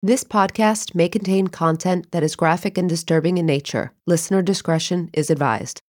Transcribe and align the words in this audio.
This 0.00 0.22
podcast 0.22 0.94
may 0.94 1.08
contain 1.08 1.48
content 1.48 2.12
that 2.12 2.22
is 2.22 2.36
graphic 2.36 2.78
and 2.78 2.88
disturbing 2.88 3.36
in 3.36 3.46
nature. 3.46 3.90
Listener 4.06 4.42
discretion 4.42 5.10
is 5.12 5.28
advised. 5.28 5.80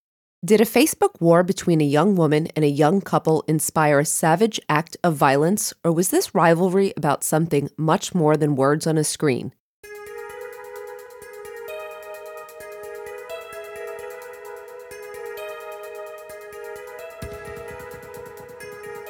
Did 0.44 0.60
a 0.60 0.66
Facebook 0.66 1.22
war 1.22 1.44
between 1.44 1.80
a 1.80 1.86
young 1.86 2.16
woman 2.16 2.48
and 2.56 2.66
a 2.66 2.70
young 2.70 3.02
couple 3.02 3.44
inspire 3.48 4.00
a 4.00 4.06
savage 4.06 4.60
act 4.68 4.98
of 5.04 5.16
violence, 5.16 5.76
or 5.86 5.92
was 5.92 6.10
this 6.10 6.34
rivalry 6.34 6.92
about 6.98 7.24
something 7.24 7.70
much 7.78 8.16
more 8.16 8.36
than 8.36 8.56
words 8.56 8.88
on 8.88 8.98
a 8.98 9.04
screen? 9.04 9.54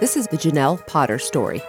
This 0.01 0.17
is 0.17 0.27
the 0.27 0.35
Janelle 0.35 0.85
Potter 0.87 1.19
story. 1.19 1.61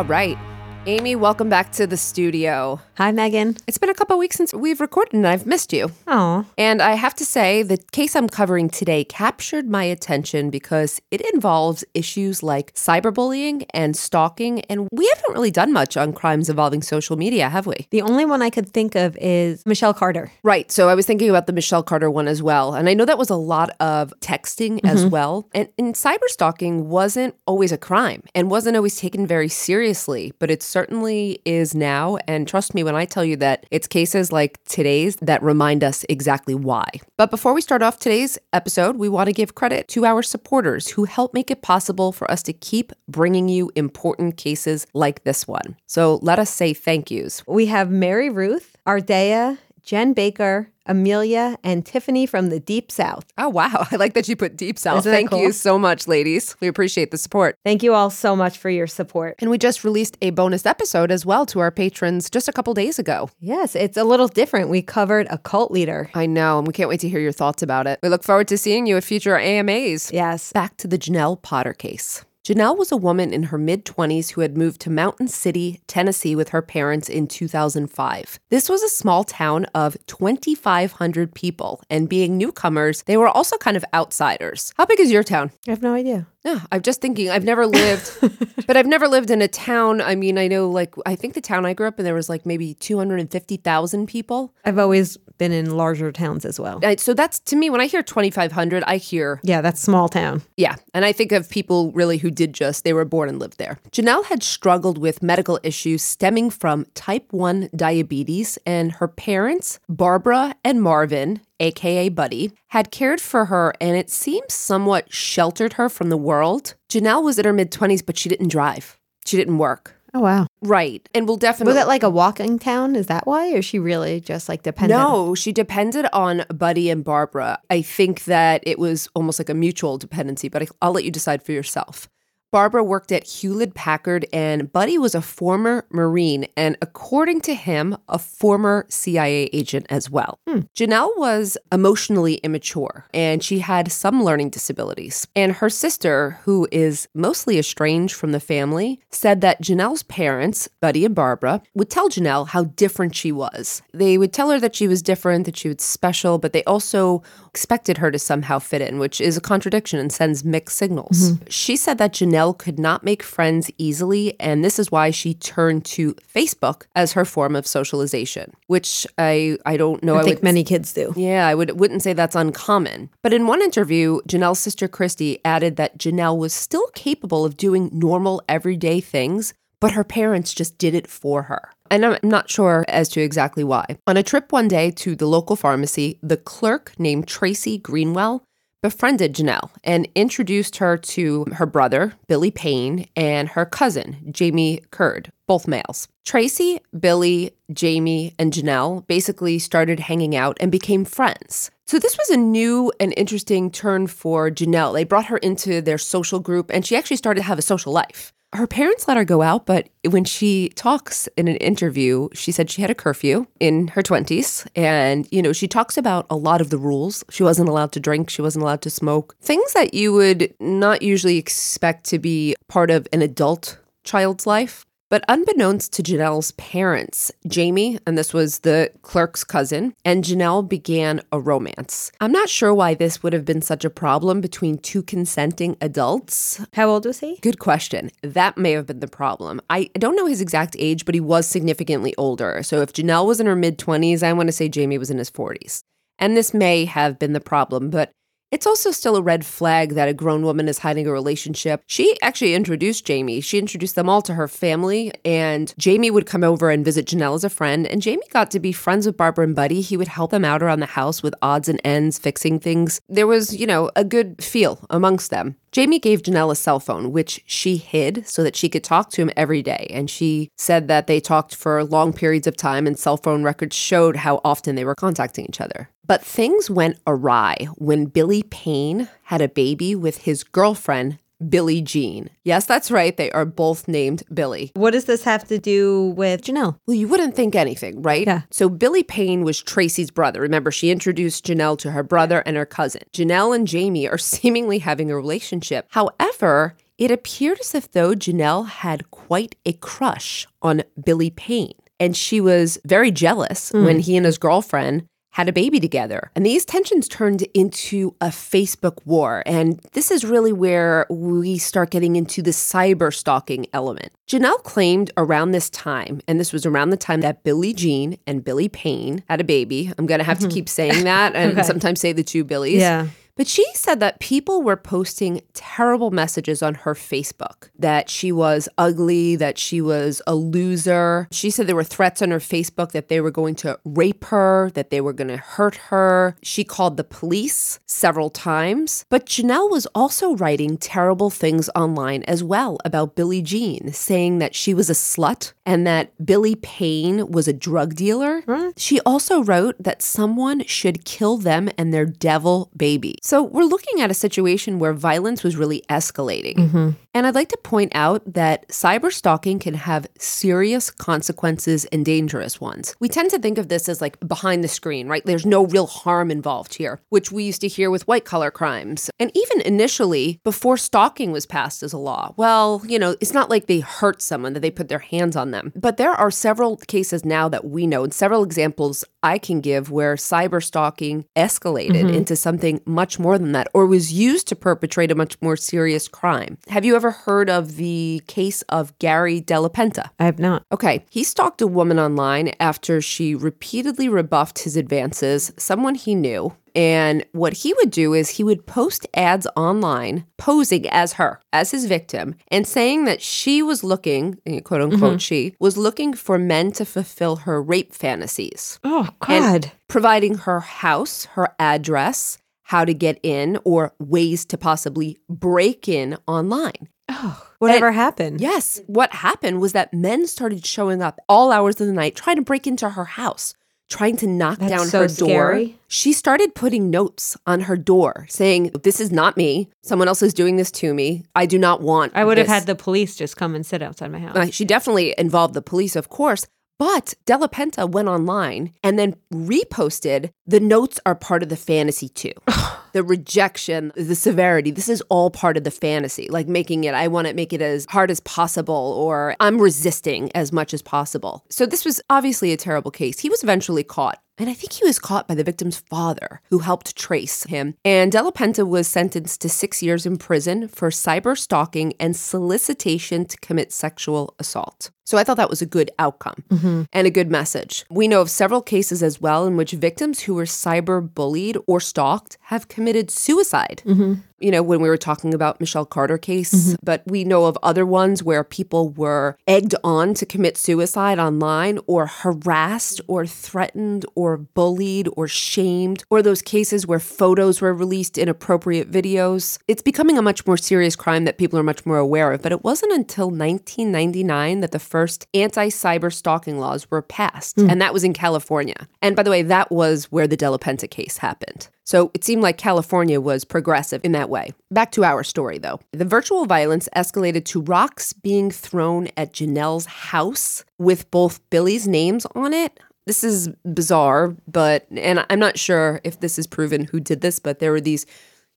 All 0.00 0.06
right. 0.06 0.49
Amy, 0.90 1.14
welcome 1.14 1.48
back 1.48 1.70
to 1.70 1.86
the 1.86 1.96
studio. 1.96 2.80
Hi, 2.96 3.12
Megan. 3.12 3.56
It's 3.68 3.78
been 3.78 3.90
a 3.90 3.94
couple 3.94 4.18
weeks 4.18 4.36
since 4.36 4.52
we've 4.52 4.80
recorded 4.80 5.14
and 5.14 5.24
I've 5.24 5.46
missed 5.46 5.72
you. 5.72 5.92
Oh, 6.08 6.44
And 6.58 6.82
I 6.82 6.94
have 6.94 7.14
to 7.14 7.24
say, 7.24 7.62
the 7.62 7.78
case 7.92 8.16
I'm 8.16 8.28
covering 8.28 8.68
today 8.68 9.04
captured 9.04 9.68
my 9.68 9.84
attention 9.84 10.50
because 10.50 11.00
it 11.12 11.20
involves 11.32 11.84
issues 11.94 12.42
like 12.42 12.74
cyberbullying 12.74 13.66
and 13.72 13.96
stalking. 13.96 14.62
And 14.62 14.88
we 14.90 15.08
haven't 15.14 15.32
really 15.32 15.52
done 15.52 15.72
much 15.72 15.96
on 15.96 16.12
crimes 16.12 16.50
involving 16.50 16.82
social 16.82 17.16
media, 17.16 17.48
have 17.48 17.68
we? 17.68 17.86
the 17.90 18.02
only 18.02 18.24
one 18.24 18.42
I 18.42 18.50
could 18.50 18.68
think 18.68 18.96
of 18.96 19.16
is 19.20 19.64
Michelle 19.64 19.94
Carter. 19.94 20.32
Right. 20.42 20.72
So 20.72 20.88
I 20.88 20.96
was 20.96 21.06
thinking 21.06 21.30
about 21.30 21.46
the 21.46 21.52
Michelle 21.52 21.84
Carter 21.84 22.10
one 22.10 22.26
as 22.26 22.42
well. 22.42 22.74
And 22.74 22.88
I 22.88 22.94
know 22.94 23.04
that 23.04 23.16
was 23.16 23.30
a 23.30 23.36
lot 23.36 23.70
of 23.78 24.12
texting 24.18 24.80
as 24.82 25.02
mm-hmm. 25.02 25.10
well. 25.10 25.48
And, 25.54 25.68
and 25.78 25.94
cyber 25.94 26.26
stalking 26.26 26.88
wasn't 26.88 27.36
always 27.46 27.70
a 27.70 27.78
crime 27.78 28.24
and 28.34 28.50
wasn't 28.50 28.76
always 28.76 28.96
taken 28.96 29.24
very 29.24 29.48
seriously, 29.48 30.32
but 30.40 30.50
it 30.50 30.64
certainly 30.64 30.79
is 30.88 31.74
now. 31.74 32.16
And 32.26 32.46
trust 32.46 32.74
me 32.74 32.82
when 32.84 32.94
I 32.94 33.04
tell 33.04 33.24
you 33.24 33.36
that 33.36 33.66
it's 33.70 33.86
cases 33.86 34.32
like 34.32 34.62
today's 34.64 35.16
that 35.16 35.42
remind 35.42 35.84
us 35.84 36.04
exactly 36.08 36.54
why. 36.54 36.86
But 37.16 37.30
before 37.30 37.54
we 37.54 37.60
start 37.60 37.82
off 37.82 37.98
today's 37.98 38.38
episode, 38.52 38.96
we 38.96 39.08
want 39.08 39.26
to 39.26 39.32
give 39.32 39.54
credit 39.54 39.88
to 39.88 40.04
our 40.04 40.22
supporters 40.22 40.88
who 40.88 41.04
help 41.04 41.34
make 41.34 41.50
it 41.50 41.62
possible 41.62 42.12
for 42.12 42.30
us 42.30 42.42
to 42.44 42.52
keep 42.52 42.92
bringing 43.08 43.48
you 43.48 43.70
important 43.74 44.36
cases 44.36 44.86
like 44.94 45.24
this 45.24 45.46
one. 45.46 45.76
So 45.86 46.18
let 46.22 46.38
us 46.38 46.50
say 46.50 46.74
thank 46.74 47.10
yous. 47.10 47.46
We 47.46 47.66
have 47.66 47.90
Mary 47.90 48.30
Ruth, 48.30 48.76
Ardea, 48.86 49.58
Jen 49.82 50.12
Baker, 50.12 50.70
Amelia, 50.86 51.56
and 51.62 51.86
Tiffany 51.86 52.26
from 52.26 52.48
the 52.48 52.58
Deep 52.58 52.90
South. 52.90 53.26
Oh, 53.38 53.48
wow. 53.48 53.86
I 53.90 53.96
like 53.96 54.14
that 54.14 54.28
you 54.28 54.36
put 54.36 54.56
Deep 54.56 54.78
South. 54.78 55.00
Isn't 55.00 55.12
Thank 55.12 55.30
cool? 55.30 55.40
you 55.40 55.52
so 55.52 55.78
much, 55.78 56.08
ladies. 56.08 56.56
We 56.60 56.68
appreciate 56.68 57.10
the 57.10 57.18
support. 57.18 57.56
Thank 57.64 57.82
you 57.82 57.94
all 57.94 58.10
so 58.10 58.34
much 58.34 58.58
for 58.58 58.70
your 58.70 58.86
support. 58.86 59.36
And 59.38 59.50
we 59.50 59.58
just 59.58 59.84
released 59.84 60.16
a 60.20 60.30
bonus 60.30 60.66
episode 60.66 61.10
as 61.10 61.24
well 61.24 61.46
to 61.46 61.60
our 61.60 61.70
patrons 61.70 62.28
just 62.28 62.48
a 62.48 62.52
couple 62.52 62.74
days 62.74 62.98
ago. 62.98 63.30
Yes, 63.40 63.74
it's 63.76 63.96
a 63.96 64.04
little 64.04 64.28
different. 64.28 64.68
We 64.68 64.82
covered 64.82 65.26
a 65.30 65.38
cult 65.38 65.70
leader. 65.70 66.10
I 66.14 66.26
know, 66.26 66.58
and 66.58 66.66
we 66.66 66.72
can't 66.72 66.88
wait 66.88 67.00
to 67.00 67.08
hear 67.08 67.20
your 67.20 67.32
thoughts 67.32 67.62
about 67.62 67.86
it. 67.86 67.98
We 68.02 68.08
look 68.08 68.24
forward 68.24 68.48
to 68.48 68.58
seeing 68.58 68.86
you 68.86 68.96
at 68.96 69.04
future 69.04 69.38
AMAs. 69.38 70.12
Yes. 70.12 70.52
Back 70.52 70.76
to 70.78 70.88
the 70.88 70.98
Janelle 70.98 71.40
Potter 71.40 71.72
case. 71.72 72.24
Janelle 72.42 72.78
was 72.78 72.90
a 72.90 72.96
woman 72.96 73.34
in 73.34 73.44
her 73.44 73.58
mid 73.58 73.84
20s 73.84 74.30
who 74.30 74.40
had 74.40 74.56
moved 74.56 74.80
to 74.80 74.90
Mountain 74.90 75.28
City, 75.28 75.82
Tennessee 75.86 76.34
with 76.34 76.48
her 76.48 76.62
parents 76.62 77.06
in 77.06 77.26
2005. 77.26 78.40
This 78.48 78.66
was 78.66 78.82
a 78.82 78.88
small 78.88 79.24
town 79.24 79.66
of 79.74 79.94
2,500 80.06 81.34
people, 81.34 81.82
and 81.90 82.08
being 82.08 82.38
newcomers, 82.38 83.02
they 83.02 83.18
were 83.18 83.28
also 83.28 83.58
kind 83.58 83.76
of 83.76 83.84
outsiders. 83.92 84.72
How 84.78 84.86
big 84.86 85.00
is 85.00 85.12
your 85.12 85.22
town? 85.22 85.50
I 85.68 85.72
have 85.72 85.82
no 85.82 85.92
idea. 85.92 86.26
Yeah, 86.42 86.60
I'm 86.72 86.80
just 86.80 87.02
thinking. 87.02 87.28
I've 87.28 87.44
never 87.44 87.66
lived, 87.66 88.10
but 88.66 88.74
I've 88.74 88.86
never 88.86 89.06
lived 89.06 89.30
in 89.30 89.42
a 89.42 89.48
town. 89.48 90.00
I 90.00 90.14
mean, 90.14 90.38
I 90.38 90.48
know, 90.48 90.70
like, 90.70 90.94
I 91.04 91.16
think 91.16 91.34
the 91.34 91.42
town 91.42 91.66
I 91.66 91.74
grew 91.74 91.88
up 91.88 91.98
in, 91.98 92.06
there 92.06 92.14
was 92.14 92.30
like 92.30 92.46
maybe 92.46 92.72
250,000 92.72 94.06
people. 94.06 94.54
I've 94.64 94.78
always 94.78 95.18
been 95.40 95.50
in 95.52 95.76
larger 95.76 96.12
towns 96.12 96.44
as 96.44 96.60
well. 96.60 96.80
So 96.98 97.14
that's 97.14 97.40
to 97.50 97.56
me, 97.56 97.70
when 97.70 97.80
I 97.80 97.86
hear 97.86 98.02
2,500, 98.02 98.84
I 98.86 98.96
hear, 98.98 99.40
Yeah, 99.42 99.60
that's 99.62 99.80
small 99.80 100.08
town. 100.08 100.42
yeah. 100.56 100.76
And 100.94 101.04
I 101.04 101.12
think 101.12 101.32
of 101.32 101.48
people 101.48 101.90
really 101.92 102.18
who 102.18 102.30
did 102.30 102.52
just, 102.52 102.84
they 102.84 102.92
were 102.92 103.04
born 103.06 103.28
and 103.30 103.38
lived 103.38 103.58
there. 103.58 103.78
Janelle 103.90 104.26
had 104.26 104.42
struggled 104.42 104.98
with 104.98 105.22
medical 105.22 105.58
issues 105.62 106.02
stemming 106.02 106.50
from 106.50 106.84
type 106.94 107.32
1 107.32 107.70
diabetes, 107.74 108.58
and 108.66 108.92
her 108.92 109.08
parents, 109.08 109.80
Barbara 109.88 110.54
and 110.64 110.82
Marvin, 110.82 111.40
aka 111.58 112.08
Buddy, 112.10 112.52
had 112.68 112.90
cared 112.90 113.20
for 113.20 113.46
her 113.46 113.72
and 113.80 113.96
it 113.96 114.10
seems 114.10 114.52
somewhat 114.54 115.12
sheltered 115.12 115.74
her 115.74 115.88
from 115.88 116.08
the 116.10 116.16
world. 116.16 116.74
Janelle 116.90 117.22
was 117.24 117.38
in 117.38 117.44
her 117.46 117.52
mid 117.52 117.70
20s, 117.72 118.04
but 118.04 118.16
she 118.18 118.28
didn't 118.28 118.48
drive, 118.48 118.98
she 119.24 119.36
didn't 119.36 119.58
work. 119.58 119.96
Oh, 120.12 120.20
wow. 120.20 120.46
Right. 120.62 121.08
And 121.14 121.26
we'll 121.26 121.36
definitely. 121.36 121.74
Was 121.74 121.82
it 121.82 121.86
like 121.86 122.02
a 122.02 122.10
walking 122.10 122.58
town? 122.58 122.96
Is 122.96 123.06
that 123.06 123.26
why? 123.26 123.52
Or 123.52 123.58
is 123.58 123.64
she 123.64 123.78
really 123.78 124.20
just 124.20 124.48
like 124.48 124.62
dependent? 124.62 124.98
No, 124.98 125.34
she 125.34 125.52
depended 125.52 126.06
on 126.12 126.44
Buddy 126.52 126.90
and 126.90 127.04
Barbara. 127.04 127.60
I 127.70 127.82
think 127.82 128.24
that 128.24 128.62
it 128.66 128.78
was 128.78 129.08
almost 129.14 129.38
like 129.38 129.48
a 129.48 129.54
mutual 129.54 129.98
dependency, 129.98 130.48
but 130.48 130.62
I, 130.62 130.66
I'll 130.82 130.92
let 130.92 131.04
you 131.04 131.10
decide 131.10 131.42
for 131.42 131.52
yourself. 131.52 132.08
Barbara 132.52 132.82
worked 132.82 133.12
at 133.12 133.24
Hewlett 133.24 133.74
Packard, 133.74 134.26
and 134.32 134.72
Buddy 134.72 134.98
was 134.98 135.14
a 135.14 135.22
former 135.22 135.86
Marine 135.90 136.46
and, 136.56 136.76
according 136.82 137.40
to 137.42 137.54
him, 137.54 137.96
a 138.08 138.18
former 138.18 138.86
CIA 138.88 139.48
agent 139.52 139.86
as 139.88 140.10
well. 140.10 140.38
Hmm. 140.48 140.60
Janelle 140.74 141.16
was 141.16 141.56
emotionally 141.70 142.34
immature 142.36 143.06
and 143.14 143.42
she 143.42 143.60
had 143.60 143.92
some 143.92 144.24
learning 144.24 144.50
disabilities. 144.50 145.26
And 145.36 145.52
her 145.52 145.70
sister, 145.70 146.38
who 146.42 146.66
is 146.72 147.08
mostly 147.14 147.58
estranged 147.58 148.14
from 148.14 148.32
the 148.32 148.40
family, 148.40 149.00
said 149.10 149.40
that 149.42 149.62
Janelle's 149.62 150.02
parents, 150.02 150.68
Buddy 150.80 151.04
and 151.04 151.14
Barbara, 151.14 151.62
would 151.74 151.90
tell 151.90 152.08
Janelle 152.08 152.48
how 152.48 152.64
different 152.64 153.14
she 153.14 153.30
was. 153.30 153.82
They 153.92 154.18
would 154.18 154.32
tell 154.32 154.50
her 154.50 154.58
that 154.58 154.74
she 154.74 154.88
was 154.88 155.02
different, 155.02 155.46
that 155.46 155.56
she 155.56 155.68
was 155.68 155.82
special, 155.82 156.38
but 156.38 156.52
they 156.52 156.64
also 156.64 157.22
expected 157.46 157.98
her 157.98 158.10
to 158.10 158.18
somehow 158.18 158.58
fit 158.58 158.80
in, 158.80 158.98
which 158.98 159.20
is 159.20 159.36
a 159.36 159.40
contradiction 159.40 159.98
and 159.98 160.12
sends 160.12 160.44
mixed 160.44 160.76
signals. 160.76 161.32
Mm-hmm. 161.32 161.44
She 161.48 161.76
said 161.76 161.98
that 161.98 162.12
Janelle 162.12 162.39
could 162.52 162.78
not 162.78 163.04
make 163.04 163.22
friends 163.22 163.70
easily, 163.78 164.34
and 164.40 164.64
this 164.64 164.78
is 164.78 164.90
why 164.90 165.10
she 165.10 165.34
turned 165.34 165.84
to 165.96 166.14
Facebook 166.14 166.86
as 166.96 167.12
her 167.12 167.24
form 167.24 167.54
of 167.54 167.66
socialization, 167.66 168.52
which 168.66 169.06
I 169.18 169.58
I 169.66 169.76
don't 169.76 170.02
know. 170.02 170.16
I, 170.16 170.20
I 170.20 170.22
think 170.22 170.36
would 170.38 170.44
many 170.44 170.64
kids 170.64 170.92
do. 170.92 171.12
yeah, 171.16 171.46
I 171.46 171.54
would 171.54 171.78
wouldn't 171.78 172.02
say 172.02 172.12
that's 172.12 172.36
uncommon. 172.36 173.10
But 173.22 173.32
in 173.32 173.46
one 173.46 173.62
interview, 173.62 174.20
Janelle's 174.28 174.58
sister 174.58 174.88
Christy 174.88 175.38
added 175.44 175.76
that 175.76 175.98
Janelle 175.98 176.38
was 176.38 176.52
still 176.52 176.88
capable 176.94 177.44
of 177.44 177.56
doing 177.56 177.90
normal 177.92 178.42
everyday 178.48 179.00
things, 179.00 179.54
but 179.80 179.92
her 179.92 180.04
parents 180.04 180.54
just 180.54 180.78
did 180.78 180.94
it 180.94 181.06
for 181.06 181.44
her. 181.44 181.70
And 181.90 182.06
I'm 182.06 182.18
not 182.22 182.48
sure 182.48 182.84
as 182.86 183.08
to 183.10 183.20
exactly 183.20 183.64
why. 183.64 183.84
On 184.06 184.16
a 184.16 184.22
trip 184.22 184.52
one 184.52 184.68
day 184.68 184.92
to 184.92 185.16
the 185.16 185.26
local 185.26 185.56
pharmacy, 185.56 186.18
the 186.22 186.36
clerk 186.36 186.92
named 186.98 187.26
Tracy 187.26 187.78
Greenwell 187.78 188.44
befriended 188.82 189.34
Janelle 189.34 189.70
and 189.84 190.08
introduced 190.14 190.76
her 190.78 190.96
to 190.96 191.44
her 191.52 191.66
brother, 191.66 192.14
Billy 192.28 192.50
Payne, 192.50 193.08
and 193.14 193.48
her 193.50 193.66
cousin, 193.66 194.16
Jamie 194.30 194.82
Curd, 194.90 195.30
both 195.46 195.68
males. 195.68 196.08
Tracy, 196.24 196.80
Billy, 196.98 197.52
Jamie, 197.72 198.34
and 198.38 198.52
Janelle 198.52 199.06
basically 199.06 199.58
started 199.58 200.00
hanging 200.00 200.34
out 200.34 200.56
and 200.60 200.72
became 200.72 201.04
friends. 201.04 201.70
So 201.86 201.98
this 201.98 202.16
was 202.16 202.30
a 202.30 202.36
new 202.36 202.92
and 203.00 203.12
interesting 203.16 203.70
turn 203.70 204.06
for 204.06 204.50
Janelle. 204.50 204.94
They 204.94 205.04
brought 205.04 205.26
her 205.26 205.38
into 205.38 205.80
their 205.82 205.98
social 205.98 206.38
group 206.38 206.70
and 206.72 206.86
she 206.86 206.96
actually 206.96 207.16
started 207.16 207.40
to 207.40 207.46
have 207.46 207.58
a 207.58 207.62
social 207.62 207.92
life. 207.92 208.32
Her 208.52 208.66
parents 208.66 209.06
let 209.06 209.16
her 209.16 209.24
go 209.24 209.42
out, 209.42 209.64
but 209.64 209.88
when 210.08 210.24
she 210.24 210.70
talks 210.70 211.28
in 211.36 211.46
an 211.46 211.56
interview, 211.56 212.28
she 212.32 212.50
said 212.50 212.68
she 212.68 212.82
had 212.82 212.90
a 212.90 212.96
curfew 212.96 213.46
in 213.60 213.88
her 213.88 214.02
20s. 214.02 214.66
And, 214.74 215.28
you 215.30 215.40
know, 215.40 215.52
she 215.52 215.68
talks 215.68 215.96
about 215.96 216.26
a 216.28 216.34
lot 216.36 216.60
of 216.60 216.70
the 216.70 216.78
rules. 216.78 217.22
She 217.30 217.44
wasn't 217.44 217.68
allowed 217.68 217.92
to 217.92 218.00
drink, 218.00 218.28
she 218.28 218.42
wasn't 218.42 218.64
allowed 218.64 218.82
to 218.82 218.90
smoke, 218.90 219.36
things 219.40 219.72
that 219.74 219.94
you 219.94 220.12
would 220.12 220.52
not 220.58 221.02
usually 221.02 221.38
expect 221.38 222.04
to 222.06 222.18
be 222.18 222.56
part 222.66 222.90
of 222.90 223.06
an 223.12 223.22
adult 223.22 223.78
child's 224.02 224.46
life. 224.48 224.84
But 225.10 225.24
unbeknownst 225.26 225.92
to 225.94 226.04
Janelle's 226.04 226.52
parents, 226.52 227.32
Jamie, 227.44 227.98
and 228.06 228.16
this 228.16 228.32
was 228.32 228.60
the 228.60 228.92
clerk's 229.02 229.42
cousin, 229.42 229.92
and 230.04 230.22
Janelle 230.22 230.68
began 230.68 231.20
a 231.32 231.40
romance. 231.40 232.12
I'm 232.20 232.30
not 232.30 232.48
sure 232.48 232.72
why 232.72 232.94
this 232.94 233.20
would 233.20 233.32
have 233.32 233.44
been 233.44 233.60
such 233.60 233.84
a 233.84 233.90
problem 233.90 234.40
between 234.40 234.78
two 234.78 235.02
consenting 235.02 235.76
adults. 235.80 236.64
How 236.74 236.88
old 236.88 237.06
was 237.06 237.18
he? 237.18 237.38
Good 237.42 237.58
question. 237.58 238.12
That 238.22 238.56
may 238.56 238.70
have 238.70 238.86
been 238.86 239.00
the 239.00 239.08
problem. 239.08 239.60
I 239.68 239.90
don't 239.94 240.14
know 240.14 240.26
his 240.26 240.40
exact 240.40 240.76
age, 240.78 241.04
but 241.04 241.16
he 241.16 241.20
was 241.20 241.44
significantly 241.44 242.14
older. 242.16 242.62
So 242.62 242.80
if 242.80 242.92
Janelle 242.92 243.26
was 243.26 243.40
in 243.40 243.46
her 243.46 243.56
mid 243.56 243.78
20s, 243.78 244.22
I 244.22 244.32
want 244.32 244.46
to 244.46 244.52
say 244.52 244.68
Jamie 244.68 244.96
was 244.96 245.10
in 245.10 245.18
his 245.18 245.30
40s. 245.30 245.82
And 246.20 246.36
this 246.36 246.54
may 246.54 246.84
have 246.84 247.18
been 247.18 247.32
the 247.32 247.40
problem, 247.40 247.90
but 247.90 248.12
it's 248.50 248.66
also 248.66 248.90
still 248.90 249.16
a 249.16 249.22
red 249.22 249.46
flag 249.46 249.94
that 249.94 250.08
a 250.08 250.14
grown 250.14 250.42
woman 250.42 250.68
is 250.68 250.78
hiding 250.78 251.06
a 251.06 251.12
relationship. 251.12 251.82
She 251.86 252.16
actually 252.20 252.54
introduced 252.54 253.04
Jamie. 253.04 253.40
She 253.40 253.58
introduced 253.58 253.94
them 253.94 254.08
all 254.08 254.22
to 254.22 254.34
her 254.34 254.48
family, 254.48 255.12
and 255.24 255.72
Jamie 255.78 256.10
would 256.10 256.26
come 256.26 256.42
over 256.42 256.70
and 256.70 256.84
visit 256.84 257.06
Janelle 257.06 257.34
as 257.34 257.44
a 257.44 257.50
friend. 257.50 257.86
And 257.86 258.02
Jamie 258.02 258.26
got 258.30 258.50
to 258.50 258.60
be 258.60 258.72
friends 258.72 259.06
with 259.06 259.16
Barbara 259.16 259.44
and 259.44 259.54
Buddy. 259.54 259.80
He 259.80 259.96
would 259.96 260.08
help 260.08 260.32
them 260.32 260.44
out 260.44 260.62
around 260.62 260.80
the 260.80 260.86
house 260.86 261.22
with 261.22 261.34
odds 261.42 261.68
and 261.68 261.80
ends, 261.84 262.18
fixing 262.18 262.58
things. 262.58 263.00
There 263.08 263.26
was, 263.26 263.54
you 263.56 263.66
know, 263.66 263.90
a 263.94 264.04
good 264.04 264.42
feel 264.42 264.84
amongst 264.90 265.30
them. 265.30 265.56
Jamie 265.72 266.00
gave 266.00 266.22
Janelle 266.22 266.50
a 266.50 266.56
cell 266.56 266.80
phone, 266.80 267.12
which 267.12 267.42
she 267.46 267.76
hid 267.76 268.26
so 268.26 268.42
that 268.42 268.56
she 268.56 268.68
could 268.68 268.82
talk 268.82 269.10
to 269.10 269.22
him 269.22 269.30
every 269.36 269.62
day. 269.62 269.86
And 269.90 270.10
she 270.10 270.50
said 270.56 270.88
that 270.88 271.06
they 271.06 271.20
talked 271.20 271.54
for 271.54 271.84
long 271.84 272.12
periods 272.12 272.48
of 272.48 272.56
time, 272.56 272.86
and 272.86 272.98
cell 272.98 273.16
phone 273.16 273.44
records 273.44 273.76
showed 273.76 274.16
how 274.16 274.40
often 274.44 274.74
they 274.74 274.84
were 274.84 274.96
contacting 274.96 275.46
each 275.46 275.60
other. 275.60 275.88
But 276.04 276.24
things 276.24 276.68
went 276.68 276.98
awry 277.06 277.68
when 277.76 278.06
Billy 278.06 278.42
Payne 278.42 279.08
had 279.24 279.40
a 279.40 279.48
baby 279.48 279.94
with 279.94 280.22
his 280.22 280.42
girlfriend, 280.42 281.18
Billie 281.48 281.82
Jean. 281.82 282.30
Yes, 282.44 282.66
that's 282.66 282.90
right. 282.90 283.16
They 283.16 283.30
are 283.32 283.44
both 283.44 283.88
named 283.88 284.22
Billy. 284.32 284.72
What 284.74 284.92
does 284.92 285.06
this 285.06 285.24
have 285.24 285.46
to 285.48 285.58
do 285.58 286.08
with 286.16 286.42
Janelle? 286.42 286.78
Well, 286.86 286.96
you 286.96 287.08
wouldn't 287.08 287.34
think 287.34 287.54
anything, 287.54 288.02
right? 288.02 288.26
Yeah. 288.26 288.42
So 288.50 288.68
Billy 288.68 289.02
Payne 289.02 289.42
was 289.42 289.62
Tracy's 289.62 290.10
brother. 290.10 290.40
Remember, 290.40 290.70
she 290.70 290.90
introduced 290.90 291.46
Janelle 291.46 291.78
to 291.78 291.92
her 291.92 292.02
brother 292.02 292.40
and 292.46 292.56
her 292.56 292.66
cousin. 292.66 293.02
Janelle 293.12 293.54
and 293.54 293.66
Jamie 293.66 294.08
are 294.08 294.18
seemingly 294.40 294.78
having 294.78 295.10
a 295.10 295.16
relationship. 295.16 295.86
However, 295.90 296.76
it 296.98 297.10
appeared 297.10 297.60
as 297.60 297.74
if 297.74 297.90
though 297.90 298.14
Janelle 298.14 298.68
had 298.68 299.10
quite 299.10 299.56
a 299.64 299.72
crush 299.72 300.46
on 300.60 300.82
Billy 301.02 301.30
Payne. 301.30 301.72
And 301.98 302.16
she 302.16 302.40
was 302.40 302.78
very 302.84 303.10
jealous 303.10 303.72
mm. 303.72 303.84
when 303.84 304.00
he 304.00 304.16
and 304.16 304.24
his 304.24 304.38
girlfriend 304.38 305.06
had 305.30 305.48
a 305.48 305.52
baby 305.52 305.78
together. 305.78 306.30
And 306.34 306.44
these 306.44 306.64
tensions 306.64 307.06
turned 307.08 307.42
into 307.54 308.14
a 308.20 308.28
Facebook 308.28 308.98
war. 309.04 309.42
And 309.46 309.80
this 309.92 310.10
is 310.10 310.24
really 310.24 310.52
where 310.52 311.06
we 311.08 311.56
start 311.58 311.90
getting 311.90 312.16
into 312.16 312.42
the 312.42 312.50
cyber 312.50 313.14
stalking 313.14 313.66
element. 313.72 314.12
Janelle 314.28 314.62
claimed 314.64 315.10
around 315.16 315.52
this 315.52 315.70
time, 315.70 316.20
and 316.28 316.38
this 316.38 316.52
was 316.52 316.66
around 316.66 316.90
the 316.90 316.96
time 316.96 317.20
that 317.20 317.42
Billie 317.42 317.72
Jean 317.72 318.18
and 318.26 318.44
Billy 318.44 318.68
Payne 318.68 319.24
had 319.28 319.40
a 319.40 319.44
baby. 319.44 319.92
I'm 319.98 320.06
going 320.06 320.18
to 320.18 320.24
have 320.24 320.38
to 320.40 320.46
mm-hmm. 320.46 320.54
keep 320.54 320.68
saying 320.68 321.04
that 321.04 321.34
and 321.34 321.64
sometimes 321.66 322.00
say 322.00 322.12
the 322.12 322.22
two 322.24 322.44
Billies. 322.44 322.80
Yeah. 322.80 323.06
But 323.36 323.46
she 323.46 323.64
said 323.74 324.00
that 324.00 324.20
people 324.20 324.62
were 324.62 324.76
posting 324.76 325.40
terrible 325.54 326.10
messages 326.10 326.62
on 326.62 326.74
her 326.74 326.94
Facebook 326.94 327.70
that 327.78 328.10
she 328.10 328.32
was 328.32 328.68
ugly, 328.76 329.36
that 329.36 329.58
she 329.58 329.80
was 329.80 330.20
a 330.26 330.34
loser. 330.34 331.28
She 331.30 331.50
said 331.50 331.66
there 331.66 331.76
were 331.76 331.84
threats 331.84 332.20
on 332.20 332.30
her 332.30 332.38
Facebook 332.38 332.92
that 332.92 333.08
they 333.08 333.20
were 333.20 333.30
going 333.30 333.54
to 333.56 333.78
rape 333.84 334.24
her, 334.26 334.70
that 334.74 334.90
they 334.90 335.00
were 335.00 335.12
going 335.12 335.28
to 335.28 335.36
hurt 335.36 335.76
her. 335.76 336.36
She 336.42 336.64
called 336.64 336.96
the 336.96 337.04
police 337.04 337.80
several 337.86 338.30
times. 338.30 339.04
But 339.08 339.26
Janelle 339.26 339.70
was 339.70 339.86
also 339.94 340.36
writing 340.36 340.76
terrible 340.76 341.30
things 341.30 341.70
online 341.74 342.22
as 342.24 342.44
well 342.44 342.78
about 342.84 343.16
Billie 343.16 343.42
Jean, 343.42 343.92
saying 343.92 344.38
that 344.38 344.54
she 344.54 344.74
was 344.74 344.90
a 344.90 344.94
slut 344.94 345.52
and 345.64 345.86
that 345.86 346.12
Billy 346.24 346.56
Payne 346.56 347.30
was 347.30 347.48
a 347.48 347.52
drug 347.52 347.94
dealer. 347.94 348.42
She 348.76 349.00
also 349.00 349.42
wrote 349.42 349.76
that 349.80 350.02
someone 350.02 350.64
should 350.64 351.04
kill 351.04 351.36
them 351.36 351.68
and 351.78 351.92
their 351.94 352.06
devil 352.06 352.70
baby. 352.76 353.16
So 353.30 353.44
we're 353.44 353.62
looking 353.62 354.00
at 354.00 354.10
a 354.10 354.14
situation 354.14 354.80
where 354.80 354.92
violence 354.92 355.44
was 355.44 355.54
really 355.54 355.84
escalating. 355.88 356.56
Mm-hmm. 356.56 356.90
And 357.12 357.26
I'd 357.26 357.34
like 357.34 357.48
to 357.48 357.56
point 357.56 357.90
out 357.94 358.22
that 358.34 358.68
cyber 358.68 359.12
stalking 359.12 359.58
can 359.58 359.74
have 359.74 360.06
serious 360.16 360.90
consequences 360.92 361.84
and 361.86 362.04
dangerous 362.04 362.60
ones. 362.60 362.94
We 363.00 363.08
tend 363.08 363.30
to 363.30 363.38
think 363.38 363.58
of 363.58 363.68
this 363.68 363.88
as 363.88 364.00
like 364.00 364.16
behind 364.26 364.62
the 364.62 364.68
screen, 364.68 365.08
right? 365.08 365.24
There's 365.24 365.44
no 365.44 365.66
real 365.66 365.88
harm 365.88 366.30
involved 366.30 366.74
here, 366.74 367.00
which 367.08 367.32
we 367.32 367.42
used 367.42 367.62
to 367.62 367.68
hear 367.68 367.90
with 367.90 368.06
white 368.06 368.24
collar 368.24 368.52
crimes. 368.52 369.10
And 369.18 369.32
even 369.34 369.60
initially, 369.62 370.40
before 370.44 370.76
stalking 370.76 371.32
was 371.32 371.46
passed 371.46 371.82
as 371.82 371.92
a 371.92 371.98
law, 371.98 372.32
well, 372.36 372.80
you 372.86 372.98
know, 372.98 373.16
it's 373.20 373.34
not 373.34 373.50
like 373.50 373.66
they 373.66 373.80
hurt 373.80 374.22
someone, 374.22 374.52
that 374.52 374.60
they 374.60 374.70
put 374.70 374.88
their 374.88 375.00
hands 375.00 375.34
on 375.34 375.50
them. 375.50 375.72
But 375.74 375.96
there 375.96 376.12
are 376.12 376.30
several 376.30 376.76
cases 376.76 377.24
now 377.24 377.48
that 377.48 377.64
we 377.64 377.88
know, 377.88 378.04
and 378.04 378.14
several 378.14 378.44
examples 378.44 379.04
I 379.22 379.38
can 379.38 379.60
give 379.60 379.90
where 379.90 380.14
cyber 380.14 380.62
stalking 380.62 381.26
escalated 381.36 382.02
mm-hmm. 382.02 382.14
into 382.14 382.36
something 382.36 382.80
much 382.86 383.18
more 383.18 383.36
than 383.36 383.52
that 383.52 383.68
or 383.74 383.86
was 383.86 384.12
used 384.12 384.46
to 384.48 384.56
perpetrate 384.56 385.10
a 385.10 385.14
much 385.16 385.36
more 385.42 385.56
serious 385.56 386.06
crime. 386.06 386.56
Have 386.68 386.84
you 386.84 386.99
ever 387.00 387.10
heard 387.12 387.48
of 387.48 387.76
the 387.76 388.20
case 388.26 388.60
of 388.68 388.96
Gary 388.98 389.40
Dellapenta? 389.40 390.10
I 390.18 390.26
have 390.26 390.38
not. 390.38 390.64
Okay, 390.70 391.02
he 391.08 391.24
stalked 391.24 391.62
a 391.62 391.66
woman 391.66 391.98
online 391.98 392.52
after 392.60 393.00
she 393.00 393.34
repeatedly 393.34 394.06
rebuffed 394.06 394.58
his 394.60 394.76
advances, 394.76 395.50
someone 395.56 395.94
he 395.94 396.14
knew. 396.14 396.54
And 396.74 397.24
what 397.32 397.54
he 397.54 397.72
would 397.72 397.90
do 397.90 398.12
is 398.12 398.28
he 398.28 398.44
would 398.44 398.66
post 398.66 399.06
ads 399.14 399.46
online 399.56 400.26
posing 400.36 400.86
as 400.90 401.14
her, 401.14 401.40
as 401.54 401.70
his 401.70 401.86
victim, 401.86 402.34
and 402.48 402.66
saying 402.66 403.06
that 403.06 403.22
she 403.22 403.62
was 403.62 403.82
looking, 403.82 404.38
eh, 404.46 404.60
quote 404.60 404.82
unquote, 404.82 405.22
she 405.22 405.54
was 405.58 405.78
looking 405.78 406.12
for 406.12 406.38
men 406.38 406.70
to 406.72 406.84
fulfill 406.84 407.36
her 407.36 407.62
rape 407.62 407.94
fantasies 407.94 408.78
Oh, 408.84 409.08
And 409.26 409.62
God. 409.64 409.72
providing 409.88 410.34
her 410.38 410.60
house, 410.60 411.24
her 411.32 411.48
address, 411.58 412.36
how 412.70 412.84
to 412.84 412.94
get 412.94 413.18
in, 413.24 413.58
or 413.64 413.92
ways 413.98 414.44
to 414.44 414.56
possibly 414.56 415.18
break 415.28 415.88
in 415.88 416.16
online. 416.28 416.88
Oh, 417.08 417.44
whatever 417.58 417.90
happened? 417.90 418.40
Yes. 418.40 418.80
What 418.86 419.12
happened 419.12 419.60
was 419.60 419.72
that 419.72 419.92
men 419.92 420.28
started 420.28 420.64
showing 420.64 421.02
up 421.02 421.18
all 421.28 421.50
hours 421.50 421.80
of 421.80 421.88
the 421.88 421.92
night 421.92 422.14
trying 422.14 422.36
to 422.36 422.42
break 422.42 422.68
into 422.68 422.90
her 422.90 423.04
house, 423.04 423.54
trying 423.88 424.16
to 424.18 424.28
knock 424.28 424.58
That's 424.60 424.70
down 424.70 424.86
so 424.86 425.00
her 425.00 425.08
door. 425.08 425.28
scary. 425.28 425.78
She 425.88 426.12
started 426.12 426.54
putting 426.54 426.90
notes 426.90 427.36
on 427.44 427.62
her 427.62 427.76
door 427.76 428.26
saying, 428.28 428.70
This 428.84 429.00
is 429.00 429.10
not 429.10 429.36
me. 429.36 429.68
Someone 429.82 430.06
else 430.06 430.22
is 430.22 430.32
doing 430.32 430.54
this 430.54 430.70
to 430.70 430.94
me. 430.94 431.24
I 431.34 431.46
do 431.46 431.58
not 431.58 431.80
want 431.82 432.12
I 432.14 432.24
would 432.24 432.38
have 432.38 432.46
had 432.46 432.66
the 432.66 432.76
police 432.76 433.16
just 433.16 433.36
come 433.36 433.56
and 433.56 433.66
sit 433.66 433.82
outside 433.82 434.12
my 434.12 434.20
house. 434.20 434.36
Uh, 434.36 434.46
she 434.46 434.64
definitely 434.64 435.12
involved 435.18 435.54
the 435.54 435.62
police, 435.62 435.96
of 435.96 436.08
course. 436.08 436.46
But 436.78 437.12
Dellapenta 437.26 437.90
went 437.90 438.08
online 438.08 438.72
and 438.82 438.98
then 438.98 439.16
reposted 439.34 440.30
the 440.50 440.60
notes 440.60 440.98
are 441.06 441.14
part 441.14 441.42
of 441.42 441.48
the 441.48 441.56
fantasy 441.56 442.08
too. 442.08 442.32
the 442.92 443.04
rejection, 443.04 443.92
the 443.94 444.16
severity, 444.16 444.72
this 444.72 444.88
is 444.88 445.00
all 445.02 445.30
part 445.30 445.56
of 445.56 445.62
the 445.62 445.70
fantasy. 445.70 446.28
Like 446.28 446.48
making 446.48 446.84
it, 446.84 446.94
I 446.94 447.06
want 447.06 447.28
to 447.28 447.34
make 447.34 447.52
it 447.52 447.62
as 447.62 447.86
hard 447.88 448.10
as 448.10 448.18
possible, 448.20 448.74
or 448.74 449.36
I'm 449.38 449.60
resisting 449.60 450.30
as 450.34 450.52
much 450.52 450.74
as 450.74 450.82
possible. 450.82 451.44
So 451.50 451.66
this 451.66 451.84
was 451.84 452.00
obviously 452.10 452.52
a 452.52 452.56
terrible 452.56 452.90
case. 452.90 453.20
He 453.20 453.30
was 453.30 453.44
eventually 453.44 453.84
caught. 453.84 454.20
And 454.38 454.48
I 454.48 454.54
think 454.54 454.72
he 454.72 454.86
was 454.86 454.98
caught 454.98 455.28
by 455.28 455.34
the 455.34 455.44
victim's 455.44 455.80
father, 455.90 456.40
who 456.48 456.60
helped 456.60 456.96
trace 456.96 457.44
him. 457.44 457.74
And 457.84 458.10
Dellapenta 458.10 458.66
was 458.66 458.88
sentenced 458.88 459.42
to 459.42 459.50
six 459.50 459.82
years 459.82 460.06
in 460.06 460.16
prison 460.16 460.66
for 460.66 460.88
cyber 460.88 461.36
stalking 461.36 461.92
and 462.00 462.16
solicitation 462.16 463.26
to 463.26 463.36
commit 463.36 463.70
sexual 463.70 464.34
assault. 464.38 464.90
So 465.04 465.18
I 465.18 465.24
thought 465.24 465.38
that 465.38 465.50
was 465.50 465.60
a 465.60 465.66
good 465.66 465.90
outcome 465.98 466.44
mm-hmm. 466.48 466.82
and 466.92 467.06
a 467.06 467.10
good 467.10 467.30
message. 467.32 467.84
We 467.90 468.06
know 468.06 468.20
of 468.20 468.30
several 468.30 468.62
cases 468.62 469.02
as 469.02 469.20
well 469.20 469.44
in 469.44 469.56
which 469.56 469.72
victims 469.72 470.20
who 470.20 470.34
were 470.40 470.46
cyber 470.46 470.98
bullied 471.14 471.58
or 471.66 471.80
stalked 471.80 472.38
have 472.44 472.68
committed 472.68 473.10
suicide. 473.10 473.82
Mm-hmm. 473.84 474.14
You 474.40 474.50
know, 474.50 474.62
when 474.62 474.80
we 474.80 474.88
were 474.88 474.96
talking 474.96 475.34
about 475.34 475.60
Michelle 475.60 475.84
Carter 475.84 476.18
case, 476.18 476.54
mm-hmm. 476.54 476.76
but 476.82 477.02
we 477.06 477.24
know 477.24 477.44
of 477.44 477.58
other 477.62 477.84
ones 477.84 478.22
where 478.22 478.42
people 478.42 478.88
were 478.90 479.36
egged 479.46 479.74
on 479.84 480.14
to 480.14 480.24
commit 480.24 480.56
suicide 480.56 481.18
online 481.18 481.78
or 481.86 482.06
harassed 482.06 483.00
or 483.06 483.26
threatened 483.26 484.06
or 484.14 484.38
bullied 484.38 485.08
or 485.16 485.28
shamed, 485.28 486.04
or 486.08 486.22
those 486.22 486.40
cases 486.40 486.86
where 486.86 487.00
photos 487.00 487.60
were 487.60 487.74
released, 487.74 488.16
in 488.16 488.30
inappropriate 488.30 488.90
videos. 488.90 489.58
It's 489.66 489.82
becoming 489.82 490.16
a 490.16 490.22
much 490.22 490.46
more 490.46 490.56
serious 490.56 490.94
crime 490.94 491.24
that 491.24 491.36
people 491.36 491.58
are 491.58 491.64
much 491.64 491.84
more 491.84 491.98
aware 491.98 492.32
of, 492.32 492.42
but 492.42 492.52
it 492.52 492.62
wasn't 492.62 492.92
until 492.92 493.26
1999 493.26 494.60
that 494.60 494.70
the 494.70 494.78
first 494.78 495.26
anti 495.34 495.68
cyber 495.68 496.12
stalking 496.12 496.60
laws 496.60 496.88
were 496.90 497.02
passed, 497.02 497.56
mm. 497.56 497.68
and 497.68 497.82
that 497.82 497.92
was 497.92 498.04
in 498.04 498.12
California. 498.12 498.88
And 499.02 499.16
by 499.16 499.24
the 499.24 499.30
way, 499.30 499.42
that 499.42 499.72
was 499.72 500.04
where 500.12 500.28
the 500.28 500.36
Dellapenta 500.36 500.88
case 500.88 501.18
happened. 501.18 501.68
So 501.84 502.10
it 502.14 502.24
seemed 502.24 502.42
like 502.42 502.58
California 502.58 503.20
was 503.20 503.44
progressive 503.44 504.00
in 504.04 504.12
that 504.12 504.30
way. 504.30 504.52
Back 504.70 504.92
to 504.92 505.04
our 505.04 505.24
story, 505.24 505.58
though. 505.58 505.80
The 505.92 506.04
virtual 506.04 506.46
violence 506.46 506.88
escalated 506.94 507.44
to 507.46 507.62
rocks 507.62 508.12
being 508.12 508.50
thrown 508.50 509.08
at 509.16 509.32
Janelle's 509.32 509.86
house 509.86 510.64
with 510.78 511.10
both 511.10 511.40
Billy's 511.50 511.88
names 511.88 512.26
on 512.34 512.52
it. 512.52 512.78
This 513.06 513.24
is 513.24 513.48
bizarre, 513.74 514.36
but, 514.46 514.86
and 514.96 515.26
I'm 515.30 515.40
not 515.40 515.58
sure 515.58 516.00
if 516.04 516.20
this 516.20 516.38
is 516.38 516.46
proven 516.46 516.84
who 516.84 517.00
did 517.00 517.22
this, 517.22 517.38
but 517.38 517.58
there 517.58 517.72
were 517.72 517.80
these 517.80 518.06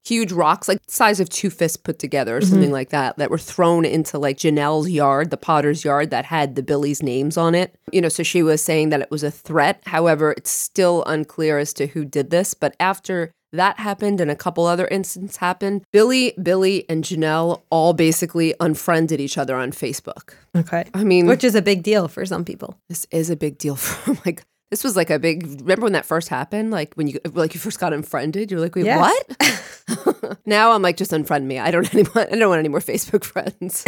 huge 0.05 0.31
rocks, 0.31 0.67
like 0.67 0.79
size 0.87 1.19
of 1.19 1.29
two 1.29 1.49
fists 1.49 1.77
put 1.77 1.99
together 1.99 2.37
or 2.37 2.39
mm-hmm. 2.39 2.49
something 2.49 2.71
like 2.71 2.89
that, 2.89 3.17
that 3.17 3.31
were 3.31 3.37
thrown 3.37 3.85
into 3.85 4.17
like 4.17 4.37
Janelle's 4.37 4.89
yard, 4.89 5.29
the 5.29 5.37
potter's 5.37 5.83
yard 5.83 6.09
that 6.11 6.25
had 6.25 6.55
the 6.55 6.63
Billy's 6.63 7.01
names 7.01 7.37
on 7.37 7.55
it. 7.55 7.75
You 7.91 8.01
know, 8.01 8.09
so 8.09 8.23
she 8.23 8.43
was 8.43 8.61
saying 8.61 8.89
that 8.89 9.01
it 9.01 9.11
was 9.11 9.23
a 9.23 9.31
threat. 9.31 9.81
However, 9.85 10.31
it's 10.31 10.51
still 10.51 11.03
unclear 11.05 11.57
as 11.57 11.73
to 11.73 11.87
who 11.87 12.05
did 12.05 12.29
this. 12.29 12.53
But 12.53 12.75
after 12.79 13.31
that 13.53 13.79
happened 13.79 14.19
and 14.19 14.29
a 14.29 14.35
couple 14.35 14.65
other 14.65 14.87
incidents 14.87 15.37
happened, 15.37 15.83
Billy, 15.91 16.33
Billy, 16.41 16.85
and 16.89 17.03
Janelle 17.03 17.61
all 17.69 17.93
basically 17.93 18.53
unfriended 18.59 19.21
each 19.21 19.37
other 19.37 19.55
on 19.55 19.71
Facebook. 19.71 20.33
Okay. 20.55 20.85
I 20.93 21.03
mean, 21.03 21.27
Which 21.27 21.43
is 21.43 21.55
a 21.55 21.61
big 21.61 21.83
deal 21.83 22.07
for 22.07 22.25
some 22.25 22.43
people. 22.43 22.77
this 22.89 23.07
is 23.11 23.29
a 23.29 23.35
big 23.35 23.57
deal 23.57 23.75
for 23.77 24.17
like 24.25 24.43
this 24.73 24.83
was 24.83 24.95
like 24.95 25.11
a 25.11 25.19
big 25.19 25.43
remember 25.61 25.83
when 25.83 25.93
that 25.93 26.03
first 26.03 26.29
happened? 26.29 26.71
Like 26.71 26.95
when 26.95 27.05
you 27.07 27.19
like 27.33 27.53
you 27.53 27.59
first 27.59 27.79
got 27.79 27.93
unfriended? 27.93 28.49
You're 28.49 28.59
like 28.59 28.73
wait 28.75 28.85
Yeah. 28.85 28.99
what? 28.99 29.23
Now 30.47 30.71
i'm 30.71 30.81
like 30.81 30.97
just 30.97 31.11
unfriend 31.11 31.43
me. 31.43 31.59
I 31.59 31.69
don't 31.69 31.93
i 32.15 32.25
don't 32.25 32.49
want 32.49 32.57
any 32.57 32.69
more 32.69 32.79
facebook 32.79 33.23
friends. 33.23 33.83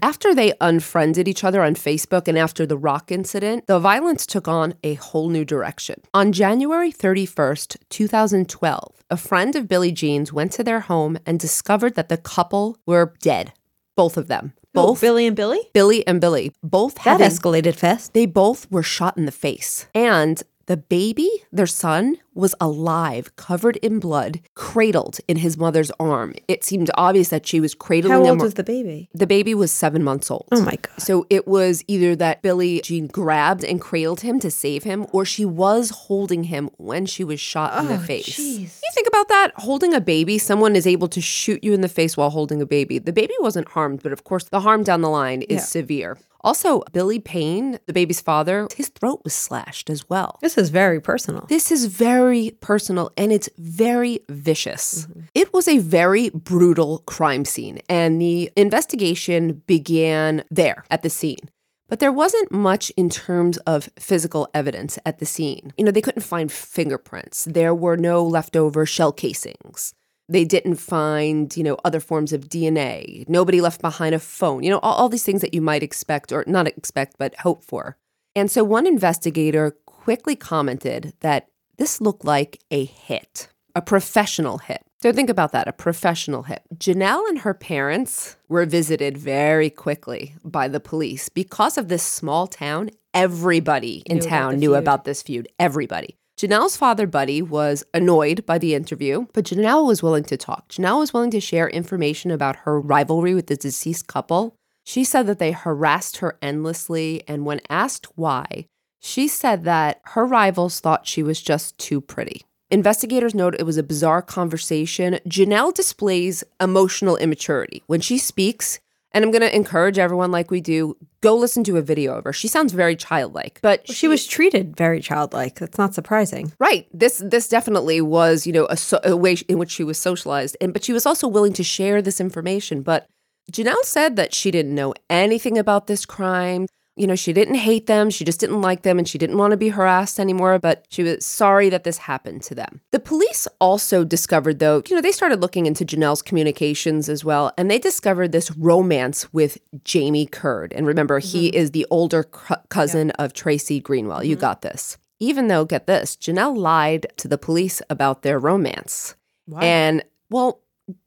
After 0.00 0.34
they 0.34 0.54
unfriended 0.62 1.28
each 1.28 1.44
other 1.44 1.60
on 1.62 1.74
facebook 1.74 2.26
and 2.26 2.38
after 2.38 2.64
the 2.64 2.78
rock 2.78 3.12
incident 3.12 3.66
the 3.66 3.78
violence 3.78 4.24
took 4.24 4.48
on 4.48 4.72
a 4.82 4.94
whole 4.94 5.28
new 5.28 5.44
direction. 5.44 6.00
On 6.14 6.32
january 6.32 6.90
31st 6.90 7.76
2012 7.90 8.94
a 9.10 9.16
friend 9.18 9.54
of 9.56 9.68
billie 9.68 9.92
jean's 9.92 10.32
went 10.32 10.52
to 10.52 10.64
their 10.64 10.80
home 10.80 11.18
and 11.26 11.38
discovered 11.38 11.94
that 11.96 12.08
the 12.08 12.16
couple 12.16 12.78
were 12.86 13.12
dead 13.20 13.52
both 13.94 14.16
of 14.16 14.28
them 14.28 14.54
both 14.86 15.00
Billy 15.00 15.26
and 15.26 15.36
Billy? 15.36 15.60
billy 15.72 16.06
and 16.06 16.20
billy 16.20 16.52
both 16.62 16.94
That 16.96 17.20
having 17.20 17.28
escalated 17.28 17.74
fast. 17.74 18.12
they 18.14 18.26
both 18.26 18.70
were 18.70 18.82
shot 18.82 19.16
in 19.16 19.26
the 19.26 19.32
face. 19.32 19.86
And 19.94 20.42
the 20.68 20.76
baby, 20.76 21.28
their 21.50 21.66
son, 21.66 22.16
was 22.34 22.54
alive, 22.60 23.34
covered 23.36 23.76
in 23.78 23.98
blood, 23.98 24.40
cradled 24.54 25.18
in 25.26 25.38
his 25.38 25.56
mother's 25.58 25.90
arm. 25.98 26.34
It 26.46 26.62
seemed 26.62 26.88
obvious 26.94 27.30
that 27.30 27.46
she 27.46 27.58
was 27.58 27.74
cradling 27.74 28.12
How 28.12 28.22
him. 28.22 28.30
old 28.32 28.42
was 28.42 28.54
the 28.54 28.62
baby? 28.62 29.08
the 29.12 29.26
baby 29.26 29.54
was 29.54 29.72
seven 29.72 30.04
months 30.04 30.30
old. 30.30 30.46
Oh 30.52 30.60
my 30.62 30.76
God. 30.76 31.00
So 31.00 31.26
it 31.30 31.48
was 31.48 31.82
either 31.88 32.14
that 32.16 32.42
Billie 32.42 32.80
Jean 32.82 33.06
grabbed 33.08 33.64
and 33.64 33.80
cradled 33.80 34.20
him 34.20 34.38
to 34.40 34.50
save 34.50 34.84
him, 34.84 35.06
or 35.12 35.24
she 35.24 35.44
was 35.44 35.90
holding 35.90 36.44
him 36.44 36.70
when 36.76 37.06
she 37.06 37.24
was 37.24 37.40
shot 37.40 37.76
in 37.80 37.88
the 37.88 37.94
oh, 37.94 37.98
face. 37.98 38.28
jeez. 38.38 38.80
You 38.84 38.90
think 38.94 39.08
about 39.08 39.28
that? 39.28 39.52
Holding 39.56 39.94
a 39.94 40.00
baby, 40.00 40.38
someone 40.38 40.76
is 40.76 40.86
able 40.86 41.08
to 41.08 41.20
shoot 41.20 41.64
you 41.64 41.72
in 41.72 41.80
the 41.80 41.88
face 41.88 42.16
while 42.16 42.30
holding 42.30 42.62
a 42.62 42.66
baby. 42.66 42.98
The 43.00 43.12
baby 43.12 43.34
wasn't 43.40 43.68
harmed, 43.70 44.02
but 44.02 44.12
of 44.12 44.22
course, 44.22 44.44
the 44.44 44.60
harm 44.60 44.84
down 44.84 45.00
the 45.00 45.10
line 45.10 45.42
is 45.42 45.56
Yeah. 45.62 45.64
severe. 45.64 46.18
Also, 46.40 46.82
Billy 46.92 47.18
Payne, 47.18 47.78
the 47.86 47.92
baby's 47.92 48.20
father, 48.20 48.68
his 48.76 48.88
throat 48.88 49.20
was 49.24 49.34
slashed 49.34 49.90
as 49.90 50.08
well. 50.08 50.38
This 50.40 50.56
is 50.56 50.70
very 50.70 51.00
personal. 51.00 51.46
This 51.48 51.72
is 51.72 51.86
very 51.86 52.52
personal 52.60 53.10
and 53.16 53.32
it's 53.32 53.48
very 53.58 54.20
vicious. 54.28 55.06
Mm-hmm. 55.06 55.20
It 55.34 55.52
was 55.52 55.66
a 55.66 55.78
very 55.78 56.30
brutal 56.30 56.98
crime 57.06 57.44
scene, 57.44 57.80
and 57.88 58.20
the 58.20 58.50
investigation 58.56 59.62
began 59.66 60.44
there 60.50 60.84
at 60.90 61.02
the 61.02 61.10
scene. 61.10 61.50
But 61.88 62.00
there 62.00 62.12
wasn't 62.12 62.52
much 62.52 62.90
in 62.96 63.08
terms 63.08 63.56
of 63.58 63.88
physical 63.98 64.48
evidence 64.52 64.98
at 65.06 65.18
the 65.18 65.26
scene. 65.26 65.72
You 65.78 65.84
know, 65.84 65.90
they 65.90 66.02
couldn't 66.02 66.22
find 66.22 66.52
fingerprints, 66.52 67.46
there 67.46 67.74
were 67.74 67.96
no 67.96 68.24
leftover 68.24 68.84
shell 68.86 69.12
casings. 69.12 69.94
They 70.28 70.44
didn't 70.44 70.76
find, 70.76 71.56
you 71.56 71.62
know, 71.64 71.78
other 71.84 72.00
forms 72.00 72.32
of 72.32 72.48
DNA. 72.48 73.26
Nobody 73.28 73.60
left 73.60 73.80
behind 73.80 74.14
a 74.14 74.18
phone. 74.18 74.62
You 74.62 74.70
know, 74.70 74.78
all, 74.80 74.94
all 74.94 75.08
these 75.08 75.24
things 75.24 75.40
that 75.40 75.54
you 75.54 75.62
might 75.62 75.82
expect 75.82 76.32
or 76.32 76.44
not 76.46 76.66
expect, 76.66 77.16
but 77.18 77.34
hope 77.36 77.64
for. 77.64 77.96
And 78.36 78.50
so 78.50 78.62
one 78.62 78.86
investigator 78.86 79.72
quickly 79.86 80.36
commented 80.36 81.14
that 81.20 81.48
this 81.78 82.00
looked 82.00 82.24
like 82.24 82.60
a 82.70 82.84
hit, 82.84 83.48
a 83.74 83.80
professional 83.82 84.58
hit. 84.58 84.82
So 85.00 85.12
think 85.12 85.30
about 85.30 85.52
that, 85.52 85.68
a 85.68 85.72
professional 85.72 86.42
hit. 86.42 86.62
Janelle 86.74 87.26
and 87.28 87.38
her 87.40 87.54
parents 87.54 88.36
were 88.48 88.66
visited 88.66 89.16
very 89.16 89.70
quickly 89.70 90.34
by 90.44 90.66
the 90.66 90.80
police. 90.80 91.28
Because 91.28 91.78
of 91.78 91.88
this 91.88 92.02
small 92.02 92.48
town, 92.48 92.90
everybody 93.14 94.02
in 94.06 94.16
Knew 94.18 94.22
town 94.24 94.54
the 94.54 94.58
knew 94.58 94.70
feud. 94.70 94.78
about 94.78 95.04
this 95.04 95.22
feud. 95.22 95.48
Everybody. 95.58 96.16
Janelle's 96.38 96.76
father, 96.76 97.08
Buddy, 97.08 97.42
was 97.42 97.82
annoyed 97.92 98.46
by 98.46 98.58
the 98.58 98.72
interview, 98.72 99.26
but 99.32 99.46
Janelle 99.46 99.84
was 99.84 100.04
willing 100.04 100.22
to 100.22 100.36
talk. 100.36 100.68
Janelle 100.68 101.00
was 101.00 101.12
willing 101.12 101.32
to 101.32 101.40
share 101.40 101.68
information 101.68 102.30
about 102.30 102.54
her 102.58 102.80
rivalry 102.80 103.34
with 103.34 103.48
the 103.48 103.56
deceased 103.56 104.06
couple. 104.06 104.54
She 104.86 105.02
said 105.02 105.26
that 105.26 105.40
they 105.40 105.50
harassed 105.50 106.18
her 106.18 106.38
endlessly, 106.40 107.24
and 107.26 107.44
when 107.44 107.60
asked 107.68 108.06
why, 108.14 108.66
she 109.00 109.26
said 109.26 109.64
that 109.64 110.00
her 110.04 110.24
rivals 110.24 110.78
thought 110.78 111.08
she 111.08 111.24
was 111.24 111.42
just 111.42 111.76
too 111.76 112.00
pretty. 112.00 112.44
Investigators 112.70 113.34
note 113.34 113.56
it 113.58 113.66
was 113.66 113.76
a 113.76 113.82
bizarre 113.82 114.22
conversation. 114.22 115.18
Janelle 115.26 115.74
displays 115.74 116.44
emotional 116.60 117.16
immaturity. 117.16 117.82
When 117.88 118.00
she 118.00 118.16
speaks, 118.16 118.78
and 119.12 119.24
I'm 119.24 119.30
going 119.30 119.42
to 119.42 119.54
encourage 119.54 119.98
everyone, 119.98 120.30
like 120.30 120.50
we 120.50 120.60
do, 120.60 120.96
go 121.20 121.34
listen 121.34 121.64
to 121.64 121.76
a 121.76 121.82
video 121.82 122.14
of 122.14 122.24
her. 122.24 122.32
She 122.32 122.48
sounds 122.48 122.72
very 122.72 122.94
childlike, 122.94 123.58
but 123.62 123.90
She 123.90 124.08
was 124.08 124.26
treated 124.26 124.76
very 124.76 125.00
childlike. 125.00 125.58
That's 125.58 125.78
not 125.78 125.94
surprising. 125.94 126.52
Right. 126.58 126.86
This 126.92 127.22
this 127.24 127.48
definitely 127.48 128.00
was, 128.00 128.46
you 128.46 128.52
know, 128.52 128.66
a, 128.66 128.76
so, 128.76 129.00
a 129.04 129.16
way 129.16 129.36
in 129.48 129.58
which 129.58 129.70
she 129.70 129.84
was 129.84 129.98
socialized, 129.98 130.56
and 130.60 130.72
but 130.72 130.84
she 130.84 130.92
was 130.92 131.06
also 131.06 131.26
willing 131.26 131.52
to 131.54 131.64
share 131.64 132.02
this 132.02 132.20
information. 132.20 132.82
But 132.82 133.06
Janelle 133.50 133.84
said 133.84 134.16
that 134.16 134.34
she 134.34 134.50
didn't 134.50 134.74
know 134.74 134.94
anything 135.08 135.56
about 135.56 135.86
this 135.86 136.04
crime. 136.04 136.66
You 136.98 137.06
know, 137.06 137.14
she 137.14 137.32
didn't 137.32 137.54
hate 137.54 137.86
them, 137.86 138.10
she 138.10 138.24
just 138.24 138.40
didn't 138.40 138.60
like 138.60 138.82
them, 138.82 138.98
and 138.98 139.08
she 139.08 139.18
didn't 139.18 139.38
want 139.38 139.52
to 139.52 139.56
be 139.56 139.68
harassed 139.68 140.18
anymore. 140.18 140.58
But 140.58 140.84
she 140.88 141.02
was 141.02 141.24
sorry 141.24 141.68
that 141.68 141.84
this 141.84 141.98
happened 141.98 142.42
to 142.42 142.54
them. 142.54 142.80
The 142.90 143.00
police 143.00 143.46
also 143.60 144.04
discovered, 144.04 144.58
though, 144.58 144.82
you 144.88 144.96
know, 144.96 145.02
they 145.02 145.12
started 145.12 145.40
looking 145.40 145.66
into 145.66 145.84
Janelle's 145.84 146.22
communications 146.22 147.08
as 147.08 147.24
well, 147.24 147.52
and 147.56 147.70
they 147.70 147.78
discovered 147.78 148.32
this 148.32 148.50
romance 148.56 149.32
with 149.32 149.58
Jamie 149.84 150.26
Curd. 150.26 150.72
And 150.72 150.86
remember, 150.86 151.18
he 151.18 151.48
mm-hmm. 151.48 151.56
is 151.56 151.70
the 151.70 151.86
older 151.90 152.24
cu- 152.24 152.56
cousin 152.68 153.10
of 153.12 153.32
Tracy 153.32 153.80
Greenwell. 153.80 154.24
You 154.24 154.34
mm-hmm. 154.34 154.40
got 154.40 154.62
this. 154.62 154.98
Even 155.20 155.48
though, 155.48 155.64
get 155.64 155.86
this, 155.86 156.16
Janelle 156.16 156.56
lied 156.56 157.06
to 157.16 157.28
the 157.28 157.38
police 157.38 157.82
about 157.90 158.22
their 158.22 158.38
romance. 158.38 159.16
Wow. 159.46 159.60
And, 159.60 160.04
well, 160.30 160.60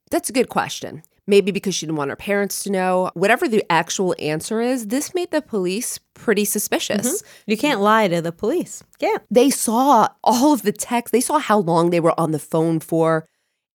that's 0.10 0.30
a 0.30 0.34
good 0.34 0.50
question 0.50 1.04
maybe 1.28 1.52
because 1.52 1.76
she 1.76 1.86
didn't 1.86 1.98
want 1.98 2.10
her 2.10 2.16
parents 2.16 2.64
to 2.64 2.72
know. 2.72 3.12
Whatever 3.14 3.48
the 3.48 3.64
actual 3.72 4.16
answer 4.20 4.60
is, 4.62 4.88
this 4.88 5.14
made 5.14 5.32
the 5.32 5.42
police 5.42 6.00
pretty 6.14 6.46
suspicious. 6.46 7.24
You 7.46 7.58
can't 7.58 7.80
lie 7.82 8.08
to 8.08 8.22
the 8.22 8.32
police. 8.32 8.84
Yeah. 9.00 9.18
They 9.30 9.50
saw 9.50 10.08
all 10.24 10.54
of 10.54 10.64
the 10.64 10.72
text, 10.72 11.12
they 11.12 11.22
saw 11.22 11.40
how 11.40 11.60
long 11.60 11.90
they 11.90 12.00
were 12.00 12.20
on 12.20 12.32
the 12.32 12.40
phone 12.40 12.80
for. 12.80 13.26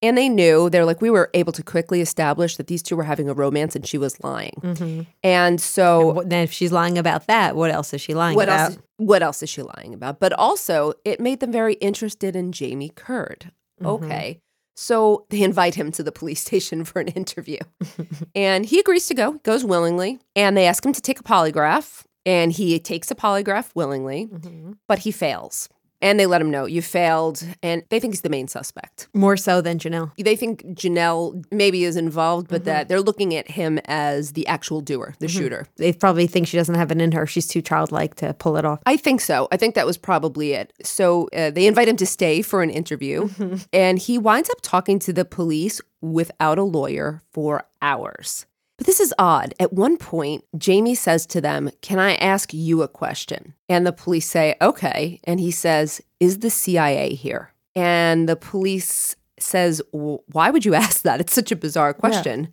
And 0.03 0.17
they 0.19 0.29
knew, 0.29 0.69
they're 0.69 0.85
like, 0.85 1.01
we 1.01 1.09
were 1.09 1.31
able 1.33 1.53
to 1.55 1.63
quickly 1.63 2.03
establish 2.03 2.59
that 2.59 2.67
these 2.67 2.83
two 2.83 2.97
were 2.97 3.03
having 3.05 3.31
a 3.31 3.35
romance 3.35 3.75
and 3.75 3.87
she 3.87 3.97
was 3.97 4.23
lying. 4.23 5.07
And 5.25 5.59
so 5.59 6.13
What- 6.13 6.29
Then 6.29 6.45
if 6.45 6.53
she's 6.53 6.71
lying 6.71 6.99
about 6.99 7.27
that, 7.29 7.57
what 7.57 7.71
else 7.71 7.95
is 7.95 8.03
she 8.03 8.13
lying 8.13 8.37
what 8.37 8.49
about? 8.49 8.73
else 8.73 8.79
what 8.99 9.23
else 9.23 9.43
is 9.43 9.49
she 9.51 9.63
lying 9.63 9.93
about 9.95 10.21
but 10.21 10.33
also 10.35 10.93
it 11.05 11.21
made 11.21 11.41
them 11.41 11.53
very 11.53 11.75
interested 11.75 12.35
in 12.37 12.51
jamie 12.53 12.89
curd 12.95 13.53
Mm-hmm. 13.83 14.05
okay 14.05 14.41
so 14.79 15.25
they 15.31 15.43
invite 15.43 15.75
him 15.75 15.91
to 15.93 16.03
the 16.03 16.13
police 16.13 16.41
station 16.47 16.85
for 16.85 17.01
an 17.01 17.09
interview 17.09 17.59
and 18.35 18.67
he 18.67 18.79
agrees 18.79 19.07
to 19.07 19.15
go 19.15 19.33
he 19.33 19.39
goes 19.41 19.65
willingly 19.65 20.19
and 20.37 20.57
they 20.57 20.67
ask 20.67 20.85
him 20.85 20.93
to 20.93 21.01
take 21.01 21.19
a 21.19 21.23
polygraph 21.25 22.05
and 22.25 22.53
he 22.53 22.79
takes 22.79 23.11
a 23.11 23.15
polygraph 23.15 23.71
willingly 23.75 24.27
Mm-hmm. 24.27 24.73
but 24.89 25.01
he 25.01 25.11
fails 25.11 25.69
and 26.03 26.19
they 26.21 26.27
let 26.27 26.41
him 26.41 26.51
know 26.51 26.67
you 26.67 26.83
failed 26.83 27.43
and 27.63 27.83
they 27.91 27.99
think 28.01 28.13
he's 28.15 28.21
the 28.23 28.29
main 28.29 28.49
suspect 28.49 29.09
More 29.15 29.37
so 29.37 29.61
than 29.61 29.79
Janelle. 29.79 30.13
they 30.19 30.37
think 30.37 30.63
Janelle 30.67 31.45
maybe 31.51 31.85
is 31.85 31.97
involved, 31.97 32.49
but 32.49 32.57
Mm-hmm. 32.63 32.65
that 32.67 32.89
they're 32.89 33.01
looking 33.01 33.35
at 33.35 33.51
him 33.51 33.79
as 33.87 34.33
the 34.33 34.47
actual 34.47 34.81
doer, 34.81 35.15
the 35.21 35.29
shooter. 35.29 35.67
They 35.77 35.93
probably 35.93 36.27
think 36.27 36.47
she 36.49 36.57
doesn't 36.57 36.75
have 36.75 36.91
it 36.91 37.01
in 37.01 37.13
her. 37.13 37.27
She's 37.27 37.47
too 37.47 37.63
childlike 37.63 38.15
to 38.17 38.35
pull 38.35 38.57
it 38.57 38.65
off. 38.65 38.81
I 38.87 38.97
think 38.97 39.21
so. 39.21 39.47
I 39.53 39.57
think 39.57 39.75
that 39.75 39.87
was 39.87 39.97
probably 39.97 40.53
it. 40.53 40.73
So 40.83 41.29
uh, 41.37 41.51
they 41.51 41.67
invite 41.67 41.89
him 41.89 41.97
to 41.99 42.07
stay 42.07 42.43
for 42.43 42.63
an 42.63 42.71
interview, 42.71 43.29
and 43.73 43.99
he 43.99 44.19
winds 44.19 44.51
up 44.51 44.59
talking 44.63 44.99
to 45.01 45.13
the 45.13 45.25
police 45.25 45.81
without 46.01 46.59
a 46.59 46.63
lawyer 46.63 47.23
for 47.33 47.65
hours. 47.83 48.47
But 48.77 48.87
this 48.87 49.01
is 49.01 49.15
odd. 49.19 49.55
At 49.59 49.73
one 49.73 49.97
point, 49.97 50.45
Jamie 50.57 50.95
says 50.95 51.27
to 51.27 51.41
them, 51.41 51.71
Can 51.81 51.99
I 51.99 52.15
ask 52.17 52.53
you 52.53 52.83
a 52.83 52.89
question? 52.89 53.55
And 53.69 53.87
the 53.87 53.93
police 53.93 54.29
say, 54.29 54.57
Okay. 54.61 55.21
And 55.25 55.41
he 55.41 55.51
says, 55.51 56.03
Is 56.21 56.41
the 56.41 56.51
CIA 56.51 57.15
here? 57.15 57.53
And 57.75 58.29
the 58.29 58.37
police 58.37 59.17
says, 59.39 59.81
Why 59.93 60.51
would 60.51 60.65
you 60.65 60.75
ask 60.85 61.03
that? 61.03 61.21
It's 61.21 61.35
such 61.35 61.53
a 61.53 61.57
bizarre 61.57 61.95
question. 61.95 62.53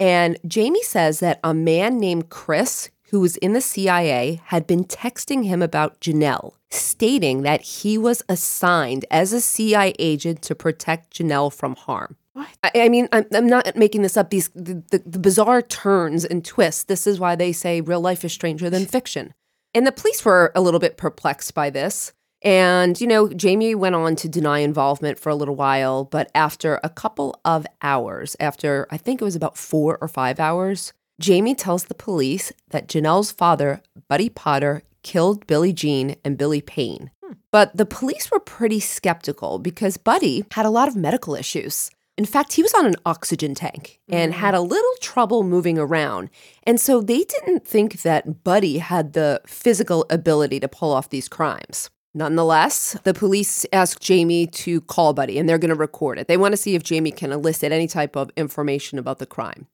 And 0.00 0.38
Jamie 0.46 0.82
says 0.82 1.20
that 1.20 1.40
a 1.44 1.52
man 1.52 1.98
named 1.98 2.30
Chris, 2.30 2.88
who 3.10 3.20
was 3.20 3.36
in 3.36 3.52
the 3.52 3.60
CIA, 3.60 4.40
had 4.46 4.66
been 4.66 4.84
texting 4.84 5.44
him 5.44 5.60
about 5.60 6.00
Janelle, 6.00 6.54
stating 6.70 7.42
that 7.42 7.60
he 7.60 7.98
was 7.98 8.22
assigned 8.28 9.04
as 9.10 9.32
a 9.32 9.40
CIA 9.42 9.94
agent 9.98 10.40
to 10.42 10.54
protect 10.54 11.18
Janelle 11.18 11.52
from 11.52 11.76
harm. 11.76 12.16
I, 12.36 12.70
I 12.74 12.88
mean, 12.88 13.08
I'm, 13.12 13.26
I'm 13.32 13.46
not 13.46 13.76
making 13.76 14.02
this 14.02 14.16
up. 14.16 14.30
These 14.30 14.48
the, 14.50 14.82
the, 14.90 15.02
the 15.04 15.18
bizarre 15.18 15.62
turns 15.62 16.24
and 16.24 16.44
twists. 16.44 16.84
This 16.84 17.06
is 17.06 17.18
why 17.18 17.34
they 17.34 17.52
say 17.52 17.80
real 17.80 18.00
life 18.00 18.24
is 18.24 18.32
stranger 18.32 18.70
than 18.70 18.86
fiction. 18.86 19.34
And 19.74 19.86
the 19.86 19.92
police 19.92 20.24
were 20.24 20.52
a 20.54 20.60
little 20.60 20.80
bit 20.80 20.96
perplexed 20.96 21.54
by 21.54 21.70
this. 21.70 22.12
And, 22.42 22.98
you 23.00 23.06
know, 23.06 23.28
Jamie 23.28 23.74
went 23.74 23.94
on 23.94 24.16
to 24.16 24.28
deny 24.28 24.60
involvement 24.60 25.18
for 25.18 25.28
a 25.28 25.34
little 25.34 25.56
while, 25.56 26.04
but 26.04 26.30
after 26.34 26.80
a 26.82 26.88
couple 26.88 27.38
of 27.44 27.66
hours, 27.82 28.34
after 28.40 28.86
I 28.90 28.96
think 28.96 29.20
it 29.20 29.24
was 29.24 29.36
about 29.36 29.58
four 29.58 29.98
or 30.00 30.08
five 30.08 30.40
hours, 30.40 30.94
Jamie 31.20 31.54
tells 31.54 31.84
the 31.84 31.94
police 31.94 32.50
that 32.70 32.88
Janelle's 32.88 33.30
father, 33.30 33.82
Buddy 34.08 34.30
Potter, 34.30 34.82
killed 35.02 35.46
Billie 35.46 35.74
Jean 35.74 36.16
and 36.24 36.38
Billy 36.38 36.62
Payne. 36.62 37.10
Hmm. 37.22 37.34
But 37.52 37.76
the 37.76 37.86
police 37.86 38.30
were 38.30 38.40
pretty 38.40 38.80
skeptical 38.80 39.58
because 39.58 39.98
Buddy 39.98 40.44
had 40.52 40.64
a 40.64 40.70
lot 40.70 40.88
of 40.88 40.96
medical 40.96 41.34
issues. 41.34 41.90
In 42.20 42.26
fact, 42.26 42.52
he 42.52 42.62
was 42.62 42.74
on 42.74 42.84
an 42.84 42.96
oxygen 43.06 43.54
tank 43.54 43.98
and 44.06 44.34
had 44.34 44.52
a 44.52 44.60
little 44.60 44.94
trouble 45.00 45.42
moving 45.42 45.78
around. 45.78 46.28
And 46.64 46.78
so 46.78 47.00
they 47.00 47.24
didn't 47.24 47.66
think 47.66 48.02
that 48.02 48.44
Buddy 48.44 48.76
had 48.76 49.14
the 49.14 49.40
physical 49.46 50.04
ability 50.10 50.60
to 50.60 50.68
pull 50.68 50.92
off 50.92 51.08
these 51.08 51.30
crimes. 51.30 51.88
Nonetheless, 52.12 52.94
the 53.04 53.14
police 53.14 53.64
ask 53.72 54.00
Jamie 54.00 54.46
to 54.48 54.82
call 54.82 55.14
Buddy 55.14 55.38
and 55.38 55.48
they're 55.48 55.56
going 55.56 55.70
to 55.70 55.74
record 55.74 56.18
it. 56.18 56.28
They 56.28 56.36
want 56.36 56.52
to 56.52 56.58
see 56.58 56.74
if 56.74 56.82
Jamie 56.82 57.10
can 57.10 57.32
elicit 57.32 57.72
any 57.72 57.88
type 57.88 58.16
of 58.16 58.30
information 58.36 58.98
about 58.98 59.18
the 59.18 59.24
crime. 59.24 59.66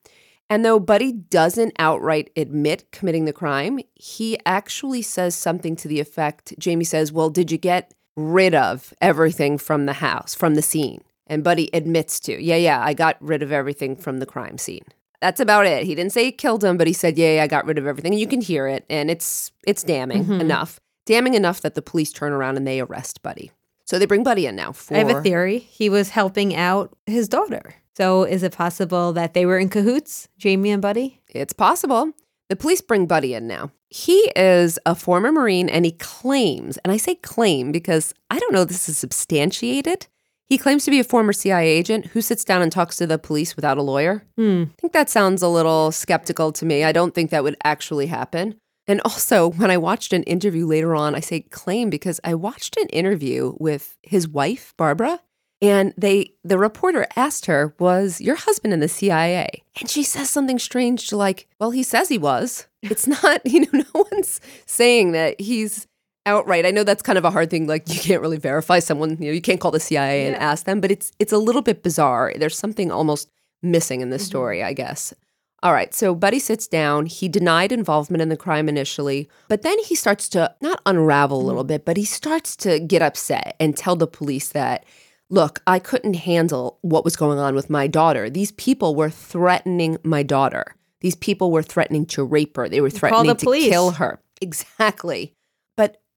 And 0.48 0.64
though 0.64 0.78
Buddy 0.78 1.10
doesn't 1.10 1.74
outright 1.80 2.30
admit 2.36 2.92
committing 2.92 3.24
the 3.24 3.32
crime, 3.32 3.80
he 3.96 4.38
actually 4.46 5.02
says 5.02 5.34
something 5.34 5.74
to 5.74 5.88
the 5.88 5.98
effect 5.98 6.54
Jamie 6.60 6.84
says, 6.84 7.10
Well, 7.10 7.28
did 7.28 7.50
you 7.50 7.58
get 7.58 7.92
rid 8.14 8.54
of 8.54 8.94
everything 9.00 9.58
from 9.58 9.86
the 9.86 9.94
house, 9.94 10.32
from 10.32 10.54
the 10.54 10.62
scene? 10.62 11.02
And 11.26 11.42
Buddy 11.42 11.70
admits 11.72 12.20
to, 12.20 12.42
Yeah, 12.42 12.56
yeah, 12.56 12.82
I 12.82 12.94
got 12.94 13.16
rid 13.20 13.42
of 13.42 13.52
everything 13.52 13.96
from 13.96 14.18
the 14.18 14.26
crime 14.26 14.58
scene. 14.58 14.84
That's 15.20 15.40
about 15.40 15.66
it. 15.66 15.84
He 15.84 15.94
didn't 15.94 16.12
say 16.12 16.24
he 16.24 16.32
killed 16.32 16.62
him, 16.62 16.76
but 16.76 16.86
he 16.86 16.92
said, 16.92 17.18
Yeah, 17.18 17.36
yeah 17.36 17.42
I 17.42 17.46
got 17.46 17.66
rid 17.66 17.78
of 17.78 17.86
everything. 17.86 18.12
And 18.12 18.20
you 18.20 18.26
can 18.26 18.40
hear 18.40 18.66
it, 18.66 18.84
and 18.88 19.10
it's 19.10 19.52
it's 19.66 19.82
damning 19.82 20.24
mm-hmm. 20.24 20.40
enough. 20.40 20.78
Damning 21.04 21.34
enough 21.34 21.60
that 21.62 21.74
the 21.74 21.82
police 21.82 22.12
turn 22.12 22.32
around 22.32 22.56
and 22.56 22.66
they 22.66 22.80
arrest 22.80 23.22
Buddy. 23.22 23.52
So 23.84 23.98
they 23.98 24.06
bring 24.06 24.24
Buddy 24.24 24.46
in 24.46 24.56
now 24.56 24.72
for 24.72 24.94
I 24.94 24.98
have 24.98 25.10
a 25.10 25.22
theory. 25.22 25.60
He 25.60 25.88
was 25.88 26.10
helping 26.10 26.54
out 26.54 26.96
his 27.06 27.28
daughter. 27.28 27.74
So 27.96 28.24
is 28.24 28.42
it 28.42 28.52
possible 28.52 29.12
that 29.12 29.32
they 29.32 29.46
were 29.46 29.58
in 29.58 29.68
cahoots, 29.68 30.28
Jamie 30.36 30.70
and 30.70 30.82
Buddy? 30.82 31.22
It's 31.28 31.52
possible. 31.52 32.12
The 32.48 32.56
police 32.56 32.80
bring 32.80 33.06
Buddy 33.06 33.34
in 33.34 33.46
now. 33.46 33.70
He 33.88 34.30
is 34.36 34.78
a 34.84 34.94
former 34.94 35.32
Marine 35.32 35.68
and 35.68 35.84
he 35.84 35.92
claims, 35.92 36.76
and 36.78 36.92
I 36.92 36.96
say 36.96 37.14
claim 37.14 37.72
because 37.72 38.12
I 38.28 38.38
don't 38.38 38.52
know 38.52 38.64
this 38.64 38.88
is 38.88 38.98
substantiated. 38.98 40.08
He 40.48 40.58
claims 40.58 40.84
to 40.84 40.90
be 40.90 41.00
a 41.00 41.04
former 41.04 41.32
CIA 41.32 41.68
agent 41.68 42.06
who 42.06 42.20
sits 42.20 42.44
down 42.44 42.62
and 42.62 42.70
talks 42.70 42.96
to 42.96 43.06
the 43.06 43.18
police 43.18 43.56
without 43.56 43.78
a 43.78 43.82
lawyer. 43.82 44.24
Hmm. 44.36 44.64
I 44.78 44.80
think 44.80 44.92
that 44.92 45.10
sounds 45.10 45.42
a 45.42 45.48
little 45.48 45.90
skeptical 45.90 46.52
to 46.52 46.64
me. 46.64 46.84
I 46.84 46.92
don't 46.92 47.14
think 47.14 47.30
that 47.30 47.42
would 47.42 47.56
actually 47.64 48.06
happen. 48.06 48.56
And 48.86 49.00
also, 49.04 49.50
when 49.56 49.70
I 49.70 49.76
watched 49.76 50.12
an 50.12 50.22
interview 50.22 50.66
later 50.66 50.94
on, 50.94 51.14
I 51.14 51.20
say 51.20 51.40
claim 51.40 51.90
because 51.90 52.20
I 52.22 52.34
watched 52.34 52.76
an 52.76 52.88
interview 52.88 53.54
with 53.58 53.98
his 54.02 54.28
wife, 54.28 54.72
Barbara, 54.76 55.20
and 55.62 55.94
they 55.96 56.34
the 56.44 56.58
reporter 56.58 57.06
asked 57.16 57.46
her, 57.46 57.74
"Was 57.78 58.20
your 58.20 58.36
husband 58.36 58.74
in 58.74 58.80
the 58.80 58.88
CIA?" 58.88 59.62
And 59.80 59.88
she 59.88 60.02
says 60.02 60.28
something 60.30 60.58
strange 60.58 61.08
to 61.08 61.16
like, 61.16 61.48
"Well, 61.58 61.70
he 61.70 61.82
says 61.82 62.08
he 62.08 62.18
was." 62.18 62.66
It's 62.88 63.08
not, 63.08 63.40
you 63.44 63.62
know, 63.62 63.82
no 63.92 64.06
one's 64.12 64.40
saying 64.64 65.10
that 65.10 65.40
he's 65.40 65.88
outright. 66.26 66.66
I 66.66 66.70
know 66.70 66.84
that's 66.84 67.02
kind 67.02 67.16
of 67.16 67.24
a 67.24 67.30
hard 67.30 67.48
thing 67.50 67.66
like 67.66 67.88
you 67.92 68.00
can't 68.00 68.20
really 68.20 68.36
verify 68.36 68.80
someone, 68.80 69.10
you 69.20 69.26
know, 69.26 69.32
you 69.32 69.40
can't 69.40 69.60
call 69.60 69.70
the 69.70 69.80
CIA 69.80 70.26
and 70.26 70.36
ask 70.36 70.66
them, 70.66 70.80
but 70.80 70.90
it's 70.90 71.12
it's 71.18 71.32
a 71.32 71.38
little 71.38 71.62
bit 71.62 71.82
bizarre. 71.82 72.32
There's 72.36 72.58
something 72.58 72.90
almost 72.90 73.30
missing 73.62 74.00
in 74.00 74.10
this 74.10 74.22
mm-hmm. 74.22 74.28
story, 74.28 74.62
I 74.62 74.72
guess. 74.72 75.14
All 75.62 75.72
right, 75.72 75.94
so 75.94 76.14
Buddy 76.14 76.38
sits 76.38 76.68
down. 76.68 77.06
He 77.06 77.28
denied 77.28 77.72
involvement 77.72 78.20
in 78.20 78.28
the 78.28 78.36
crime 78.36 78.68
initially, 78.68 79.28
but 79.48 79.62
then 79.62 79.78
he 79.80 79.94
starts 79.94 80.28
to 80.30 80.54
not 80.60 80.82
unravel 80.84 81.40
a 81.40 81.42
little 81.42 81.62
mm-hmm. 81.62 81.68
bit, 81.68 81.84
but 81.84 81.96
he 81.96 82.04
starts 82.04 82.56
to 82.56 82.78
get 82.78 83.02
upset 83.02 83.56
and 83.58 83.76
tell 83.76 83.96
the 83.96 84.06
police 84.06 84.50
that, 84.50 84.84
look, 85.30 85.62
I 85.66 85.78
couldn't 85.78 86.14
handle 86.14 86.78
what 86.82 87.04
was 87.04 87.16
going 87.16 87.38
on 87.38 87.54
with 87.54 87.70
my 87.70 87.86
daughter. 87.86 88.28
These 88.28 88.52
people 88.52 88.94
were 88.94 89.10
threatening 89.10 89.96
my 90.04 90.22
daughter. 90.22 90.76
These 91.00 91.16
people 91.16 91.50
were 91.50 91.62
threatening 91.62 92.04
to 92.06 92.24
rape 92.24 92.56
her. 92.56 92.68
They 92.68 92.82
were 92.82 92.90
threatening 92.90 93.28
the 93.28 93.34
to 93.34 93.44
police. 93.44 93.70
kill 93.70 93.92
her. 93.92 94.20
Exactly. 94.42 95.34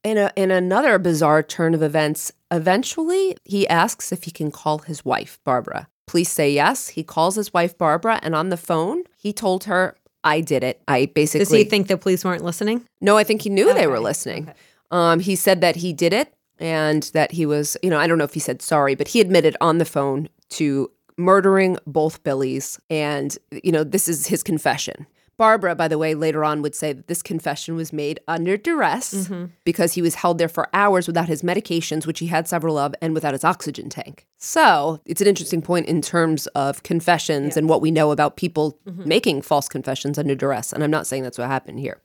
In 0.03 0.17
a 0.17 0.31
in 0.35 0.49
another 0.51 0.97
bizarre 0.97 1.43
turn 1.43 1.73
of 1.73 1.81
events, 1.83 2.31
eventually 2.51 3.35
he 3.43 3.67
asks 3.67 4.11
if 4.11 4.23
he 4.23 4.31
can 4.31 4.49
call 4.51 4.79
his 4.79 5.03
wife, 5.03 5.39
Barbara. 5.43 5.87
Police 6.07 6.31
say 6.31 6.51
yes. 6.51 6.87
He 6.89 7.03
calls 7.03 7.35
his 7.35 7.53
wife 7.53 7.77
Barbara 7.77 8.19
and 8.23 8.33
on 8.33 8.49
the 8.49 8.57
phone, 8.57 9.03
he 9.17 9.33
told 9.33 9.65
her, 9.65 9.95
"I 10.23 10.39
did 10.41 10.63
it. 10.63 10.81
I 10.87 11.07
basically 11.07 11.39
Does 11.39 11.51
he 11.51 11.63
think 11.65 11.87
the 11.87 11.97
police 11.97 12.23
weren't 12.23 12.43
listening? 12.43 12.85
no, 13.01 13.17
I 13.17 13.23
think 13.25 13.41
he 13.41 13.49
knew 13.49 13.73
they 13.73 13.87
were 13.87 13.95
Okay, 13.97 14.03
listening. 14.03 14.53
Um, 14.91 15.19
he 15.19 15.35
said 15.35 15.61
that 15.61 15.75
he 15.75 15.91
did 15.93 16.13
it 16.13 16.33
and 16.59 17.03
that 17.13 17.31
he 17.33 17.45
was, 17.45 17.77
you 17.83 17.89
know, 17.89 17.99
I 17.99 18.07
don't 18.07 18.17
know 18.17 18.23
if 18.23 18.33
he 18.33 18.39
said 18.39 18.61
sorry, 18.61 18.95
but 18.95 19.09
he 19.09 19.19
admitted 19.21 19.55
on 19.61 19.77
the 19.77 19.85
phone 19.85 20.29
to 20.51 20.89
murdering 21.17 21.77
both 21.85 22.23
Billies. 22.23 22.79
And, 22.89 23.37
you 23.51 23.71
know, 23.71 23.83
this 23.83 24.07
is 24.07 24.25
his 24.27 24.41
confession. 24.43 25.05
Barbara, 25.39 25.73
by 25.73 25.87
the 25.87 25.97
way, 25.97 26.15
later 26.15 26.43
on 26.43 26.61
would 26.61 26.75
say 26.75 26.91
that 26.91 27.07
this 27.07 27.21
confession 27.21 27.77
was 27.77 27.93
made 27.93 28.19
under 28.27 28.57
duress 28.57 29.13
mm-hmm. 29.13 29.45
because 29.63 29.93
he 29.93 30.01
was 30.01 30.15
held 30.15 30.37
there 30.37 30.49
for 30.49 30.67
hours 30.73 31.07
without 31.07 31.29
his 31.29 31.43
medications, 31.43 32.05
which 32.05 32.19
he 32.19 32.27
had 32.27 32.45
several 32.45 32.77
of, 32.77 32.93
and 33.01 33.13
without 33.13 33.31
his 33.31 33.45
oxygen 33.45 33.87
tank. 33.87 34.27
So 34.37 34.99
it's 35.05 35.21
an 35.21 35.27
interesting 35.27 35.61
point 35.61 35.85
in 35.87 36.01
terms 36.01 36.47
of 36.47 36.83
confessions 36.83 37.55
and 37.55 37.69
what 37.69 37.81
we 37.81 37.89
know 37.89 38.11
about 38.11 38.35
people 38.35 38.77
mm-hmm. 38.85 39.07
making 39.07 39.41
false 39.41 39.69
confessions 39.69 40.19
under 40.19 40.35
duress. 40.35 40.73
And 40.73 40.83
I'm 40.83 40.91
not 40.91 41.07
saying 41.07 41.23
that's 41.23 41.37
what 41.37 41.47
happened 41.47 41.79
here. 41.79 42.01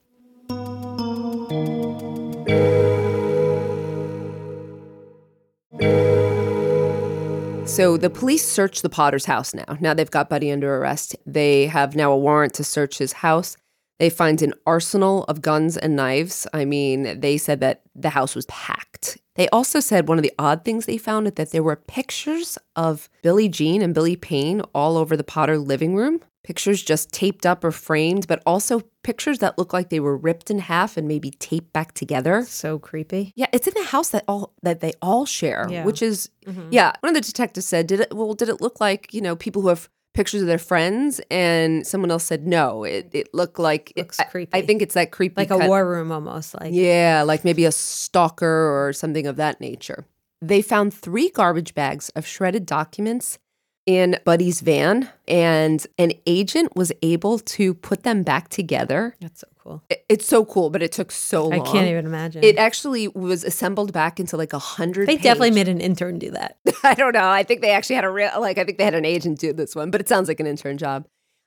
So 7.75 7.97
the 7.97 8.09
police 8.09 8.47
search 8.47 8.83
the 8.83 8.89
Potter's 8.89 9.25
house 9.25 9.53
now. 9.53 9.77
Now 9.81 9.95
they've 9.95 10.09
got 10.09 10.29
Buddy 10.29 10.53
under 10.53 10.77
arrest. 10.77 11.17
They 11.27 11.67
have 11.67 11.97
now 11.97 12.13
a 12.13 12.17
warrant 12.17 12.55
to 12.55 12.63
search 12.63 12.99
his 12.99 13.15
house. 13.15 13.57
They 13.99 14.11
find 14.11 14.41
an 14.43 14.55
arsenal 14.65 15.25
of 15.25 15.43
guns 15.43 15.77
and 15.77 15.97
knives. 15.97 16.47
I 16.53 16.67
mean, 16.67 17.19
they 17.19 17.37
said 17.37 17.59
that 17.63 17.83
the 17.97 18.11
house 18.11 18.37
was 18.37 18.47
packed. 18.47 19.19
They 19.35 19.49
also 19.49 19.81
said 19.81 20.07
one 20.07 20.19
of 20.19 20.23
the 20.23 20.33
odd 20.39 20.65
things 20.65 20.87
they 20.87 20.99
found 20.99 21.27
is 21.27 21.33
that 21.33 21.51
there 21.51 21.65
were 21.65 21.75
pictures 21.75 22.59
of 22.77 23.09
Billie 23.23 23.49
Jean 23.49 23.83
and 23.83 23.93
Billy 23.93 24.15
Payne 24.15 24.61
all 24.73 24.97
over 24.97 25.17
the 25.17 25.25
Potter 25.25 25.59
living 25.59 25.97
room. 25.97 26.21
Pictures 26.45 26.83
just 26.83 27.11
taped 27.11 27.45
up 27.45 27.65
or 27.65 27.73
framed, 27.73 28.29
but 28.29 28.41
also 28.47 28.81
pictures 29.03 29.39
that 29.41 29.59
look 29.59 29.73
like 29.73 29.91
they 29.91 29.99
were 29.99 30.17
ripped 30.17 30.51
in 30.51 30.61
half 30.61 30.97
and 30.97 31.09
maybe 31.09 31.31
taped 31.33 31.73
back 31.73 31.93
together. 31.95 32.45
So 32.45 32.79
creepy. 32.79 33.33
Yeah, 33.35 33.47
it's 33.53 33.67
in 33.67 33.75
the 33.75 33.85
house 33.85 34.11
that 34.11 34.25
all 34.29 34.53
that 34.63 34.81
they 34.81 34.93
all 35.03 35.27
share, 35.27 35.67
Yeah. 35.69 35.85
which 35.85 36.01
is 36.03 36.31
mm-hmm. 36.47 36.69
yeah. 36.71 36.93
One 37.01 37.11
of 37.11 37.15
the 37.15 37.27
detectives 37.27 37.67
said, 37.67 37.89
"Did 37.89 38.01
it? 38.01 38.15
Well, 38.15 38.35
did 38.35 38.49
it 38.49 38.61
look 38.61 38.79
like 38.81 39.13
you 39.13 39.21
know 39.21 39.35
people 39.35 39.63
who 39.63 39.69
have 39.69 39.89
pictures 40.13 40.43
of 40.43 40.47
their 40.47 40.59
friends?" 40.59 41.21
And 41.31 41.87
someone 41.87 42.11
else 42.11 42.25
said, 42.25 42.47
"No, 42.47 42.85
it 42.85 43.09
it 43.13 43.35
looked 43.35 43.59
like 43.59 43.93
Looks 43.97 44.21
I- 44.21 44.25
creepy. 44.25 44.51
I, 44.57 44.63
think 44.63 44.83
it's 44.83 44.95
that 44.95 45.11
creepy, 45.11 45.35
Like 45.37 45.51
a 45.51 45.67
war 45.67 45.89
room 45.89 46.13
almost. 46.13 46.55
Like 46.61 46.73
yeah, 46.73 47.23
like 47.27 47.45
maybe 47.45 47.65
a 47.65 47.73
stalker 47.73 48.47
or 48.87 48.93
something 48.93 49.27
of 49.27 49.37
that 49.37 49.61
nature. 49.61 50.07
They 50.43 50.61
found 50.61 50.93
three 50.93 51.31
garbage 51.31 51.75
bags 51.75 52.11
of 52.11 52.27
shredded 52.27 52.67
documents 52.67 53.39
in 53.87 54.17
Buddy's 54.25 54.61
van, 54.63 55.11
and 55.29 55.87
an 55.99 56.13
agent 56.27 56.75
was 56.75 56.91
able 57.03 57.39
to 57.39 57.75
put 57.75 58.03
them 58.03 58.23
back 58.23 58.49
together. 58.49 59.15
that's 59.21 59.41
so 59.41 59.47
cool. 59.63 59.83
It- 59.91 60.05
It's 60.09 60.27
so 60.27 60.45
cool, 60.45 60.71
but 60.71 60.83
it 60.83 60.93
took 60.93 61.11
so 61.13 61.49
long. 61.49 61.61
I 61.67 61.71
can't 61.73 61.89
even 61.89 62.07
imagine. 62.07 62.43
It 62.45 62.57
actually 62.57 63.09
was 63.09 63.45
assembled 63.45 63.93
back 63.93 64.19
into 64.21 64.37
like 64.37 64.53
a 64.53 64.59
hundred. 64.59 65.09
they 65.09 65.17
definitely 65.17 65.51
made 65.51 65.69
an 65.69 65.81
intern 65.81 66.19
do 66.19 66.31
that. 66.31 66.57
I 66.83 66.95
don't 66.95 67.13
know. 67.15 67.29
I 67.29 67.43
think 67.43 67.61
they 67.61 67.71
actually 67.73 67.97
had 67.97 68.05
a 68.05 68.11
real, 68.11 68.31
like, 68.41 68.57
I 68.59 68.65
think 68.65 68.79
they 68.79 68.85
had 68.85 68.95
an 68.95 69.05
agent 69.05 69.39
do 69.39 69.53
this 69.53 69.75
one, 69.77 69.91
but 69.91 70.01
it 70.01 70.09
sounds 70.09 70.29
like 70.29 70.41
an 70.41 70.47
intern 70.47 70.79
job. 70.79 71.07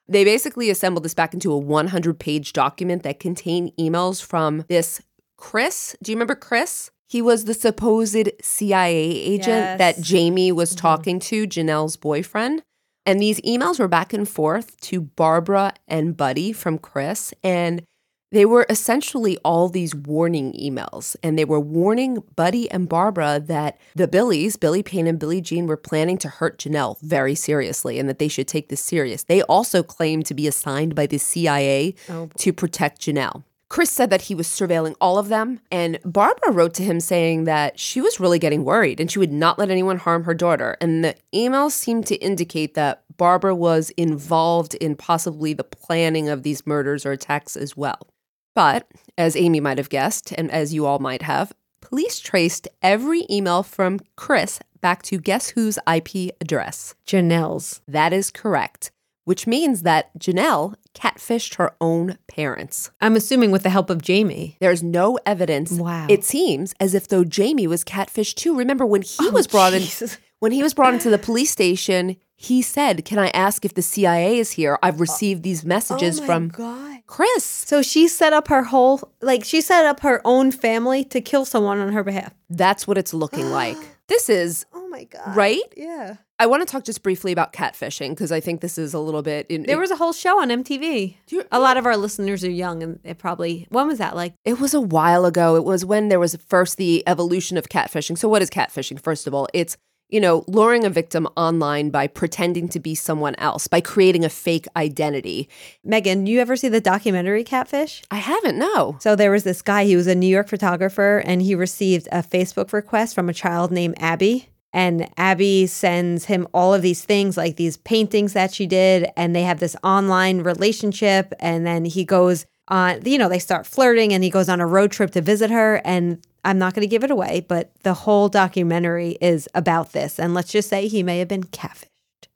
They 0.10 0.24
basically 0.24 0.70
assembled 0.70 1.04
this 1.06 1.14
back 1.14 1.34
into 1.34 1.52
a 1.52 1.58
100 1.58 2.20
page 2.20 2.54
document 2.54 3.04
that 3.04 3.20
contained 3.20 3.72
emails 3.80 4.24
from 4.24 4.64
this 4.70 5.02
Chris. 5.38 5.96
Do 6.02 6.12
you 6.12 6.16
remember 6.16 6.36
Chris? 6.36 6.92
He 7.08 7.22
was 7.22 7.46
the 7.46 7.54
supposed 7.54 8.30
CIA 8.42 8.96
agent 8.96 9.48
Yes. 9.48 9.78
that 9.80 10.02
Jamie 10.02 10.52
was 10.52 10.72
mm-hmm. 10.72 10.82
talking 10.82 11.20
to, 11.20 11.48
Janelle's 11.48 11.96
boyfriend. 11.96 12.64
And 13.06 13.22
these 13.22 13.40
emails 13.42 13.80
were 13.80 13.88
back 13.88 14.12
and 14.12 14.28
forth 14.28 14.78
to 14.82 15.00
Barbara 15.00 15.74
and 15.88 16.18
Buddy 16.18 16.52
from 16.52 16.78
Chris. 16.78 17.34
And 17.42 17.84
they 18.32 18.46
were 18.46 18.66
essentially 18.70 19.38
all 19.46 19.70
these 19.70 19.96
warning 19.96 20.52
emails, 20.54 21.16
and 21.24 21.40
they 21.40 21.46
were 21.46 21.62
warning 21.62 22.24
Buddy 22.36 22.70
and 22.70 22.90
Barbara 22.90 23.42
that 23.46 23.80
the 23.96 24.08
Billies, 24.08 24.58
Billy 24.58 24.84
Payne 24.84 25.08
and 25.08 25.18
Billie 25.18 25.40
Jean, 25.40 25.66
were 25.66 25.78
planning 25.78 26.18
to 26.18 26.28
hurt 26.28 26.60
Janelle 26.60 27.00
very 27.02 27.36
seriously 27.36 28.00
and 28.00 28.10
that 28.10 28.20
they 28.20 28.28
should 28.28 28.48
take 28.48 28.68
this 28.68 28.82
serious. 28.82 29.24
They 29.24 29.42
also 29.44 29.82
claimed 29.82 30.26
to 30.26 30.34
be 30.34 30.46
assigned 30.46 30.94
by 30.94 31.06
the 31.06 31.18
CIA 31.18 31.96
Oh, 32.10 32.30
to 32.38 32.52
protect 32.52 33.02
Janelle. 33.02 33.44
Chris 33.70 33.92
said 33.92 34.10
that 34.10 34.24
he 34.24 34.36
was 34.36 34.48
surveilling 34.48 34.96
all 35.02 35.18
of 35.18 35.28
them, 35.28 35.60
and 35.72 36.00
Barbara 36.06 36.52
wrote 36.52 36.74
to 36.76 36.84
him 36.84 37.00
saying 37.00 37.44
that 37.44 37.78
she 37.80 38.00
was 38.00 38.20
really 38.20 38.40
getting 38.40 38.64
worried 38.64 39.00
and 39.00 39.12
she 39.12 39.20
would 39.20 39.32
not 39.32 39.60
let 39.60 39.70
anyone 39.70 39.98
harm 39.98 40.24
her 40.24 40.34
daughter. 40.34 40.78
And 40.80 41.04
the 41.04 41.16
emails 41.34 41.72
seemed 41.72 42.06
to 42.08 42.16
indicate 42.16 42.76
that 42.76 43.04
Barbara 43.18 43.56
was 43.56 43.90
involved 43.92 44.76
in 44.76 44.96
possibly 44.96 45.54
the 45.54 45.64
planning 45.64 46.30
of 46.30 46.44
these 46.44 46.66
murders 46.66 47.06
or 47.06 47.12
attacks 47.12 47.58
as 47.58 47.76
well. 47.76 48.08
But, 48.56 48.88
as 49.18 49.36
Amy 49.36 49.60
might 49.60 49.78
have 49.78 49.90
guessed, 49.90 50.32
and 50.38 50.50
as 50.50 50.74
you 50.74 50.86
all 50.86 51.00
might 51.00 51.22
have, 51.24 51.54
police 51.82 52.20
traced 52.20 52.68
every 52.82 53.26
email 53.30 53.64
from 53.64 54.00
Chris 54.16 54.60
back 54.82 55.04
to 55.04 55.20
guess 55.20 55.50
whose 55.50 55.78
IP 55.92 56.36
address? 56.40 56.96
Janelle's. 57.06 57.82
That 57.88 58.14
is 58.14 58.32
correct, 58.32 58.92
which 59.28 59.46
means 59.46 59.82
that 59.82 60.18
Janelle 60.18 60.76
catfished 60.94 61.56
her 61.56 61.76
own 61.82 62.18
parents. 62.30 62.92
I'm 63.02 63.18
assuming 63.18 63.52
with 63.52 63.64
the 63.64 63.70
help 63.70 63.90
of 63.90 64.02
Jamie. 64.02 64.56
There's 64.62 64.82
no 64.82 65.20
evidence. 65.26 65.74
Wow. 65.74 66.08
It 66.10 66.24
seems 66.24 66.74
as 66.80 66.94
if 66.94 67.10
though 67.10 67.26
Jamie 67.26 67.68
was 67.68 67.84
catfished 67.84 68.36
too. 68.36 68.58
Remember 68.58 68.86
when 68.86 69.02
he 69.02 69.28
oh, 69.28 69.32
was 69.32 69.46
brought 69.46 69.74
in 69.74 69.84
when 70.40 70.54
he 70.54 70.64
was 70.64 70.74
brought 70.74 70.94
into 70.94 71.10
the 71.10 71.18
police 71.18 71.52
station, 71.52 72.16
he 72.38 72.62
said, 72.62 73.04
"Can 73.04 73.20
I 73.20 73.28
ask 73.32 73.66
if 73.66 73.74
the 73.74 73.82
CIA 73.82 74.40
is 74.40 74.52
here? 74.52 74.80
I've 74.82 75.02
received 75.02 75.44
these 75.44 75.66
messages 75.66 76.22
oh, 76.22 76.26
from 76.26 76.48
God. 76.48 77.02
Chris." 77.06 77.44
So 77.44 77.82
she 77.82 78.08
set 78.08 78.32
up 78.32 78.48
her 78.48 78.64
whole 78.64 79.12
like 79.22 79.44
she 79.44 79.60
set 79.60 79.86
up 79.86 80.00
her 80.00 80.22
own 80.24 80.52
family 80.52 81.04
to 81.04 81.20
kill 81.20 81.44
someone 81.44 81.80
on 81.80 81.92
her 81.92 82.04
behalf. 82.06 82.34
That's 82.50 82.88
what 82.88 82.98
it's 82.98 83.14
looking 83.14 83.52
like. 83.62 83.78
This 84.08 84.30
is 84.30 84.66
Oh 84.74 84.77
my 84.98 85.04
god. 85.06 85.36
Right? 85.36 85.62
Yeah. 85.76 86.16
I 86.40 86.46
want 86.46 86.62
to 86.68 86.72
talk 86.72 86.84
just 86.84 87.02
briefly 87.04 87.32
about 87.32 87.52
catfishing 87.54 88.10
because 88.10 88.32
I 88.32 88.40
think 88.40 88.62
this 88.62 88.78
is 88.78 88.94
a 88.94 89.00
little 89.00 89.22
bit 89.24 89.48
in, 89.50 89.64
There 89.64 89.80
was 89.80 89.92
a 89.92 89.96
whole 89.96 90.14
show 90.14 90.40
on 90.42 90.50
MTV. 90.50 91.18
Do 91.26 91.36
you- 91.38 91.46
A 91.52 91.60
lot 91.60 91.78
of 91.78 91.86
our 91.86 91.98
listeners 91.98 92.44
are 92.44 92.50
young 92.52 92.84
and 92.84 93.00
it 93.04 93.18
probably 93.18 93.66
when 93.70 93.88
was 93.88 93.98
that 94.00 94.16
like 94.16 94.34
It 94.46 94.60
was 94.60 94.74
a 94.74 94.82
while 94.82 95.26
ago. 95.26 95.56
It 95.56 95.64
was 95.64 95.84
when 95.86 96.10
there 96.10 96.20
was 96.20 96.36
first 96.48 96.78
the 96.78 97.04
evolution 97.08 97.58
of 97.58 97.70
catfishing. 97.70 98.18
So, 98.18 98.28
what 98.30 98.42
is 98.42 98.50
catfishing? 98.50 99.00
First 99.02 99.28
of 99.28 99.34
all, 99.34 99.48
it's 99.54 99.78
you 100.10 100.22
know 100.22 100.46
luring 100.48 100.86
a 100.86 100.90
victim 100.90 101.28
online 101.36 101.90
by 101.90 102.08
pretending 102.08 102.70
to 102.70 102.80
be 102.80 102.96
someone 102.96 103.36
else 103.36 103.68
by 103.68 103.82
creating 103.82 104.24
a 104.24 104.30
fake 104.30 104.68
identity. 104.76 105.50
Megan, 105.84 106.28
you 106.28 106.40
ever 106.40 106.56
see 106.56 106.70
the 106.70 106.80
documentary 106.80 107.44
Catfish? 107.44 108.04
I 108.12 108.18
haven't. 108.18 108.58
No. 108.58 108.98
So 109.02 109.16
there 109.16 109.32
was 109.32 109.44
this 109.44 109.62
guy, 109.62 109.84
he 109.86 109.96
was 109.98 110.08
a 110.08 110.16
New 110.16 110.28
York 110.28 110.48
photographer, 110.48 111.18
and 111.26 111.42
he 111.42 111.56
received 111.56 112.08
a 112.12 112.24
Facebook 112.24 112.72
request 112.74 113.16
from 113.16 113.28
a 113.28 113.34
child 113.34 113.72
named 113.72 113.96
Abby. 114.00 114.48
And 114.78 115.10
Abby 115.18 115.66
sends 115.66 116.26
him 116.26 116.48
all 116.54 116.72
of 116.72 116.84
these 116.84 117.04
things, 117.04 117.36
like 117.36 117.56
these 117.56 117.78
paintings 117.78 118.34
that 118.34 118.54
she 118.54 118.68
did, 118.68 119.08
and 119.18 119.36
they 119.36 119.42
have 119.42 119.60
this 119.60 119.76
online 119.84 120.44
relationship. 120.44 121.34
And 121.40 121.66
then 121.66 121.84
he 121.84 122.06
goes 122.06 122.46
on, 122.68 123.02
you 123.04 123.18
know, 123.18 123.28
they 123.28 123.40
start 123.40 123.66
flirting, 123.66 124.14
and 124.14 124.24
he 124.24 124.30
goes 124.30 124.50
on 124.50 124.62
a 124.62 124.68
road 124.68 124.92
trip 124.92 125.10
to 125.12 125.22
visit 125.22 125.50
her. 125.50 125.82
And 125.84 126.24
I'm 126.46 126.60
not 126.60 126.76
going 126.76 126.88
to 126.88 126.96
give 126.96 127.04
it 127.04 127.10
away, 127.10 127.44
but 127.48 127.72
the 127.82 127.96
whole 127.96 128.30
documentary 128.30 129.18
is 129.20 129.50
about 129.56 129.94
this. 129.94 130.20
And 130.20 130.36
let's 130.36 130.52
just 130.52 130.70
say 130.70 130.88
he 130.88 131.02
may 131.02 131.18
have 131.20 131.28
been 131.28 131.46
catfished. 131.46 131.86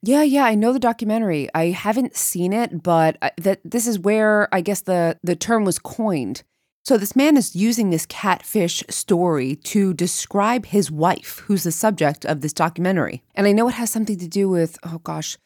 Yeah, 0.02 0.24
yeah, 0.24 0.46
I 0.46 0.56
know 0.56 0.74
the 0.74 0.80
documentary. 0.80 1.48
I 1.54 1.66
haven't 1.68 2.16
seen 2.16 2.54
it, 2.54 2.82
but 2.82 3.18
I- 3.22 3.34
that 3.38 3.60
this 3.64 3.86
is 3.86 4.00
where 4.00 4.50
I 4.52 4.62
guess 4.62 4.82
the 4.82 5.16
the 5.24 5.36
term 5.36 5.64
was 5.64 5.78
coined. 5.78 6.42
So 6.84 6.98
this 6.98 7.16
man 7.16 7.38
is 7.38 7.56
using 7.56 7.92
this 7.92 8.08
catfish 8.08 8.84
story 8.90 9.56
to 9.56 9.94
describe 9.94 10.66
his 10.66 10.90
wife, 10.90 11.44
who's 11.46 11.64
the 11.64 11.72
subject 11.72 12.26
of 12.26 12.42
this 12.42 12.54
documentary. 12.54 13.22
And 13.36 13.46
I 13.46 13.52
know 13.52 13.68
it 13.68 13.76
has 13.76 13.92
something 13.92 14.18
to 14.18 14.28
do 14.28 14.50
with 14.50 14.80
oh 14.84 14.98
gosh, 15.00 15.38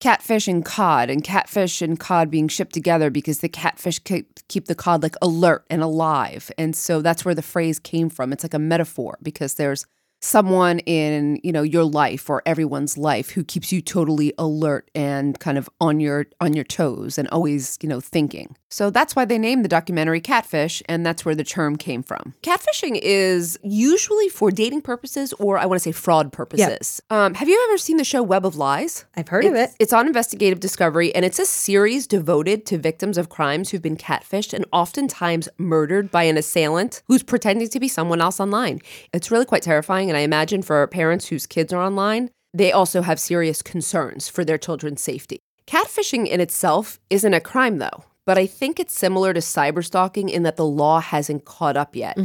catfish 0.00 0.46
and 0.46 0.64
cod, 0.64 1.10
and 1.10 1.24
catfish 1.24 1.82
and 1.82 1.98
cod 1.98 2.30
being 2.30 2.46
shipped 2.46 2.74
together 2.74 3.10
because 3.10 3.40
the 3.40 3.48
catfish 3.48 3.98
keep, 3.98 4.66
the 4.66 4.74
cod 4.76 5.02
like 5.02 5.16
alert 5.20 5.64
and 5.68 5.82
alive. 5.82 6.50
And 6.58 6.76
so 6.76 7.02
that's 7.02 7.24
where 7.24 7.34
the 7.34 7.42
phrase 7.42 7.80
came 7.80 8.08
from. 8.08 8.32
It's 8.32 8.44
like 8.44 8.54
a 8.54 8.58
metaphor 8.60 9.18
because 9.20 9.54
there's 9.54 9.86
someone 10.24 10.78
in 10.80 11.38
you 11.42 11.52
know 11.52 11.62
your 11.62 11.84
life 11.84 12.30
or 12.30 12.42
everyone's 12.46 12.96
life 12.96 13.30
who 13.30 13.44
keeps 13.44 13.70
you 13.70 13.82
totally 13.82 14.32
alert 14.38 14.90
and 14.94 15.38
kind 15.38 15.58
of 15.58 15.68
on 15.82 16.00
your 16.00 16.24
on 16.40 16.54
your 16.54 16.64
toes 16.64 17.18
and 17.18 17.28
always 17.28 17.78
you 17.82 17.88
know 17.88 18.00
thinking. 18.00 18.56
So 18.70 18.90
that's 18.90 19.14
why 19.14 19.24
they 19.24 19.38
named 19.38 19.64
the 19.64 19.68
documentary 19.68 20.20
catfish 20.20 20.82
and 20.88 21.04
that's 21.06 21.24
where 21.24 21.34
the 21.36 21.44
term 21.44 21.76
came 21.76 22.02
from. 22.02 22.34
Catfishing 22.42 22.98
is 23.02 23.56
usually 23.62 24.28
for 24.28 24.50
dating 24.50 24.80
purposes 24.80 25.32
or 25.34 25.58
i 25.58 25.66
want 25.66 25.76
to 25.80 25.84
say 25.84 25.92
fraud 25.92 26.32
purposes. 26.32 27.00
Um, 27.10 27.34
have 27.34 27.48
you 27.48 27.62
ever 27.68 27.78
seen 27.78 27.98
the 27.98 28.04
show 28.04 28.22
web 28.22 28.44
of 28.46 28.56
lies? 28.56 29.04
I've 29.16 29.28
heard 29.28 29.44
of 29.44 29.52
it. 29.54 29.56
it's- 29.56 29.76
It's 29.78 29.92
on 29.92 30.06
investigative 30.06 30.58
discovery, 30.60 31.14
and 31.14 31.24
it's 31.24 31.38
a 31.38 31.44
series 31.46 32.06
devoted 32.06 32.64
to 32.66 32.78
victims 32.78 33.18
of 33.18 33.28
crimes 33.28 33.70
who've 33.70 33.82
been 33.82 33.96
catfished 33.98 34.52
and 34.54 34.64
oftentimes 34.72 35.48
murdered 35.58 36.10
by 36.10 36.22
an 36.24 36.36
assailant 36.38 37.02
who's 37.06 37.22
pretending 37.22 37.68
to 37.68 37.78
be 37.78 37.86
someone 37.88 38.20
else 38.22 38.40
online. 38.40 38.80
It's 39.12 39.30
really 39.30 39.44
quite 39.44 39.62
terrifying, 39.62 40.10
and 40.14 40.20
I 40.20 40.22
imagine 40.22 40.62
for 40.62 40.86
parents 40.86 41.26
whose 41.26 41.44
kids 41.44 41.72
are 41.72 41.82
online, 41.82 42.30
they 42.52 42.70
also 42.70 43.02
have 43.02 43.18
serious 43.18 43.62
concerns 43.62 44.28
for 44.28 44.44
their 44.44 44.58
children's 44.58 45.02
safety. 45.02 45.40
Catfishing 45.66 46.28
in 46.28 46.40
itself 46.40 47.00
isn't 47.10 47.34
a 47.34 47.40
crime, 47.40 47.78
though, 47.78 48.04
but 48.24 48.38
I 48.38 48.46
think 48.46 48.78
it's 48.78 48.96
similar 48.96 49.34
to 49.34 49.40
cyberstalking 49.40 50.30
in 50.30 50.44
that 50.44 50.54
the 50.54 50.64
law 50.64 51.00
hasn't 51.00 51.46
caught 51.46 51.76
up 51.76 51.96
yet. 51.96 52.16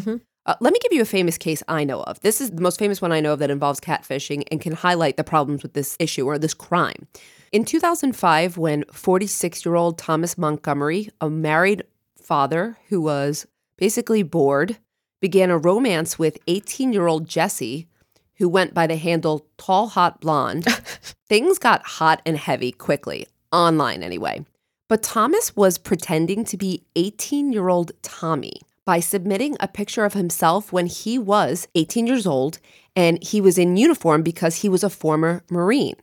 Uh, 0.46 0.56
let 0.60 0.72
me 0.72 0.78
give 0.84 0.94
you 0.94 1.02
a 1.02 1.06
famous 1.06 1.36
case 1.40 1.64
I 1.68 1.84
know 1.84 2.04
of. 2.04 2.20
This 2.20 2.42
is 2.42 2.52
the 2.52 2.62
most 2.62 2.78
famous 2.78 3.02
one 3.02 3.12
I 3.12 3.22
know 3.22 3.34
of 3.34 3.40
that 3.40 3.50
involves 3.50 3.80
catfishing 3.80 4.44
and 4.52 4.62
can 4.62 4.74
highlight 4.74 5.18
the 5.18 5.24
problems 5.24 5.64
with 5.64 5.74
this 5.74 5.96
issue 6.00 6.28
or 6.28 6.38
this 6.38 6.54
crime. 6.54 7.08
In 7.52 7.66
2005, 7.66 8.56
when 8.56 8.86
46 8.94 9.66
year 9.66 9.74
old 9.74 9.98
Thomas 9.98 10.38
Montgomery, 10.38 11.10
a 11.20 11.28
married 11.28 11.86
father 12.22 12.78
who 12.90 13.02
was 13.02 13.48
basically 13.78 14.22
bored, 14.22 14.78
began 15.22 15.50
a 15.50 15.58
romance 15.58 16.18
with 16.18 16.38
18 16.48 16.94
year 16.94 17.08
old 17.08 17.28
Jesse, 17.28 17.88
who 18.38 18.48
went 18.48 18.74
by 18.74 18.88
the 18.88 18.96
handle 18.96 19.46
Tall 19.58 19.88
Hot 19.88 20.22
Blonde, 20.22 20.66
things 21.28 21.60
got 21.60 21.86
hot 21.86 22.22
and 22.26 22.38
heavy 22.38 22.72
quickly, 22.72 23.28
online 23.52 24.02
anyway. 24.04 24.46
But 24.88 25.04
Thomas 25.04 25.56
was 25.56 25.78
pretending 25.78 26.46
to 26.46 26.58
be 26.58 26.84
18 26.96 27.54
year 27.54 27.70
old 27.70 27.92
Tommy 28.02 28.62
by 28.86 29.00
submitting 29.00 29.56
a 29.60 29.68
picture 29.68 30.04
of 30.04 30.14
himself 30.14 30.74
when 30.74 30.88
he 30.88 31.20
was 31.20 31.68
18 31.76 32.08
years 32.08 32.26
old 32.26 32.58
and 32.96 33.22
he 33.24 33.40
was 33.40 33.58
in 33.60 33.78
uniform 33.78 34.24
because 34.24 34.58
he 34.58 34.70
was 34.70 34.84
a 34.84 34.90
former 34.90 35.44
Marine. 35.52 35.96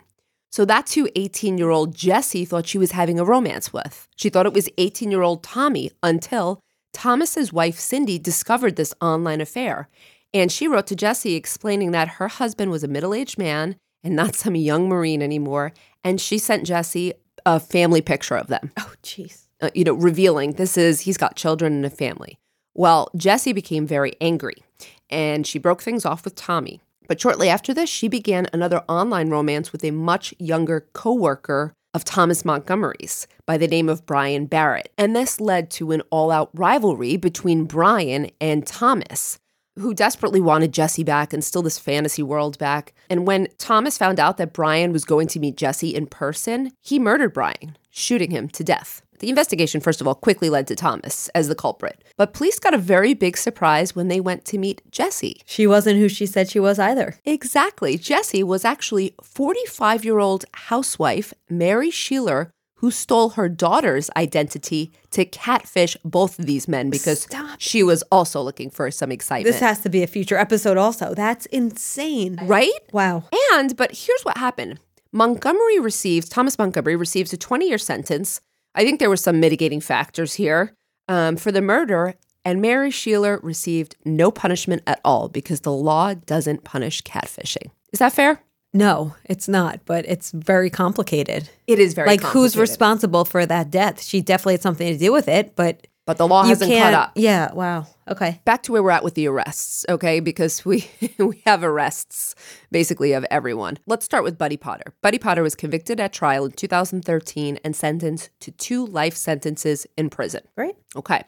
So 0.53 0.65
that's 0.65 0.95
who 0.95 1.09
18 1.17 1.59
year 1.59 1.71
old 1.71 1.95
Jessie 1.95 2.45
thought 2.45 2.69
she 2.69 2.79
was 2.79 2.93
having 2.93 3.19
a 3.19 3.25
romance 3.25 3.73
with. 3.73 4.07
She 4.15 4.29
thought 4.29 4.47
it 4.47 4.55
was 4.55 4.69
18 4.79 5.11
year 5.11 5.23
old 5.23 5.43
Tommy 5.43 5.91
until 6.03 6.61
Thomas's 6.97 7.53
wife 7.53 7.79
Cindy 7.79 8.19
discovered 8.19 8.77
this 8.77 8.95
online 9.03 9.43
affair. 9.43 9.91
And 10.33 10.51
she 10.51 10.67
wrote 10.67 10.87
to 10.87 10.97
Jesse 10.97 11.35
explaining 11.35 11.91
that 11.91 12.09
her 12.09 12.29
husband 12.29 12.71
was 12.71 12.83
a 12.83 12.89
middle 12.89 13.13
aged 13.13 13.37
man 13.37 13.77
and 14.03 14.17
not 14.17 14.35
some 14.43 14.55
young 14.55 14.89
Marine 14.89 15.21
anymore. 15.21 15.75
And 16.03 16.19
she 16.19 16.39
sent 16.39 16.67
Jesse 16.67 17.13
a 17.45 17.61
family 17.61 18.01
picture 18.01 18.35
of 18.35 18.47
them. 18.47 18.73
Oh, 18.79 18.93
jeez. 19.03 19.47
uh, 19.61 19.69
you 19.75 19.85
know, 19.85 19.93
revealing 19.93 20.53
this 20.53 20.79
is 20.79 21.03
he's 21.03 21.19
got 21.19 21.37
children 21.37 21.75
and 21.75 21.85
a 21.85 21.91
family. 21.91 22.39
Well, 22.75 23.11
Jesse 23.15 23.53
became 23.53 23.87
very 23.87 24.15
angry 24.19 24.65
and 25.11 25.47
she 25.47 25.59
broke 25.59 25.83
things 25.83 26.07
off 26.07 26.25
with 26.25 26.35
Tommy. 26.35 26.81
But 27.09 27.21
shortly 27.21 27.51
after 27.51 27.75
this, 27.75 27.91
she 27.91 28.09
began 28.09 28.49
another 28.55 28.83
online 28.89 29.29
romance 29.29 29.71
with 29.71 29.85
a 29.85 29.91
much 29.91 30.33
younger 30.39 30.87
coworker 30.95 31.75
of 31.97 32.05
Thomas 32.05 32.45
Montgomery's 32.45 33.27
by 33.47 33.57
the 33.57 33.67
name 33.67 33.89
of 33.89 34.05
Brian 34.05 34.45
Barrett. 34.45 34.93
And 34.99 35.17
this 35.17 35.41
led 35.41 35.71
to 35.73 35.93
an 35.93 36.03
all 36.11 36.31
out 36.31 36.51
rivalry 36.53 37.17
between 37.17 37.65
Brian 37.65 38.31
and 38.39 38.67
Thomas, 38.67 39.39
who 39.79 39.95
desperately 39.95 40.41
wanted 40.41 40.73
Jesse 40.73 41.05
back 41.05 41.33
and 41.33 41.45
still 41.45 41.63
this 41.63 41.79
fantasy 41.79 42.23
world 42.23 42.59
back. 42.59 42.95
And 43.11 43.27
when 43.27 43.49
Thomas 43.59 43.99
found 43.99 44.19
out 44.19 44.37
that 44.37 44.53
Brian 44.53 44.93
was 44.93 45.05
going 45.05 45.29
to 45.29 45.41
meet 45.41 45.57
Jesse 45.57 45.95
in 45.95 46.07
person, 46.07 46.73
he 46.81 46.99
murdered 46.99 47.33
Brian, 47.33 47.77
shooting 47.91 48.31
him 48.31 48.49
to 48.51 48.65
death. 48.65 49.03
The 49.19 49.29
investigation, 49.31 49.81
first 49.81 50.01
of 50.01 50.07
all, 50.07 50.15
quickly 50.15 50.51
led 50.51 50.67
to 50.67 50.77
Thomas 50.77 51.29
as 51.29 51.49
the 51.49 51.55
culprit. 51.55 52.05
But 52.17 52.35
police 52.35 52.59
got 52.59 52.75
a 52.75 52.79
very 52.79 53.15
big 53.15 53.37
surprise 53.37 53.97
when 53.97 54.09
they 54.09 54.21
went 54.21 54.45
to 54.47 54.59
meet 54.59 54.83
Jesse. 54.91 55.41
She 55.47 55.67
wasn't 55.67 55.99
who 55.99 56.09
she 56.09 56.27
said 56.27 56.51
she 56.51 56.61
was 56.61 56.79
either. 56.79 57.17
Exactly. 57.25 57.97
Jessie 57.97 58.43
was 58.43 58.65
actually 58.65 59.15
45 59.23 60.05
year 60.05 60.19
old 60.19 60.45
housewife 60.53 61.33
Mary 61.49 61.91
Shieler, 61.91 62.51
who 62.77 62.91
stole 62.91 63.31
her 63.31 63.49
daughter's 63.49 64.11
identity 64.17 64.93
to 65.11 65.25
catfish 65.25 65.97
both 66.05 66.39
of 66.39 66.47
these 66.47 66.69
men 66.69 66.91
because 66.91 67.23
Stop. 67.23 67.59
she 67.59 67.83
was 67.83 68.03
also 68.13 68.43
looking 68.43 68.71
for 68.71 68.91
some 68.91 69.11
excitement. 69.11 69.53
This 69.53 69.61
has 69.61 69.81
to 69.81 69.89
be 69.89 70.03
a 70.03 70.07
future 70.07 70.37
episode, 70.37 70.77
also. 70.77 71.15
That's 71.15 71.47
insane. 71.47 72.39
right? 72.43 72.71
Wow. 72.93 73.25
And, 73.53 73.77
but 73.77 73.93
here's 73.93 74.23
what 74.23 74.37
happened 74.39 74.79
Montgomery 75.13 75.79
receives, 75.81 76.29
Thomas 76.29 76.59
Montgomery 76.59 76.97
receives 76.97 77.33
a 77.33 77.39
20 77.39 77.69
year 77.69 77.79
sentence. 77.79 78.41
I 78.75 78.85
think 78.85 79.01
there 79.01 79.09
were 79.09 79.17
some 79.17 79.41
mitigating 79.41 79.81
factors 79.81 80.35
here 80.35 80.75
um, 81.09 81.37
for 81.37 81.51
the 81.51 81.63
murder. 81.63 82.15
And 82.45 82.63
Mary 82.63 82.91
Shieler 82.91 83.41
received 83.43 83.97
no 84.05 84.31
punishment 84.31 84.83
at 84.87 85.01
all 85.05 85.29
because 85.29 85.63
the 85.63 85.73
law 85.73 86.15
doesn't 86.15 86.63
punish 86.63 87.03
catfishing. 87.03 87.71
Is 87.93 87.99
that 87.99 88.13
fair? 88.13 88.41
No, 88.75 89.15
it's 89.25 89.49
not, 89.49 89.81
but 89.87 90.05
it's 90.07 90.31
very 90.33 90.69
complicated. 90.71 91.49
It 91.67 91.79
is 91.79 91.95
very 91.95 92.09
like 92.09 92.23
who's 92.23 92.57
responsible 92.57 93.25
for 93.25 93.47
that 93.47 93.71
death? 93.71 94.03
She 94.03 94.21
definitely 94.21 94.55
had 94.55 94.63
something 94.63 94.93
to 94.93 94.99
do 94.99 95.13
with 95.13 95.29
it, 95.29 95.57
but 95.57 95.87
But 96.05 96.19
the 96.19 96.29
law 96.29 96.45
hasn't 96.45 96.71
caught 96.71 96.93
up. 96.95 97.13
Yeah. 97.17 97.53
Wow. 97.55 97.87
Okay. 98.09 98.41
Back 98.45 98.63
to 98.65 98.73
where 98.73 98.83
we're 98.83 98.91
at 98.91 99.03
with 99.03 99.15
the 99.15 99.27
arrests, 99.29 99.85
okay? 99.89 100.21
Because 100.21 100.65
we 100.65 100.89
we 101.19 101.43
have 101.47 101.65
arrests 101.65 102.35
basically 102.71 103.13
of 103.13 103.25
everyone. 103.31 103.79
Let's 103.87 104.05
start 104.05 104.25
with 104.25 104.37
Buddy 104.37 104.57
Potter. 104.59 104.93
Buddy 105.03 105.19
Potter 105.19 105.43
was 105.43 105.55
convicted 105.55 105.99
at 105.99 106.13
trial 106.13 106.45
in 106.45 106.53
2013 106.53 107.59
and 107.65 107.75
sentenced 107.75 108.31
to 108.41 108.51
two 108.53 108.85
life 108.87 109.17
sentences 109.17 109.87
in 109.97 110.11
prison. 110.11 110.43
Right. 110.57 110.77
Okay. 110.95 111.23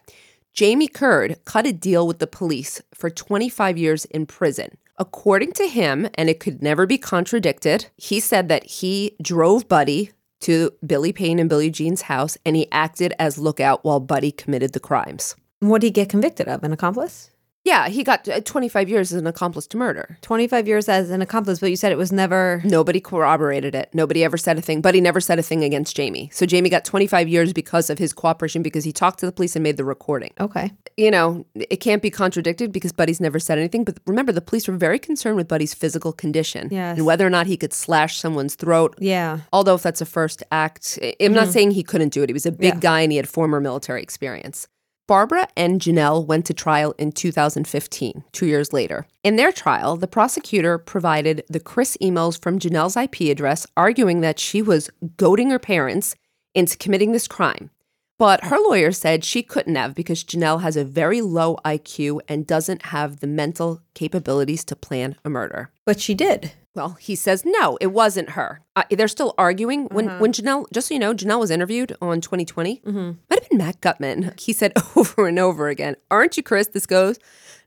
Jamie 0.53 0.87
Curd 0.87 1.39
cut 1.45 1.65
a 1.65 1.73
deal 1.73 2.05
with 2.07 2.19
the 2.19 2.27
police 2.27 2.81
for 2.93 3.09
25 3.09 3.77
years 3.77 4.05
in 4.05 4.25
prison. 4.25 4.77
According 4.99 5.53
to 5.53 5.67
him, 5.67 6.09
and 6.15 6.29
it 6.29 6.41
could 6.41 6.61
never 6.61 6.85
be 6.85 6.97
contradicted, 6.97 7.87
he 7.95 8.19
said 8.19 8.49
that 8.49 8.65
he 8.65 9.15
drove 9.21 9.69
Buddy 9.69 10.11
to 10.41 10.71
Billy 10.85 11.13
Payne 11.13 11.39
and 11.39 11.49
Billie 11.49 11.69
Jean's 11.69 12.03
house 12.03 12.37
and 12.45 12.55
he 12.55 12.67
acted 12.71 13.13
as 13.17 13.37
lookout 13.37 13.83
while 13.83 13.99
Buddy 13.99 14.31
committed 14.31 14.73
the 14.73 14.79
crimes. 14.79 15.35
What 15.59 15.81
did 15.81 15.87
he 15.87 15.91
get 15.91 16.09
convicted 16.09 16.47
of? 16.47 16.63
An 16.63 16.73
accomplice? 16.73 17.31
Yeah, 17.65 17.89
he 17.89 18.03
got 18.03 18.27
uh, 18.27 18.39
25 18.41 18.87
years 18.89 19.11
as 19.11 19.19
an 19.19 19.27
accomplice 19.27 19.67
to 19.67 19.77
murder. 19.77 20.17
25 20.21 20.65
years 20.67 20.87
as 20.87 21.09
an 21.09 21.21
accomplice, 21.21 21.59
but 21.59 21.69
you 21.69 21.75
said 21.75 21.91
it 21.91 21.97
was 21.97 22.11
never. 22.11 22.61
Nobody 22.63 23.01
corroborated 23.01 23.75
it. 23.75 23.89
Nobody 23.93 24.23
ever 24.23 24.37
said 24.37 24.57
a 24.57 24.61
thing, 24.61 24.79
but 24.81 24.95
he 24.95 25.01
never 25.01 25.19
said 25.19 25.39
a 25.39 25.43
thing 25.43 25.63
against 25.63 25.95
Jamie. 25.95 26.29
So 26.33 26.45
Jamie 26.45 26.69
got 26.69 26.85
25 26.85 27.27
years 27.27 27.51
because 27.51 27.89
of 27.89 27.99
his 27.99 28.13
cooperation 28.13 28.63
because 28.63 28.85
he 28.85 28.93
talked 28.93 29.19
to 29.19 29.25
the 29.25 29.31
police 29.33 29.55
and 29.57 29.63
made 29.63 29.75
the 29.77 29.83
recording. 29.83 30.31
Okay. 30.39 30.71
You 30.95 31.11
know, 31.11 31.45
it 31.53 31.77
can't 31.77 32.01
be 32.01 32.09
contradicted 32.09 32.71
because 32.71 32.93
Buddy's 32.93 33.19
never 33.19 33.39
said 33.39 33.57
anything. 33.57 33.83
But 33.83 33.97
remember, 34.07 34.31
the 34.31 34.41
police 34.41 34.67
were 34.67 34.77
very 34.77 34.97
concerned 34.97 35.35
with 35.35 35.47
Buddy's 35.49 35.73
physical 35.73 36.13
condition 36.13 36.69
Yes. 36.71 36.97
and 36.97 37.05
whether 37.05 37.27
or 37.27 37.29
not 37.29 37.45
he 37.45 37.57
could 37.57 37.73
slash 37.73 38.19
someone's 38.19 38.55
throat. 38.55 38.95
Yeah. 38.99 39.39
Although, 39.51 39.75
if 39.75 39.83
that's 39.83 40.01
a 40.01 40.05
first 40.05 40.43
act, 40.51 40.97
I'm 41.21 41.33
not 41.33 41.49
saying 41.49 41.71
he 41.71 41.83
couldn't 41.83 42.13
do 42.13 42.23
it. 42.23 42.29
He 42.29 42.33
was 42.33 42.45
a 42.45 42.51
big 42.53 42.75
Yeah. 42.75 42.79
guy 42.79 43.01
and 43.01 43.11
he 43.11 43.17
had 43.17 43.27
former 43.27 43.59
military 43.59 44.01
experience. 44.01 44.67
Barbara 45.09 45.47
and 45.57 45.81
Janelle 45.81 46.23
went 46.23 46.45
to 46.45 46.53
trial 46.53 46.93
in 46.99 47.11
2015, 47.11 48.25
two 48.31 48.45
years 48.45 48.71
later. 48.71 49.07
In 49.23 49.37
their 49.37 49.51
trial, 49.51 49.97
the 49.97 50.05
prosecutor 50.05 50.77
provided 50.77 51.43
the 51.49 51.59
Chris 51.59 51.97
emails 51.99 52.39
from 52.39 52.59
Janelle's 52.59 52.95
IP 52.95 53.21
address, 53.21 53.65
arguing 53.75 54.21
that 54.21 54.37
she 54.37 54.61
was 54.61 54.91
goading 55.17 55.49
her 55.49 55.57
parents 55.57 56.15
into 56.53 56.77
committing 56.77 57.11
this 57.11 57.27
crime. 57.27 57.71
But 58.19 58.43
her 58.45 58.57
lawyer 58.59 58.91
said 58.91 59.23
she 59.23 59.41
couldn't 59.41 59.75
have 59.75 59.95
because 59.95 60.23
Janelle 60.25 60.61
has 60.61 60.75
a 60.75 60.83
very 60.83 61.21
low 61.21 61.57
IQ 61.65 62.19
and 62.27 62.45
doesn't 62.45 62.87
have 62.87 63.21
the 63.21 63.27
mental 63.27 63.81
capabilities 63.95 64.63
to 64.65 64.75
plan 64.75 65.15
a 65.23 65.29
murder. 65.29 65.71
But 65.85 66.01
she 66.01 66.13
did. 66.13 66.51
Well, 66.75 66.97
he 66.99 67.15
says 67.15 67.43
no, 67.45 67.77
it 67.81 67.87
wasn't 67.87 68.31
her. 68.31 68.61
Uh, 68.75 68.83
they're 68.91 69.07
still 69.07 69.33
arguing. 69.37 69.85
When 69.85 70.19
when 70.19 70.33
Janelle, 70.33 70.65
just 70.71 70.89
so 70.89 70.93
you 70.93 70.99
know, 70.99 71.13
Janelle 71.15 71.39
was 71.39 71.49
interviewed 71.49 71.95
on 72.01 72.21
20/20. 72.21 72.85
Might 73.29 73.39
have 73.39 73.49
been 73.49 73.57
Matt 73.57 73.81
Gutman. 73.81 74.33
He 74.37 74.53
said 74.53 74.73
over 74.95 75.27
and 75.27 75.39
over 75.39 75.69
again, 75.69 75.95
"Aren't 76.11 76.37
you 76.37 76.43
Chris?" 76.43 76.67
This 76.67 76.85
goes. 76.85 77.17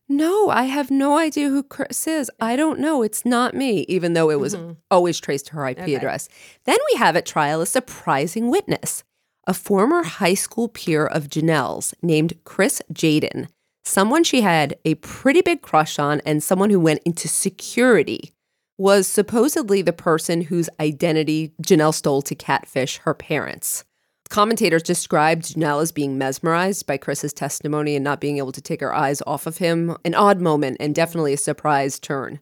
No, 0.09 0.51
I 0.51 0.65
have 0.65 0.91
no 0.91 1.17
idea 1.17 1.49
who 1.49 1.63
Chris 1.63 2.07
is. 2.07 2.31
I 2.41 2.55
don't 2.57 2.79
know. 2.81 3.03
It's 3.03 3.25
not 3.25 3.55
me, 3.55 3.87
even 3.89 4.13
though 4.13 4.31
it 4.31 4.39
was 4.41 4.55
always 4.91 5.19
traced 5.19 5.47
to 5.47 5.53
her 5.55 5.67
IP 5.69 5.79
address. 5.97 6.29
Then 6.65 6.77
we 6.93 6.99
have 6.99 7.17
at 7.17 7.25
trial 7.25 7.61
a 7.63 7.67
surprising 7.67 8.51
witness, 8.51 9.05
a 9.47 9.55
former 9.55 10.03
high 10.03 10.35
school 10.35 10.69
peer 10.69 11.07
of 11.07 11.29
Janelle's 11.29 11.95
named 12.03 12.35
Chris 12.45 12.81
Jaden, 12.93 13.49
someone 13.85 14.25
she 14.25 14.43
had 14.43 14.77
a 14.85 14.95
pretty 14.97 15.41
big 15.41 15.63
crush 15.63 15.99
on, 15.99 16.21
and 16.25 16.43
someone 16.43 16.71
who 16.71 16.81
went 16.81 17.03
into 17.05 17.29
security 17.29 18.33
was 18.79 19.07
supposedly 19.07 19.83
the 19.83 19.93
person 19.93 20.43
whose 20.43 20.71
identity 20.81 21.53
Janelle 21.63 21.95
stole 21.95 22.23
to 22.23 22.35
catfish 22.35 22.99
her 22.99 23.15
parents. 23.15 23.85
Commentators 24.29 24.83
described 24.83 25.45
Janelle 25.45 25.83
as 25.83 25.93
being 25.93 26.17
mesmerized 26.17 26.87
by 26.87 26.97
Chris's 26.97 27.35
testimony 27.35 27.95
and 27.95 28.03
not 28.03 28.21
being 28.21 28.39
able 28.39 28.53
to 28.53 28.63
take 28.63 28.81
her 28.81 28.95
eyes 28.95 29.23
off 29.27 29.47
of 29.47 29.59
him. 29.59 29.95
An 30.07 30.15
odd 30.15 30.41
moment 30.41 30.79
and 30.81 30.95
definitely 30.95 31.35
a 31.35 31.37
surprise 31.37 31.99
turn. 31.99 32.41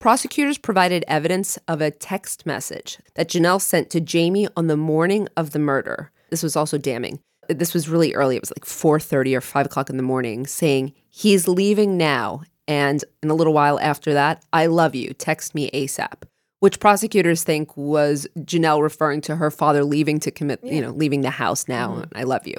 Prosecutors 0.00 0.58
provided 0.58 1.04
evidence 1.06 1.56
of 1.68 1.80
a 1.80 1.92
text 1.92 2.44
message 2.44 2.98
that 3.14 3.28
Janelle 3.28 3.60
sent 3.60 3.88
to 3.90 4.00
Jamie 4.00 4.48
on 4.56 4.66
the 4.66 4.76
morning 4.76 5.28
of 5.36 5.52
the 5.52 5.58
murder. 5.60 6.10
This 6.30 6.42
was 6.42 6.56
also 6.56 6.78
damning. 6.78 7.20
This 7.48 7.72
was 7.72 7.88
really 7.88 8.14
early. 8.14 8.36
It 8.36 8.42
was 8.42 8.50
like 8.50 8.64
4:30 8.64 9.34
or 9.34 9.40
5 9.40 9.66
o'clock 9.66 9.90
in 9.90 9.96
the 9.96 10.02
morning, 10.02 10.46
saying, 10.46 10.92
He's 11.08 11.48
leaving 11.48 11.96
now. 11.96 12.42
And 12.66 13.02
in 13.22 13.30
a 13.30 13.34
little 13.34 13.54
while 13.54 13.80
after 13.80 14.12
that, 14.12 14.44
I 14.52 14.66
love 14.66 14.94
you. 14.94 15.14
Text 15.14 15.54
me 15.54 15.70
ASAP. 15.70 16.24
Which 16.60 16.80
prosecutors 16.80 17.42
think 17.42 17.74
was 17.76 18.26
Janelle 18.40 18.82
referring 18.82 19.20
to 19.22 19.36
her 19.36 19.50
father 19.50 19.84
leaving 19.84 20.20
to 20.20 20.30
commit, 20.30 20.62
you 20.62 20.82
know, 20.82 20.90
leaving 20.90 21.22
the 21.22 21.30
house 21.30 21.68
now. 21.68 21.94
Mm-hmm. 21.94 22.18
I 22.18 22.24
love 22.24 22.46
you. 22.46 22.56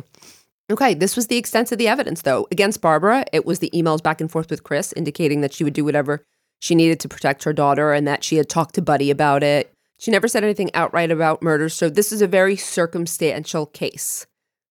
Okay, 0.71 0.93
this 0.93 1.15
was 1.15 1.27
the 1.27 1.37
extent 1.37 1.71
of 1.71 1.77
the 1.77 1.87
evidence, 1.87 2.21
though. 2.21 2.47
Against 2.51 2.81
Barbara, 2.81 3.25
it 3.33 3.45
was 3.45 3.59
the 3.59 3.71
emails 3.73 4.01
back 4.01 4.21
and 4.21 4.31
forth 4.31 4.49
with 4.49 4.63
Chris 4.63 4.93
indicating 4.93 5.41
that 5.41 5.53
she 5.53 5.63
would 5.63 5.73
do 5.73 5.83
whatever 5.83 6.23
she 6.59 6.75
needed 6.75 6.99
to 7.01 7.09
protect 7.09 7.43
her 7.43 7.53
daughter 7.53 7.91
and 7.91 8.07
that 8.07 8.23
she 8.23 8.35
had 8.35 8.49
talked 8.49 8.75
to 8.75 8.81
Buddy 8.81 9.09
about 9.09 9.43
it. 9.43 9.73
She 9.99 10.09
never 10.09 10.27
said 10.27 10.43
anything 10.43 10.73
outright 10.73 11.11
about 11.11 11.43
murder, 11.43 11.69
so 11.69 11.89
this 11.89 12.11
is 12.11 12.23
a 12.23 12.27
very 12.27 12.55
circumstantial 12.55 13.67
case. 13.67 14.25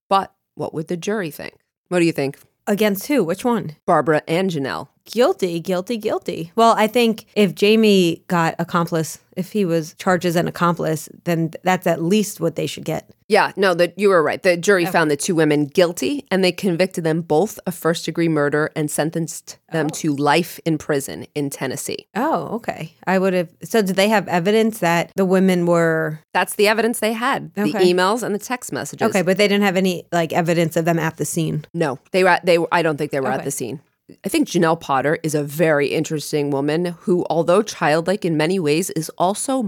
But 0.09 0.35
what 0.55 0.75
would 0.75 0.89
the 0.89 0.97
jury 0.97 1.31
think? 1.31 1.55
What 1.89 2.01
do 2.01 2.07
you 2.07 2.13
think, 2.13 2.39
Against 2.69 3.07
who? 3.07 3.25
Which 3.25 3.47
one? 3.47 3.77
Barbara 3.87 4.23
and 4.29 4.51
Janelle? 4.51 4.89
Guilty, 5.11 5.59
guilty, 5.61 5.97
guilty. 5.97 6.53
Well, 6.55 6.75
I 6.77 6.87
think 6.87 7.25
if 7.35 7.55
Jamie 7.55 8.23
got 8.29 8.55
accomplice, 8.59 9.19
if 9.37 9.53
he 9.53 9.65
was 9.65 9.95
charged 9.95 10.27
as 10.27 10.37
an 10.37 10.47
accomplice, 10.47 11.09
then 11.25 11.53
that's 11.63 11.87
at 11.87 12.03
least 12.03 12.41
what 12.41 12.57
they 12.57 12.67
should 12.67 12.85
get. 12.85 13.09
Yeah, 13.29 13.53
no, 13.57 13.73
that 13.75 13.99
you 13.99 14.09
were 14.09 14.23
right. 14.23 14.43
The 14.43 14.57
jury 14.57 14.87
oh. 14.87 14.91
found 14.91 15.11
the 15.11 15.17
two 15.17 15.35
women 15.35 15.67
guilty 15.67 16.27
and 16.31 16.43
they 16.43 16.53
convicted 16.53 17.05
them 17.05 17.23
both 17.23 17.59
of 17.67 17.75
first 17.75 18.05
degree 18.05 18.29
murder 18.29 18.71
and 18.75 18.91
sentenced 18.91 19.59
them 19.71 19.87
oh. 19.87 19.95
to 19.97 20.17
life 20.17 20.59
in 20.65 20.77
prison 20.77 21.27
in 21.35 21.51
Tennessee. 21.51 22.07
Oh, 22.15 22.49
okay. 22.57 22.95
I 23.07 23.19
would 23.19 23.35
have. 23.35 23.51
So, 23.63 23.81
did 23.81 23.97
they 23.97 24.09
have 24.09 24.29
evidence 24.29 24.81
that 24.81 25.13
the 25.15 25.27
women 25.27 25.67
were 25.67 26.21
That's 26.35 26.57
the 26.57 26.69
evidence 26.69 27.01
they 27.01 27.13
had. 27.13 27.55
The 27.55 27.73
emails 27.73 28.23
and 28.23 28.35
the 28.35 28.39
text 28.39 28.73
messages. 28.73 29.09
okay, 29.09 29.23
but 29.23 29.39
they 29.39 29.49
didn't 29.49 29.65
have 29.65 29.77
any 29.77 30.05
like 30.13 30.33
evidence 30.33 30.77
of 30.77 30.85
them 30.85 30.99
at 30.99 31.17
the 31.17 31.25
scene. 31.25 31.65
No, 31.73 31.99
they 32.13 32.25
were. 32.25 32.31
At, 32.31 32.45
they. 32.45 32.59
were- 32.59 32.69
I 32.73 32.83
don't 32.83 32.97
think 32.97 33.13
they 33.13 33.21
were 33.21 33.29
at 33.29 33.45
the 33.45 33.51
scene. 33.51 33.81
I 34.25 34.29
think 34.29 34.49
Janelle 34.49 34.81
Potter 34.81 35.19
is 35.23 35.35
a 35.35 35.45
very 35.45 35.89
interesting 35.89 36.51
woman 36.51 36.97
who, 37.01 37.27
although 37.29 37.63
childlike 37.63 38.25
in 38.25 38.37
many 38.37 38.59
ways, 38.59 38.91
is 38.91 39.11
also 39.19 39.63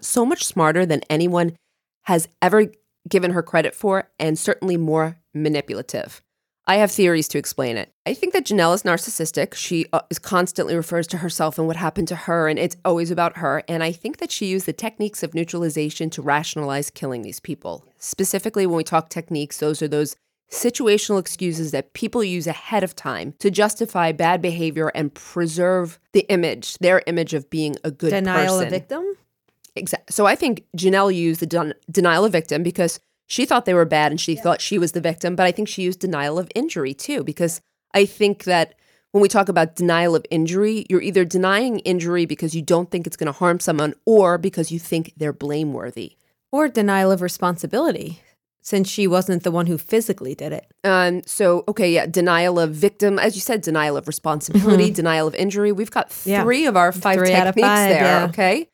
so 0.00 0.26
much 0.26 0.44
smarter 0.44 0.86
than 0.86 1.00
anyone 1.10 1.56
has 2.04 2.28
ever 2.40 2.66
given 3.08 3.32
her 3.32 3.42
credit 3.42 3.74
for, 3.74 4.08
and 4.18 4.38
certainly 4.38 4.76
more 4.76 5.18
manipulative. 5.34 6.22
I 6.68 6.76
have 6.76 6.90
theories 6.90 7.28
to 7.28 7.38
explain 7.38 7.76
it. 7.76 7.92
I 8.06 8.14
think 8.14 8.32
that 8.32 8.46
Janelle 8.46 8.74
is 8.74 8.82
narcissistic. 8.82 9.54
She 9.54 9.86
uh, 9.92 10.00
is 10.10 10.18
constantly 10.18 10.74
refers 10.74 11.06
to 11.08 11.18
herself 11.18 11.58
and 11.58 11.68
what 11.68 11.76
happened 11.76 12.08
to 12.08 12.16
her, 12.16 12.48
and 12.48 12.58
it's 12.58 12.76
always 12.84 13.12
about 13.12 13.38
her. 13.38 13.62
And 13.68 13.84
I 13.84 13.92
think 13.92 14.18
that 14.18 14.32
she 14.32 14.46
used 14.46 14.66
the 14.66 14.72
techniques 14.72 15.22
of 15.22 15.34
neutralization 15.34 16.10
to 16.10 16.22
rationalize 16.22 16.90
killing 16.90 17.22
these 17.22 17.38
people. 17.38 17.84
Specifically, 17.98 18.66
when 18.66 18.76
we 18.76 18.84
talk 18.84 19.08
techniques, 19.08 19.58
those 19.58 19.80
are 19.80 19.86
those 19.86 20.16
situational 20.50 21.18
excuses 21.18 21.72
that 21.72 21.92
people 21.92 22.22
use 22.22 22.46
ahead 22.46 22.84
of 22.84 22.94
time 22.94 23.34
to 23.38 23.50
justify 23.50 24.12
bad 24.12 24.40
behavior 24.40 24.88
and 24.94 25.12
preserve 25.12 25.98
the 26.12 26.26
image, 26.28 26.78
their 26.78 27.02
image 27.06 27.34
of 27.34 27.50
being 27.50 27.76
a 27.84 27.90
good 27.90 28.10
Denial 28.10 28.54
person. 28.54 28.64
of 28.66 28.70
victim? 28.70 29.04
Exactly. 29.74 30.12
So 30.12 30.26
I 30.26 30.34
think 30.34 30.64
Janelle 30.76 31.14
used 31.14 31.40
the 31.40 31.46
den- 31.46 31.74
denial 31.90 32.24
of 32.24 32.32
victim 32.32 32.62
because 32.62 33.00
she 33.26 33.44
thought 33.44 33.64
they 33.64 33.74
were 33.74 33.84
bad 33.84 34.12
and 34.12 34.20
she 34.20 34.36
thought 34.36 34.60
she 34.60 34.78
was 34.78 34.92
the 34.92 35.00
victim. 35.00 35.34
But 35.36 35.46
I 35.46 35.52
think 35.52 35.68
she 35.68 35.82
used 35.82 35.98
denial 36.00 36.38
of 36.38 36.50
injury 36.54 36.94
too, 36.94 37.24
because 37.24 37.60
I 37.92 38.06
think 38.06 38.44
that 38.44 38.74
when 39.12 39.22
we 39.22 39.28
talk 39.28 39.48
about 39.48 39.76
denial 39.76 40.14
of 40.14 40.24
injury, 40.30 40.86
you're 40.88 41.02
either 41.02 41.24
denying 41.24 41.80
injury 41.80 42.24
because 42.26 42.54
you 42.54 42.62
don't 42.62 42.90
think 42.90 43.06
it's 43.06 43.16
going 43.16 43.26
to 43.26 43.32
harm 43.32 43.60
someone 43.60 43.94
or 44.04 44.38
because 44.38 44.70
you 44.70 44.78
think 44.78 45.12
they're 45.16 45.32
blameworthy. 45.32 46.16
Or 46.52 46.68
denial 46.68 47.10
of 47.10 47.20
responsibility, 47.20 48.20
since 48.66 48.88
she 48.90 49.06
wasn't 49.06 49.44
the 49.44 49.52
one 49.52 49.66
who 49.66 49.78
physically 49.78 50.34
did 50.34 50.52
it. 50.52 50.66
Um, 50.82 51.22
so, 51.24 51.62
okay, 51.68 51.88
yeah, 51.92 52.06
denial 52.06 52.58
of 52.58 52.72
victim, 52.72 53.16
as 53.16 53.36
you 53.36 53.40
said, 53.40 53.60
denial 53.62 53.96
of 53.96 54.08
responsibility, 54.08 54.90
denial 54.90 55.28
of 55.28 55.36
injury. 55.36 55.70
We've 55.70 55.90
got 55.90 56.10
Mm-hmm. 56.10 56.30
Yeah. 56.30 56.42
three 56.42 56.66
of 56.66 56.76
our 56.76 56.90
five 56.90 57.18
Three 57.18 57.28
techniques 57.28 57.66
five, 57.68 57.90
there, 57.90 58.02
yeah. 58.02 58.26
okay? 58.30 58.68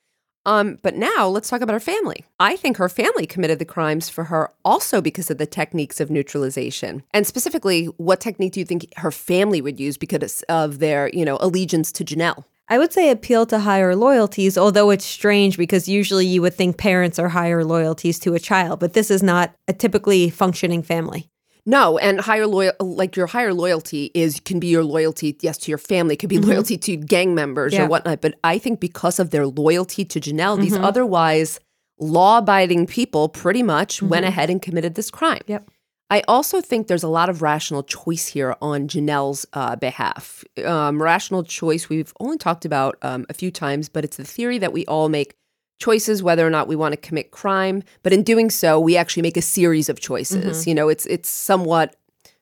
Um, 0.46 0.78
but 0.82 0.96
now 0.96 1.28
let's 1.28 1.48
talk 1.50 1.60
about 1.60 1.74
her 1.74 1.80
family. 1.94 2.24
I 2.40 2.56
think 2.56 2.78
her 2.78 2.88
family 2.88 3.26
committed 3.26 3.58
the 3.58 3.64
crimes 3.64 4.08
for 4.08 4.24
her 4.24 4.50
also 4.64 5.00
because 5.00 5.30
of 5.30 5.36
the 5.38 5.46
techniques 5.46 6.00
of 6.00 6.10
neutralization. 6.10 7.02
And 7.14 7.26
specifically, 7.26 7.84
what 7.98 8.18
technique 8.20 8.52
do 8.52 8.60
you 8.60 8.66
think 8.66 8.86
her 8.96 9.12
family 9.12 9.60
would 9.60 9.78
use 9.78 9.96
because 9.98 10.42
of 10.48 10.78
their, 10.78 11.10
you 11.12 11.24
know, 11.24 11.36
allegiance 11.40 11.92
to 11.92 12.04
Janelle? 12.04 12.44
I 12.72 12.78
would 12.78 12.90
say 12.90 13.10
appeal 13.10 13.44
to 13.46 13.58
higher 13.58 13.94
loyalties, 13.94 14.56
although 14.56 14.88
it's 14.88 15.04
strange 15.04 15.58
because 15.58 15.90
usually 15.90 16.24
you 16.24 16.40
would 16.40 16.54
think 16.54 16.78
parents 16.78 17.18
are 17.18 17.28
higher 17.28 17.66
loyalties 17.66 18.18
to 18.20 18.32
a 18.32 18.38
child, 18.38 18.80
but 18.80 18.94
this 18.94 19.10
is 19.10 19.22
not 19.22 19.54
a 19.68 19.74
typically 19.74 20.30
functioning 20.30 20.82
family. 20.82 21.28
No, 21.66 21.98
and 21.98 22.18
higher 22.18 22.46
loyal, 22.46 22.72
like 22.80 23.14
your 23.14 23.26
higher 23.26 23.52
loyalty 23.52 24.10
is 24.14 24.40
can 24.40 24.58
be 24.58 24.68
your 24.68 24.84
loyalty, 24.84 25.36
yes, 25.42 25.58
to 25.58 25.70
your 25.70 25.76
family, 25.76 26.16
could 26.16 26.30
be 26.30 26.38
mm-hmm. 26.38 26.48
loyalty 26.48 26.78
to 26.78 26.96
gang 26.96 27.34
members 27.34 27.74
Yeah. 27.74 27.84
or 27.84 27.88
whatnot. 27.88 28.22
But 28.22 28.38
I 28.42 28.56
think 28.56 28.80
because 28.80 29.20
of 29.20 29.28
their 29.32 29.46
loyalty 29.46 30.06
to 30.06 30.18
Janelle, 30.18 30.58
these 30.58 30.72
mm-hmm. 30.72 30.82
otherwise 30.82 31.60
law-abiding 32.00 32.86
people 32.86 33.28
pretty 33.28 33.62
much 33.62 34.00
went 34.00 34.24
mm-hmm. 34.24 34.28
ahead 34.28 34.48
and 34.48 34.62
committed 34.62 34.94
this 34.94 35.10
crime. 35.10 35.42
Yep. 35.46 35.68
I 36.12 36.22
also 36.28 36.60
think 36.60 36.88
there's 36.88 37.02
a 37.02 37.08
lot 37.08 37.30
of 37.30 37.40
rational 37.40 37.82
choice 37.82 38.26
here 38.26 38.54
on 38.60 38.86
Janelle's 38.86 39.46
uh, 39.54 39.76
behalf. 39.76 40.44
Um, 40.62 41.02
rational 41.02 41.42
choice 41.42 41.88
we've 41.88 42.12
only 42.20 42.36
talked 42.36 42.66
about 42.66 42.98
um, 43.00 43.24
a 43.30 43.32
few 43.32 43.50
times, 43.50 43.88
but 43.88 44.04
it's 44.04 44.18
the 44.18 44.24
theory 44.24 44.58
that 44.58 44.74
we 44.74 44.84
all 44.84 45.08
make 45.08 45.34
choices 45.80 46.22
whether 46.22 46.46
or 46.46 46.50
not 46.50 46.68
we 46.68 46.76
want 46.76 46.92
to 46.92 46.98
commit 46.98 47.30
crime. 47.30 47.82
But 48.02 48.12
in 48.12 48.24
doing 48.24 48.50
so, 48.50 48.78
we 48.78 48.94
actually 48.94 49.22
make 49.22 49.38
a 49.38 49.42
series 49.42 49.88
of 49.88 50.00
choices. 50.00 50.66
You 50.66 50.74
know, 50.74 50.90
it's 50.90 51.06
it's 51.06 51.30
somewhat 51.30 51.96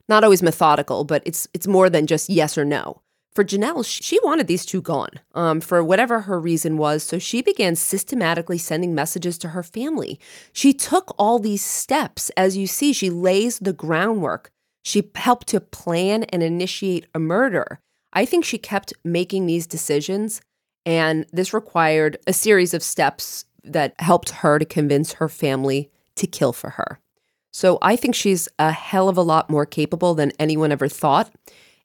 not 0.09 0.24
always 0.24 0.42
methodical, 0.42 1.04
but 1.04 1.22
it's 1.24 1.46
it's 1.54 1.68
more 1.68 1.88
than 1.88 2.09
just 2.09 2.28
yes 2.28 2.59
or 2.59 2.64
no. 2.64 3.00
For 3.33 3.45
Janelle, 3.45 3.87
she 3.87 4.19
wanted 4.25 4.49
these 4.49 4.66
two 4.66 4.83
gone 4.83 5.21
um, 5.35 5.61
for 5.61 5.85
whatever 5.85 6.23
her 6.23 6.40
reason 6.40 6.77
was. 6.77 7.03
So 7.05 7.19
she 7.19 7.43
began 7.43 7.77
systematically 7.77 8.59
sending 8.59 8.95
messages 8.95 9.38
to 9.38 9.49
her 9.49 9.62
family. 9.62 10.19
She 10.53 10.73
took 10.73 11.14
all 11.16 11.38
these 11.38 11.64
steps. 11.64 12.31
As 12.31 12.57
you 12.57 12.66
see, 12.66 12.93
she 12.93 13.09
lays 13.09 13.61
the 13.61 13.73
groundwork. 13.73 14.51
She 14.83 15.11
helped 15.14 15.47
to 15.49 15.61
plan 15.61 16.25
and 16.25 16.43
initiate 16.43 17.07
a 17.14 17.19
murder. 17.19 17.81
I 18.12 18.25
think 18.25 18.45
she 18.45 18.59
kept 18.59 18.93
making 19.05 19.47
these 19.47 19.69
decisions, 19.69 20.40
and 20.85 21.27
this 21.33 21.55
required 21.55 22.16
a 22.27 22.33
series 22.33 22.75
of 22.75 22.83
steps 22.83 23.45
that 23.62 23.95
helped 24.01 24.31
her 24.31 24.59
to 24.59 24.64
convince 24.64 25.14
her 25.14 25.29
family 25.29 25.90
to 26.16 26.27
kill 26.27 26.53
for 26.53 26.71
her. 26.71 26.99
So 27.53 27.79
I 27.83 27.97
think 27.97 28.14
she's 28.14 28.49
a 28.59 28.73
hell 28.73 29.09
of 29.09 29.16
a 29.16 29.23
lot 29.23 29.51
more 29.51 29.66
capable 29.66 30.14
than 30.14 30.33
anyone 30.38 30.73
ever 30.73 30.88
thought. 30.88 31.31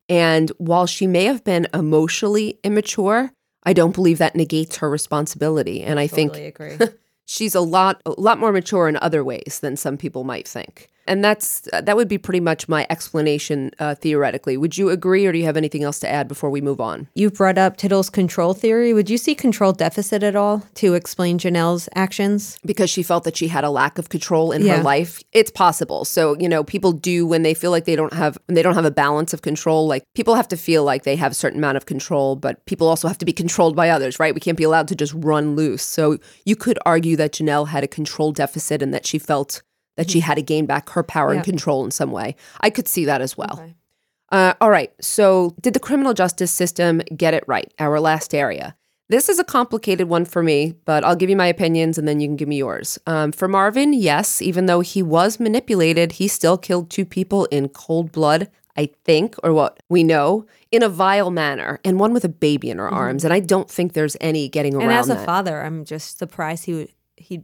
And 0.07 0.51
while 0.57 0.85
she 0.85 1.07
may 1.07 1.25
have 1.25 1.43
been 1.43 1.67
emotionally 1.73 2.59
immature, 2.63 3.31
I 3.63 3.73
don't 3.73 3.95
believe 3.95 4.19
that 4.19 4.35
negates 4.35 4.77
her 4.77 4.89
responsibility. 4.89 5.81
And 5.81 5.99
I 5.99 6.07
think 6.07 6.35
agree. 6.35 6.77
she's 7.25 7.55
a 7.55 7.61
lot 7.61 8.01
a 8.05 8.11
lot 8.11 8.39
more 8.39 8.51
mature 8.51 8.87
in 8.87 8.97
other 8.97 9.23
ways 9.23 9.59
than 9.61 9.75
some 9.75 9.97
people 9.97 10.23
might 10.23 10.47
think. 10.47 10.87
And 11.07 11.23
that's 11.23 11.61
that 11.71 11.95
would 11.95 12.07
be 12.07 12.17
pretty 12.17 12.39
much 12.39 12.67
my 12.67 12.87
explanation 12.89 13.71
uh, 13.79 13.93
theoretically. 13.95 14.57
Would 14.57 14.77
you 14.77 14.89
agree, 14.89 15.25
or 15.25 15.31
do 15.31 15.37
you 15.37 15.45
have 15.45 15.57
anything 15.57 15.83
else 15.83 15.99
to 15.99 16.09
add 16.09 16.27
before 16.27 16.49
we 16.49 16.61
move 16.61 16.81
on? 16.81 17.07
You 17.13 17.29
brought 17.29 17.57
up 17.57 17.77
Tittle's 17.77 18.09
control 18.09 18.53
theory. 18.53 18.91
Would 18.93 19.09
you 19.09 19.17
see 19.17 19.35
control 19.35 19.71
deficit 19.71 20.23
at 20.23 20.35
all 20.35 20.63
to 20.75 20.95
explain 20.95 21.37
Janelle's 21.37 21.87
actions? 21.95 22.57
because 22.65 22.89
she 22.89 23.03
felt 23.03 23.23
that 23.25 23.37
she 23.37 23.47
had 23.47 23.63
a 23.63 23.69
lack 23.69 23.97
of 23.99 24.09
control 24.09 24.51
in 24.51 24.63
Yeah. 24.63 24.77
her 24.77 24.83
life. 24.83 25.21
It's 25.31 25.51
possible. 25.51 26.05
So, 26.05 26.35
you 26.39 26.49
know, 26.49 26.63
people 26.63 26.91
do 26.91 27.27
when 27.27 27.43
they 27.43 27.53
feel 27.53 27.71
like 27.71 27.85
they 27.85 27.95
don't 27.95 28.13
have 28.13 28.37
they 28.47 28.61
don't 28.63 28.73
have 28.75 28.85
a 28.85 28.91
balance 28.91 29.33
of 29.33 29.41
control, 29.43 29.87
like 29.87 30.03
people 30.15 30.35
have 30.35 30.47
to 30.47 30.57
feel 30.57 30.83
like 30.83 31.03
they 31.03 31.15
have 31.15 31.31
a 31.31 31.35
certain 31.35 31.59
amount 31.59 31.77
of 31.77 31.85
control, 31.85 32.35
but 32.35 32.63
people 32.65 32.87
also 32.87 33.07
have 33.07 33.17
to 33.19 33.25
be 33.25 33.33
controlled 33.33 33.75
by 33.75 33.89
others, 33.89 34.19
right? 34.19 34.33
We 34.33 34.39
can't 34.41 34.57
be 34.57 34.63
allowed 34.63 34.87
to 34.89 34.95
just 34.95 35.13
run 35.15 35.55
loose. 35.55 35.83
So, 35.83 36.17
you 36.45 36.55
could 36.55 36.79
argue 36.85 37.15
that 37.17 37.33
Janelle 37.33 37.67
had 37.67 37.83
a 37.83 37.87
control 37.87 38.31
deficit 38.31 38.81
and 38.81 38.93
that 38.93 39.05
she 39.05 39.19
felt 39.19 39.61
that 39.97 40.09
she 40.11 40.19
had 40.19 40.35
to 40.35 40.41
gain 40.41 40.65
back 40.65 40.89
her 40.91 41.03
power 41.03 41.31
Yeah. 41.31 41.37
and 41.37 41.45
control 41.45 41.83
in 41.85 41.91
some 41.91 42.11
way. 42.11 42.35
I 42.61 42.69
could 42.69 42.87
see 42.87 43.05
that 43.05 43.21
as 43.21 43.37
well. 43.37 43.63
Uh, 44.31 44.53
all 44.59 44.69
right. 44.69 44.91
So, 45.01 45.55
did 45.61 45.73
the 45.73 45.79
criminal 45.79 46.13
justice 46.13 46.51
system 46.51 47.01
get 47.15 47.33
it 47.33 47.43
right? 47.47 47.71
Our 47.79 47.99
last 47.99 48.33
area. 48.33 48.75
This 49.07 49.29
is 49.29 49.37
a 49.37 49.43
complicated 49.43 50.09
one 50.09 50.25
for 50.25 50.41
me, 50.41 50.73
but 50.83 51.03
I'll 51.03 51.15
give 51.15 51.29
you 51.29 51.35
my 51.35 51.45
opinions 51.45 51.99
and 51.99 52.07
then 52.07 52.19
you 52.19 52.27
can 52.27 52.35
give 52.35 52.47
me 52.47 52.57
yours. 52.57 52.97
Um, 53.05 53.31
for 53.31 53.47
Marvin, 53.47 53.93
yes, 53.93 54.41
even 54.41 54.65
though 54.65 54.79
he 54.79 55.03
was 55.03 55.39
manipulated, 55.39 56.13
he 56.13 56.27
still 56.27 56.57
killed 56.57 56.89
two 56.89 57.05
people 57.05 57.45
in 57.45 57.69
cold 57.69 58.11
blood, 58.11 58.49
I 58.75 58.89
think, 59.03 59.35
or 59.43 59.53
what 59.53 59.79
we 59.89 60.03
know, 60.03 60.47
in 60.71 60.81
a 60.81 60.89
vile 60.89 61.29
manner, 61.29 61.79
and 61.85 61.99
one 61.99 62.13
with 62.13 62.25
a 62.25 62.29
baby 62.29 62.71
in 62.71 62.79
her 62.79 62.89
arms. 62.89 63.23
And 63.23 63.31
I 63.31 63.41
don't 63.41 63.69
think 63.69 63.93
there's 63.93 64.17
any 64.19 64.49
getting 64.49 64.73
around 64.73 64.89
And 64.89 64.93
as 64.93 65.09
a 65.09 65.13
that. 65.13 65.25
father, 65.25 65.61
I'm 65.61 65.85
just 65.85 66.17
surprised 66.17 66.65
he 66.65 66.73
would 66.73 66.89
he'd 67.15 67.43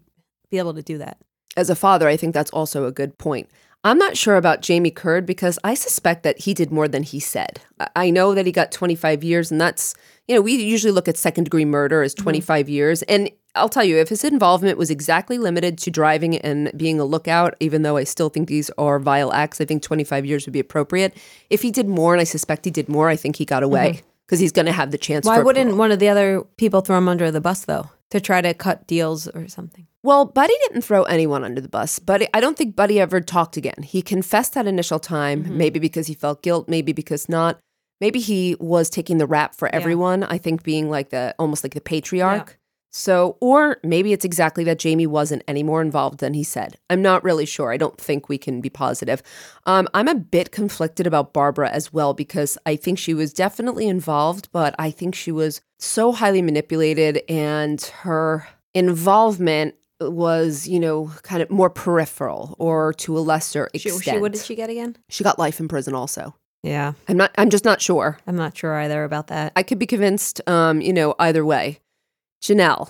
be 0.50 0.58
able 0.58 0.74
to 0.74 0.82
do 0.82 0.98
that. 0.98 1.20
As 1.58 1.70
a 1.70 1.76
father, 1.76 2.08
I 2.08 2.18
think 2.18 2.34
that's 2.34 2.52
also 2.52 2.86
a 2.86 2.92
good 2.92 3.18
point. 3.18 3.50
I'm 3.84 3.98
not 3.98 4.16
sure 4.16 4.36
about 4.36 4.62
Jamie 4.62 4.92
Curd 4.92 5.26
because 5.26 5.58
I 5.64 5.74
suspect 5.74 6.22
that 6.24 6.40
he 6.40 6.54
did 6.54 6.72
more 6.72 6.88
than 6.88 7.04
he 7.04 7.20
said. 7.20 7.62
I- 7.80 7.90
I 7.96 8.10
know 8.12 8.36
that 8.36 8.46
he 8.46 8.52
got 8.52 8.72
25 8.72 9.24
years, 9.24 9.52
and 9.52 9.60
that's, 9.60 9.96
you 10.28 10.36
know, 10.36 10.42
we 10.42 10.54
usually 10.54 10.92
look 10.92 11.08
at 11.08 11.18
second 11.18 11.46
degree 11.46 11.66
murder 11.66 12.04
as 12.04 12.14
mm-hmm. 12.14 12.24
25 12.24 12.70
years. 12.70 13.02
And 13.04 13.32
I'll 13.56 13.70
tell 13.70 13.84
you, 13.84 13.98
if 13.98 14.10
his 14.10 14.24
involvement 14.24 14.78
was 14.78 14.92
exactly 14.92 15.38
limited 15.38 15.78
to 15.80 15.92
driving 15.92 16.38
and 16.38 16.72
being 16.78 17.00
a 17.00 17.06
lookout, 17.06 17.56
even 17.60 17.82
though 17.82 17.98
I 17.98 18.04
still 18.04 18.30
think 18.30 18.48
these 18.48 18.70
are 18.78 19.00
vile 19.00 19.34
acts, 19.34 19.60
I 19.60 19.66
think 19.66 19.82
25 19.82 20.26
years 20.26 20.46
would 20.46 20.54
be 20.54 20.60
appropriate. 20.60 21.18
If 21.50 21.64
he 21.64 21.72
did 21.72 21.88
more, 21.88 22.14
and 22.14 22.22
I 22.22 22.26
suspect 22.26 22.66
he 22.66 22.72
did 22.72 22.88
more, 22.88 23.10
I 23.10 23.16
think 23.16 23.38
he 23.38 23.46
got 23.46 23.64
away 23.64 23.94
mm-hmm. 23.94 24.08
Because 24.32 24.40
he's 24.40 24.54
going 24.54 24.66
to 24.66 24.72
have 24.72 24.92
the 24.92 24.98
chance 24.98 25.26
Why 25.26 25.40
wouldn't 25.40 25.76
one 25.76 25.92
of 25.92 26.00
the 26.00 26.08
other 26.08 26.42
people 26.56 26.80
throw 26.80 26.98
him 26.98 27.10
under 27.10 27.30
the 27.32 27.42
bus 27.42 27.66
though 27.66 27.90
to 28.12 28.22
try 28.22 28.40
to 28.40 28.54
cut 28.54 28.88
deals 28.88 29.28
or 29.28 29.50
something? 29.50 29.88
Well, 30.04 30.24
Buddy 30.24 30.54
didn't 30.68 30.84
throw 30.84 31.04
anyone 31.04 31.44
under 31.44 31.60
the 31.60 31.68
bus. 31.68 32.00
Buddy, 32.00 32.28
I 32.34 32.40
don't 32.40 32.58
think 32.58 32.74
Buddy 32.74 32.98
ever 32.98 33.20
talked 33.20 33.58
again. 33.58 33.84
He 33.84 34.02
confessed 34.02 34.54
that 34.54 34.68
initial 34.68 35.00
time, 35.00 35.44
Mm-hmm. 35.44 35.58
maybe 35.58 35.80
because 35.80 36.08
he 36.08 36.14
felt 36.14 36.42
guilt, 36.44 36.70
maybe 36.70 36.94
because 36.94 37.28
not. 37.28 37.60
Maybe 38.00 38.20
he 38.20 38.56
was 38.60 38.90
taking 38.90 39.18
the 39.18 39.28
rap 39.28 39.54
for 39.54 39.68
everyone. 39.76 40.24
I 40.24 40.38
think 40.38 40.64
being 40.64 40.90
like 40.90 41.10
the 41.10 41.36
almost 41.38 41.64
like 41.66 41.74
the 41.74 41.82
patriarch. 41.82 42.58
So, 42.92 43.38
or 43.40 43.78
maybe 43.84 44.12
it's 44.12 44.26
exactly 44.26 44.66
that 44.66 44.78
Jamie 44.78 45.08
wasn't 45.08 45.44
any 45.48 45.64
more 45.64 45.82
involved 45.82 46.20
than 46.20 46.34
he 46.34 46.44
said. 46.44 46.78
I'm 46.90 47.02
not 47.02 47.24
really 47.24 47.46
sure. 47.46 47.72
I 47.72 47.78
don't 47.78 47.98
think 47.98 48.28
we 48.28 48.38
can 48.38 48.60
be 48.60 48.70
positive. 48.70 49.24
Um, 49.66 49.88
I'm 49.94 50.10
a 50.10 50.16
bit 50.16 50.52
conflicted 50.52 51.08
about 51.08 51.32
Barbara 51.32 51.70
as 51.70 51.94
well 51.94 52.14
because 52.14 52.58
I 52.66 52.76
think 52.76 53.00
she 53.00 53.14
was 53.14 53.32
definitely 53.34 53.88
involved, 53.88 54.50
but 54.52 54.76
I 54.78 54.92
think 54.92 55.16
she 55.16 55.32
was 55.32 55.62
so 55.80 56.12
highly 56.12 56.42
manipulated 56.42 57.22
and 57.30 57.82
her 58.02 58.46
involvement 58.74 59.76
was, 60.02 60.68
you 60.68 60.80
know, 60.80 61.12
kind 61.24 61.42
of 61.42 61.50
more 61.50 61.70
peripheral 61.70 62.56
or 62.60 62.94
to 62.94 63.18
a 63.18 63.20
lesser 63.22 63.70
She, 63.76 63.90
extent. 63.90 64.18
she, 64.18 64.20
what 64.20 64.34
did 64.34 64.42
she 64.42 64.56
get 64.56 64.70
again? 64.70 64.98
She 65.10 65.24
got 65.24 65.40
life 65.40 65.60
in 65.60 65.68
prison 65.68 65.96
also. 65.96 66.36
Yeah, 66.64 66.94
I'm 67.08 67.18
not 67.18 67.32
I'm 67.38 67.50
just 67.50 67.66
not 67.66 67.82
sure. 67.82 68.20
I'm 68.28 68.36
not 68.36 68.56
sure 68.56 68.76
either 68.76 69.04
about 69.04 69.28
that. 69.28 69.54
I 69.56 69.64
could 69.64 69.80
be 69.80 69.88
convinced, 69.88 70.42
um, 70.48 70.82
you 70.82 70.94
know, 70.94 71.16
either 71.18 71.44
way. 71.46 71.80
Janelle, 72.42 72.90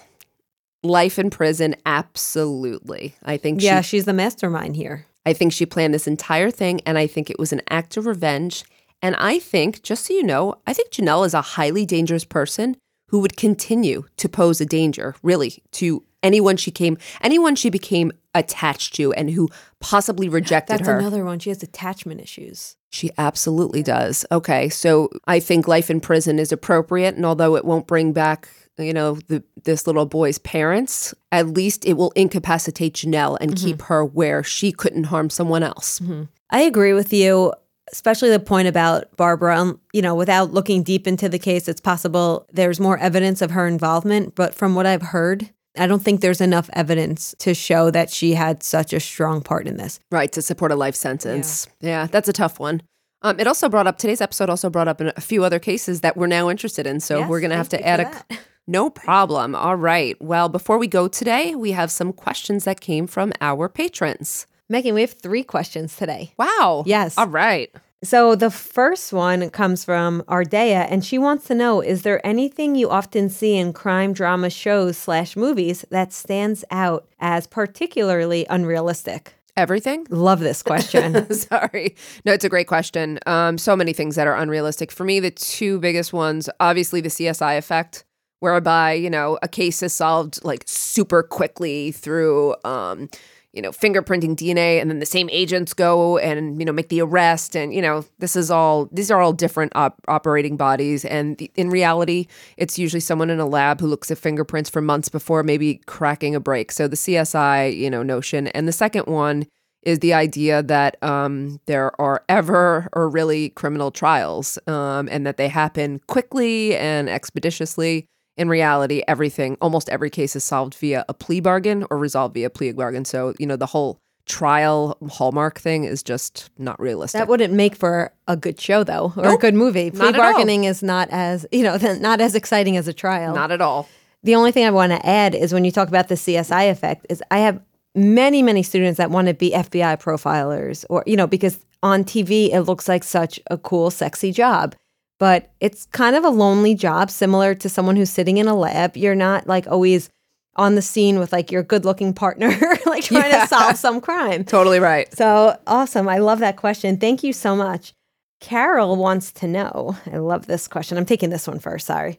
life 0.84 1.20
in 1.20 1.30
prison, 1.30 1.76
absolutely. 1.86 3.16
I 3.24 3.38
think 3.38 3.62
yeah, 3.62 3.82
she, 3.82 3.98
she's 3.98 4.06
the 4.06 4.14
mastermind 4.14 4.76
here. 4.76 5.06
I 5.26 5.34
think 5.34 5.54
she 5.54 5.66
planned 5.66 5.94
this 5.94 6.08
entire 6.08 6.50
thing, 6.50 6.82
and 6.86 6.98
I 6.98 7.08
think 7.08 7.30
it 7.30 7.40
was 7.40 7.54
an 7.54 7.62
act 7.70 7.98
of 7.98 8.06
revenge. 8.06 8.64
And 9.02 9.16
I 9.18 9.40
think, 9.40 9.84
just 9.84 10.06
so 10.06 10.14
you 10.14 10.24
know, 10.24 10.56
I 10.66 10.74
think 10.74 10.92
Janelle 10.92 11.26
is 11.26 11.34
a 11.34 11.42
highly 11.42 11.86
dangerous 11.86 12.26
person 12.26 12.78
who 13.10 13.20
would 13.20 13.36
continue 13.36 14.06
to 14.18 14.30
pose 14.30 14.62
a 14.62 14.66
danger, 14.66 15.16
really, 15.22 15.62
to 15.72 16.04
anyone 16.24 16.56
she 16.56 16.72
came, 16.72 16.98
anyone 17.22 17.56
she 17.56 17.70
became 17.70 18.12
attached 18.34 18.96
to 18.96 19.12
and 19.14 19.30
who 19.32 19.50
possibly 19.80 20.30
rejected 20.30 20.80
That's 20.80 20.88
her. 20.88 21.00
another 21.00 21.26
one. 21.26 21.40
She 21.40 21.50
has 21.50 21.62
attachment 21.62 22.22
issues. 22.22 22.78
She 22.92 23.12
absolutely 23.18 23.84
does. 23.84 24.26
Okay, 24.32 24.70
so 24.70 25.10
I 25.28 25.40
think 25.40 25.68
life 25.68 25.90
in 25.90 26.00
prison 26.00 26.40
is 26.40 26.52
appropriate, 26.52 27.16
and 27.16 27.26
although 27.26 27.56
it 27.56 27.66
won't 27.66 27.88
bring 27.88 28.14
back, 28.14 28.50
you 28.82 28.94
know, 28.94 29.16
the, 29.28 29.44
this 29.64 29.88
little 29.88 30.06
boy's 30.06 30.38
parents, 30.40 31.14
at 31.32 31.48
least 31.48 31.86
it 31.86 31.94
will 31.94 32.12
incapacitate 32.12 32.94
Janelle 32.94 33.38
and 33.40 33.56
keep 33.56 33.82
her 33.84 34.04
where 34.04 34.44
she 34.44 34.72
couldn't 34.72 35.06
harm 35.06 35.30
someone 35.30 35.64
else. 35.64 36.02
I 36.50 36.62
agree 36.62 36.94
with 36.94 37.14
you, 37.14 37.54
especially 37.92 38.30
the 38.30 38.40
point 38.40 38.68
about 38.68 39.16
Barbara. 39.16 39.58
Um, 39.60 39.80
you 39.94 40.02
know, 40.02 40.16
without 40.16 40.52
looking 40.52 40.84
deep 40.84 41.08
into 41.08 41.30
the 41.30 41.40
case, 41.40 41.68
it's 41.68 41.82
possible 41.82 42.46
there's 42.52 42.80
more 42.80 42.98
evidence 42.98 43.42
of 43.42 43.52
her 43.52 43.68
involvement. 43.68 44.36
But 44.36 44.54
from 44.56 44.76
what 44.76 44.86
I've 44.86 45.02
heard, 45.02 45.50
I 45.78 45.88
don't 45.88 46.04
think 46.04 46.20
there's 46.20 46.42
enough 46.42 46.70
evidence 46.74 47.34
to 47.40 47.54
show 47.54 47.92
that 47.92 48.10
she 48.10 48.34
had 48.34 48.64
such 48.64 48.92
a 48.92 49.00
strong 49.00 49.42
part 49.42 49.68
in 49.68 49.78
this. 49.78 50.00
Right, 50.12 50.32
to 50.34 50.42
support 50.42 50.72
a 50.72 50.76
life 50.76 50.96
sentence. 50.96 51.68
Yeah, 51.80 52.08
that's 52.08 52.28
a 52.28 52.34
tough 52.34 52.60
one. 52.60 52.82
Um, 53.22 53.40
it 53.40 53.48
also 53.48 53.70
brought 53.70 53.88
up 53.88 53.98
today's 53.98 54.20
episode 54.20 54.50
also 54.50 54.70
brought 54.70 54.88
up 54.88 55.00
a 55.00 55.22
few 55.22 55.44
other 55.44 55.60
cases 55.60 56.02
that 56.02 56.18
we're 56.18 56.28
now 56.28 56.50
interested 56.50 56.88
in. 56.88 57.00
So 57.00 57.20
Yes, 57.20 57.30
we're 57.30 57.40
gonna 57.40 57.56
have 57.56 57.70
to 57.70 57.88
add 57.88 58.00
a 58.00 58.36
no 58.68 58.90
problem. 58.90 59.56
All 59.56 59.76
right. 59.76 60.22
Well, 60.22 60.50
before 60.50 60.78
we 60.78 60.88
go 60.88 61.08
today, 61.08 61.56
we 61.56 61.72
have 61.72 61.92
some 61.92 62.14
questions 62.14 62.64
that 62.66 62.80
came 62.82 63.08
from 63.08 63.34
our 63.42 63.68
patrons. 63.68 64.48
Megan, 64.70 64.94
we 64.94 65.02
have 65.02 65.14
three 65.14 65.44
questions 65.44 65.96
today. 65.98 66.34
Wow. 66.38 66.84
Yes. 66.86 67.18
All 67.18 67.28
right. 67.28 67.70
So 68.04 68.34
the 68.36 68.50
first 68.50 69.14
one 69.14 69.50
comes 69.52 69.86
from 69.86 70.24
Ardea, 70.24 70.88
and 70.90 71.06
she 71.06 71.20
wants 71.20 71.46
to 71.48 71.56
know: 71.56 71.82
Is 71.82 72.02
there 72.02 72.26
anything 72.26 72.76
you 72.76 72.90
often 72.90 73.30
see 73.30 73.56
in 73.58 73.74
crime 73.74 74.14
drama 74.14 74.50
shows 74.50 74.98
slash 74.98 75.36
movies 75.36 75.86
that 75.92 76.12
stands 76.12 76.66
out 76.72 77.08
as 77.20 77.46
particularly 77.46 78.48
unrealistic? 78.50 79.36
Everything? 79.58 80.08
Love 80.10 80.40
this 80.40 80.64
question. 80.64 81.32
Sorry. 81.34 81.96
No, 82.26 82.34
it's 82.34 82.46
a 82.46 82.50
great 82.50 82.68
question. 82.68 83.20
Um, 83.28 83.58
so 83.58 83.76
many 83.76 83.94
things 83.94 84.16
that 84.16 84.26
are 84.26 84.36
unrealistic. 84.36 84.92
For 84.92 85.04
me, 85.04 85.20
the 85.20 85.30
two 85.30 85.78
biggest 85.80 86.14
ones, 86.14 86.50
obviously 86.60 87.02
the 87.02 87.10
CSI 87.10 87.58
effect, 87.58 88.06
whereby, 88.42 88.94
you 88.94 89.10
know, 89.10 89.40
a 89.42 89.48
case 89.48 89.82
is 89.82 89.94
solved 89.94 90.44
like 90.44 90.64
super 90.68 91.24
quickly 91.24 91.92
through 91.92 92.56
um, 92.66 93.10
you 93.54 93.62
know, 93.62 93.72
fingerprinting 93.72 94.36
DNA 94.36 94.80
and 94.80 94.90
then 94.90 95.00
the 95.00 95.06
same 95.06 95.30
agents 95.30 95.74
go 95.74 96.18
and, 96.20 96.58
you 96.60 96.66
know, 96.66 96.72
make 96.72 96.88
the 96.88 97.02
arrest. 97.02 97.56
And, 97.56 97.74
you 97.74 97.82
know, 97.82 98.06
this 98.20 98.36
is 98.38 98.50
all, 98.50 98.88
these 98.94 99.12
are 99.12 99.20
all 99.20 99.34
different 99.34 99.74
op- 99.76 100.02
operating 100.08 100.56
bodies. 100.56 101.04
And 101.04 101.38
the, 101.38 101.52
in 101.56 101.70
reality, 101.70 102.28
it's 102.56 102.80
usually 102.80 103.02
someone 103.02 103.30
in 103.30 103.42
a 103.42 103.46
lab 103.46 103.82
who 103.82 103.88
looks 103.88 104.10
at 104.10 104.18
fingerprints 104.18 104.70
for 104.70 104.82
months 104.82 105.10
before 105.10 105.44
maybe 105.44 105.82
cracking 105.86 106.34
a 106.34 106.40
break. 106.40 106.72
So 106.72 106.88
the 106.88 106.96
CSI, 106.96 107.76
you 107.76 107.90
know, 107.90 108.04
notion. 108.04 108.48
And 108.48 108.70
the 108.70 108.74
second 108.74 109.08
one 109.08 109.48
is 109.84 110.00
the 110.00 110.14
idea 110.14 110.64
that 110.64 111.02
um, 111.04 111.60
there 111.66 112.00
are 112.00 112.24
ever 112.30 112.88
or 112.94 113.10
really 113.10 113.50
criminal 113.50 113.92
trials 113.92 114.58
um, 114.68 115.10
and 115.12 115.26
that 115.26 115.36
they 115.36 115.50
happen 115.50 116.00
quickly 116.08 116.78
and 116.78 117.10
expeditiously. 117.10 118.06
In 118.42 118.50
reality, 118.50 119.04
everything, 119.08 119.56
almost 119.62 119.88
every 119.90 120.10
case 120.10 120.36
is 120.36 120.44
solved 120.44 120.74
via 120.74 121.06
a 121.08 121.14
plea 121.14 121.42
bargain 121.42 121.86
or 121.92 121.98
resolved 122.00 122.34
via 122.34 122.50
plea 122.50 122.72
bargain. 122.72 123.06
So, 123.06 123.36
you 123.38 123.46
know, 123.46 123.56
the 123.56 123.68
whole 123.68 124.00
trial 124.26 124.98
hallmark 125.12 125.60
thing 125.60 125.84
is 125.84 126.02
just 126.02 126.50
not 126.58 126.80
realistic. 126.80 127.20
That 127.20 127.28
wouldn't 127.28 127.54
make 127.54 127.76
for 127.76 128.12
a 128.28 128.36
good 128.36 128.60
show, 128.60 128.84
though, 128.84 129.14
or 129.16 129.36
a 129.36 129.38
good 129.38 129.54
movie. 129.54 129.92
Plea 129.92 130.08
all. 130.08 130.14
bargaining 130.14 130.64
is 130.64 130.82
not 130.82 131.08
as 131.12 131.46
you 131.52 131.62
know, 131.62 131.78
not 132.00 132.20
as 132.20 132.34
exciting 132.34 132.78
as 132.78 132.88
a 132.88 132.94
trial. 132.94 133.36
not 133.36 133.52
at 133.52 133.62
all. 133.62 133.88
The 134.24 134.34
only 134.34 134.52
thing 134.52 134.66
I 134.66 134.72
want 134.72 134.92
to 134.92 135.06
add 135.06 135.36
is 135.36 135.54
when 135.54 135.64
you 135.64 135.72
talk 135.72 135.88
about 135.88 136.08
the 136.08 136.16
CSI 136.16 136.72
effect, 136.72 137.06
is 137.12 137.22
I 137.30 137.40
have 137.40 137.62
many, 137.94 138.42
many 138.42 138.64
students 138.64 138.98
that 138.98 139.12
want 139.12 139.28
to 139.28 139.36
be 139.36 139.52
FBI 139.52 140.02
profilers, 140.02 140.84
or 140.90 141.04
you 141.06 141.16
know, 141.16 141.28
because 141.28 141.60
on 141.84 142.04
TV 142.04 142.50
it 142.52 142.62
looks 142.62 142.88
like 142.88 143.04
such 143.04 143.40
a 143.52 143.58
cool, 143.60 143.92
sexy 143.92 144.32
job. 144.32 144.76
But 145.22 145.52
it's 145.60 145.86
kind 145.92 146.16
of 146.16 146.24
a 146.26 146.30
lonely 146.30 146.74
job, 146.74 147.12
similar 147.12 147.54
to 147.54 147.70
someone 147.70 147.96
who's 147.96 148.10
sitting 148.10 148.38
in 148.38 148.48
a 148.48 148.56
lab. 148.56 148.98
You're 148.98 149.14
not 149.14 149.46
like 149.46 149.68
always 149.68 150.10
on 150.56 150.74
the 150.74 150.82
scene 150.82 151.20
with 151.20 151.32
like 151.32 151.52
your 151.52 151.62
good 151.62 151.86
looking 151.86 152.12
partner, 152.12 152.50
like 152.88 153.04
trying 153.04 153.30
Yeah. 153.30 153.44
to 153.44 153.48
solve 153.48 153.78
some 153.78 154.02
crime. 154.02 154.44
Totally 154.44 154.80
right. 154.80 155.14
So 155.16 155.56
awesome. 155.68 156.10
I 156.10 156.18
love 156.18 156.40
that 156.40 156.58
question. 156.58 156.98
Thank 156.98 157.24
you 157.24 157.34
so 157.34 157.56
much. 157.56 157.94
Carol 158.40 158.96
wants 158.96 159.32
to 159.34 159.48
know. 159.48 159.96
I 160.12 160.18
love 160.18 160.48
this 160.48 160.68
question. 160.68 160.98
I'm 160.98 161.06
taking 161.06 161.30
this 161.30 161.48
one 161.48 161.60
first. 161.60 161.86
Sorry. 161.86 162.18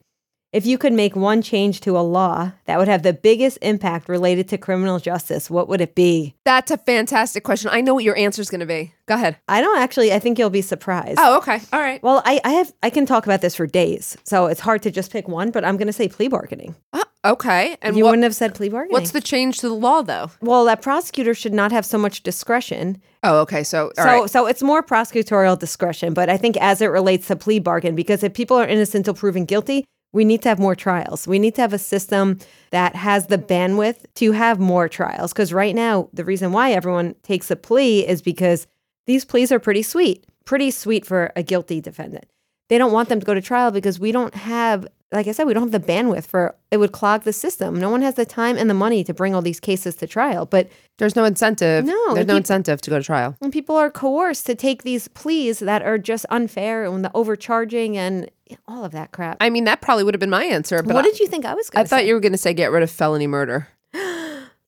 If 0.53 0.67
you 0.67 0.77
could 0.77 0.93
make 0.93 1.15
one 1.15 1.41
change 1.41 1.81
to 1.81 1.97
a 1.97 2.01
law 2.01 2.51
that 2.65 2.77
would 2.77 2.87
have 2.87 3.01
the 3.01 3.11
biggest 3.11 3.57
impact 3.63 4.07
related 4.07 4.47
to 4.49 4.57
criminal 4.59 4.99
justice, 4.99 5.49
what 5.49 5.67
would 5.67 5.81
it 5.81 5.95
be? 5.95 6.35
That's 6.45 6.69
a 6.69 6.77
fantastic 6.77 7.43
question. 7.43 7.71
I 7.73 7.81
know 7.81 7.95
what 7.95 8.03
your 8.03 8.15
answer 8.15 8.39
is 8.39 8.51
going 8.51 8.59
to 8.59 8.67
be. 8.67 8.93
Go 9.07 9.15
ahead. 9.15 9.37
I 9.47 9.61
don't 9.61 9.79
actually, 9.79 10.13
I 10.13 10.19
think 10.19 10.37
you'll 10.37 10.51
be 10.51 10.61
surprised. 10.61 11.17
Oh, 11.19 11.37
okay. 11.39 11.59
All 11.73 11.79
right. 11.79 12.01
Well, 12.03 12.21
I, 12.23 12.39
I 12.45 12.51
have 12.51 12.71
I 12.83 12.91
can 12.91 13.07
talk 13.07 13.25
about 13.25 13.41
this 13.41 13.55
for 13.55 13.65
days. 13.65 14.15
So 14.25 14.45
it's 14.45 14.59
hard 14.61 14.83
to 14.83 14.91
just 14.91 15.11
pick 15.11 15.27
one, 15.27 15.49
but 15.49 15.65
I'm 15.65 15.75
gonna 15.75 15.91
say 15.91 16.07
plea 16.07 16.27
bargaining. 16.27 16.75
Uh, 16.93 17.03
okay. 17.25 17.75
And 17.81 17.97
you 17.97 18.03
what- 18.03 18.11
wouldn't 18.11 18.23
have 18.23 18.35
said 18.35 18.53
plea 18.53 18.69
bargaining. 18.69 18.93
what's 18.93 19.11
the 19.11 19.21
change 19.21 19.57
to 19.57 19.67
the 19.67 19.73
law, 19.75 20.03
though? 20.03 20.29
well, 20.39 20.65
that 20.65 20.83
prosecutor 20.83 21.33
should 21.33 21.53
not 21.53 21.71
have 21.71 21.85
so 21.85 21.97
much 21.97 22.21
discretion 22.21 23.01
Oh, 23.25 23.39
okay. 23.39 23.63
So, 23.63 23.85
all 23.85 23.91
so, 23.95 24.03
right. 24.03 24.29
so 24.29 24.45
it's 24.47 24.61
more 24.61 24.83
prosecutorial 24.83 25.57
discretion, 25.57 26.13
but 26.13 26.29
I 26.29 26.35
think 26.35 26.57
as 26.57 26.81
it 26.81 26.87
relates 26.87 27.27
to 27.27 27.37
plea 27.37 27.59
bargain, 27.59 27.95
because 27.95 28.21
if 28.21 28.33
people 28.33 28.57
are 28.57 28.67
innocent 28.67 29.07
until 29.07 29.13
proven 29.13 29.45
guilty, 29.45 29.85
we 30.13 30.23
need 30.23 30.41
to 30.43 30.49
have 30.49 30.59
more 30.59 30.75
trials. 30.75 31.27
We 31.27 31.39
need 31.39 31.55
to 31.55 31.61
have 31.61 31.73
a 31.73 31.79
system 31.79 32.39
that 32.71 32.95
has 32.95 33.27
the 33.27 33.37
bandwidth 33.37 34.05
to 34.15 34.31
have 34.31 34.59
more 34.59 34.87
trials. 34.87 35.33
Because 35.33 35.51
right 35.51 35.75
now, 35.75 36.07
the 36.13 36.23
reason 36.23 36.51
why 36.51 36.71
everyone 36.71 37.15
takes 37.23 37.51
a 37.51 37.55
plea 37.55 38.07
is 38.07 38.21
because 38.21 38.67
these 39.07 39.25
pleas 39.25 39.51
are 39.51 39.59
pretty 39.59 39.81
sweet, 39.83 40.25
pretty 40.45 40.71
sweet 40.71 41.05
for 41.05 41.33
a 41.35 41.43
guilty 41.43 41.81
defendant. 41.81 42.25
They 42.69 42.77
don't 42.77 42.93
want 42.93 43.09
them 43.09 43.19
to 43.19 43.25
go 43.25 43.33
to 43.33 43.41
trial 43.41 43.71
because 43.71 43.99
we 43.99 44.11
don't 44.11 44.33
have, 44.33 44.87
like 45.11 45.27
I 45.27 45.31
said, 45.33 45.45
we 45.45 45.53
don't 45.53 45.69
have 45.71 45.81
the 45.85 45.91
bandwidth 45.93 46.25
for 46.25 46.55
it 46.71 46.77
would 46.77 46.91
clog 46.93 47.23
the 47.23 47.33
system. 47.33 47.79
No 47.79 47.89
one 47.89 48.01
has 48.01 48.15
the 48.15 48.25
time 48.25 48.57
and 48.57 48.69
the 48.69 48.73
money 48.73 49.03
to 49.03 49.13
bring 49.13 49.35
all 49.35 49.41
these 49.41 49.59
cases 49.59 49.95
to 49.95 50.07
trial. 50.07 50.45
But 50.45 50.69
There's 50.97 51.15
no 51.15 51.25
incentive. 51.25 51.85
No, 51.85 52.13
There's 52.13 52.25
no 52.25 52.37
incentive 52.37 52.81
to 52.81 52.89
go 52.89 52.97
to 52.99 53.03
trial. 53.03 53.35
and 53.41 53.51
people 53.51 53.75
are 53.75 53.91
coerced 53.91 54.45
to 54.45 54.55
take 54.55 54.83
these 54.83 55.07
pleas 55.09 55.59
that 55.59 55.81
are 55.81 55.97
just 55.97 56.25
unfair 56.29 56.85
and 56.85 57.03
the 57.03 57.11
overcharging 57.13 57.97
and 57.97 58.31
all 58.67 58.83
of 58.85 58.91
that 58.93 59.11
crap. 59.11 59.37
I 59.39 59.49
mean, 59.49 59.63
that 59.65 59.81
probably 59.81 60.03
would 60.03 60.13
have 60.13 60.19
been 60.19 60.29
my 60.29 60.45
answer. 60.45 60.81
But 60.83 60.93
what 60.93 61.05
I, 61.05 61.09
did 61.09 61.19
you 61.19 61.27
think 61.27 61.45
I 61.45 61.53
was 61.53 61.69
going 61.69 61.83
to 61.83 61.89
say? 61.89 61.95
I 61.95 61.99
thought 61.99 62.05
you 62.05 62.13
were 62.13 62.19
going 62.19 62.31
to 62.33 62.37
say 62.37 62.53
get 62.53 62.71
rid 62.71 62.83
of 62.83 62.91
felony 62.91 63.27
murder. 63.27 63.67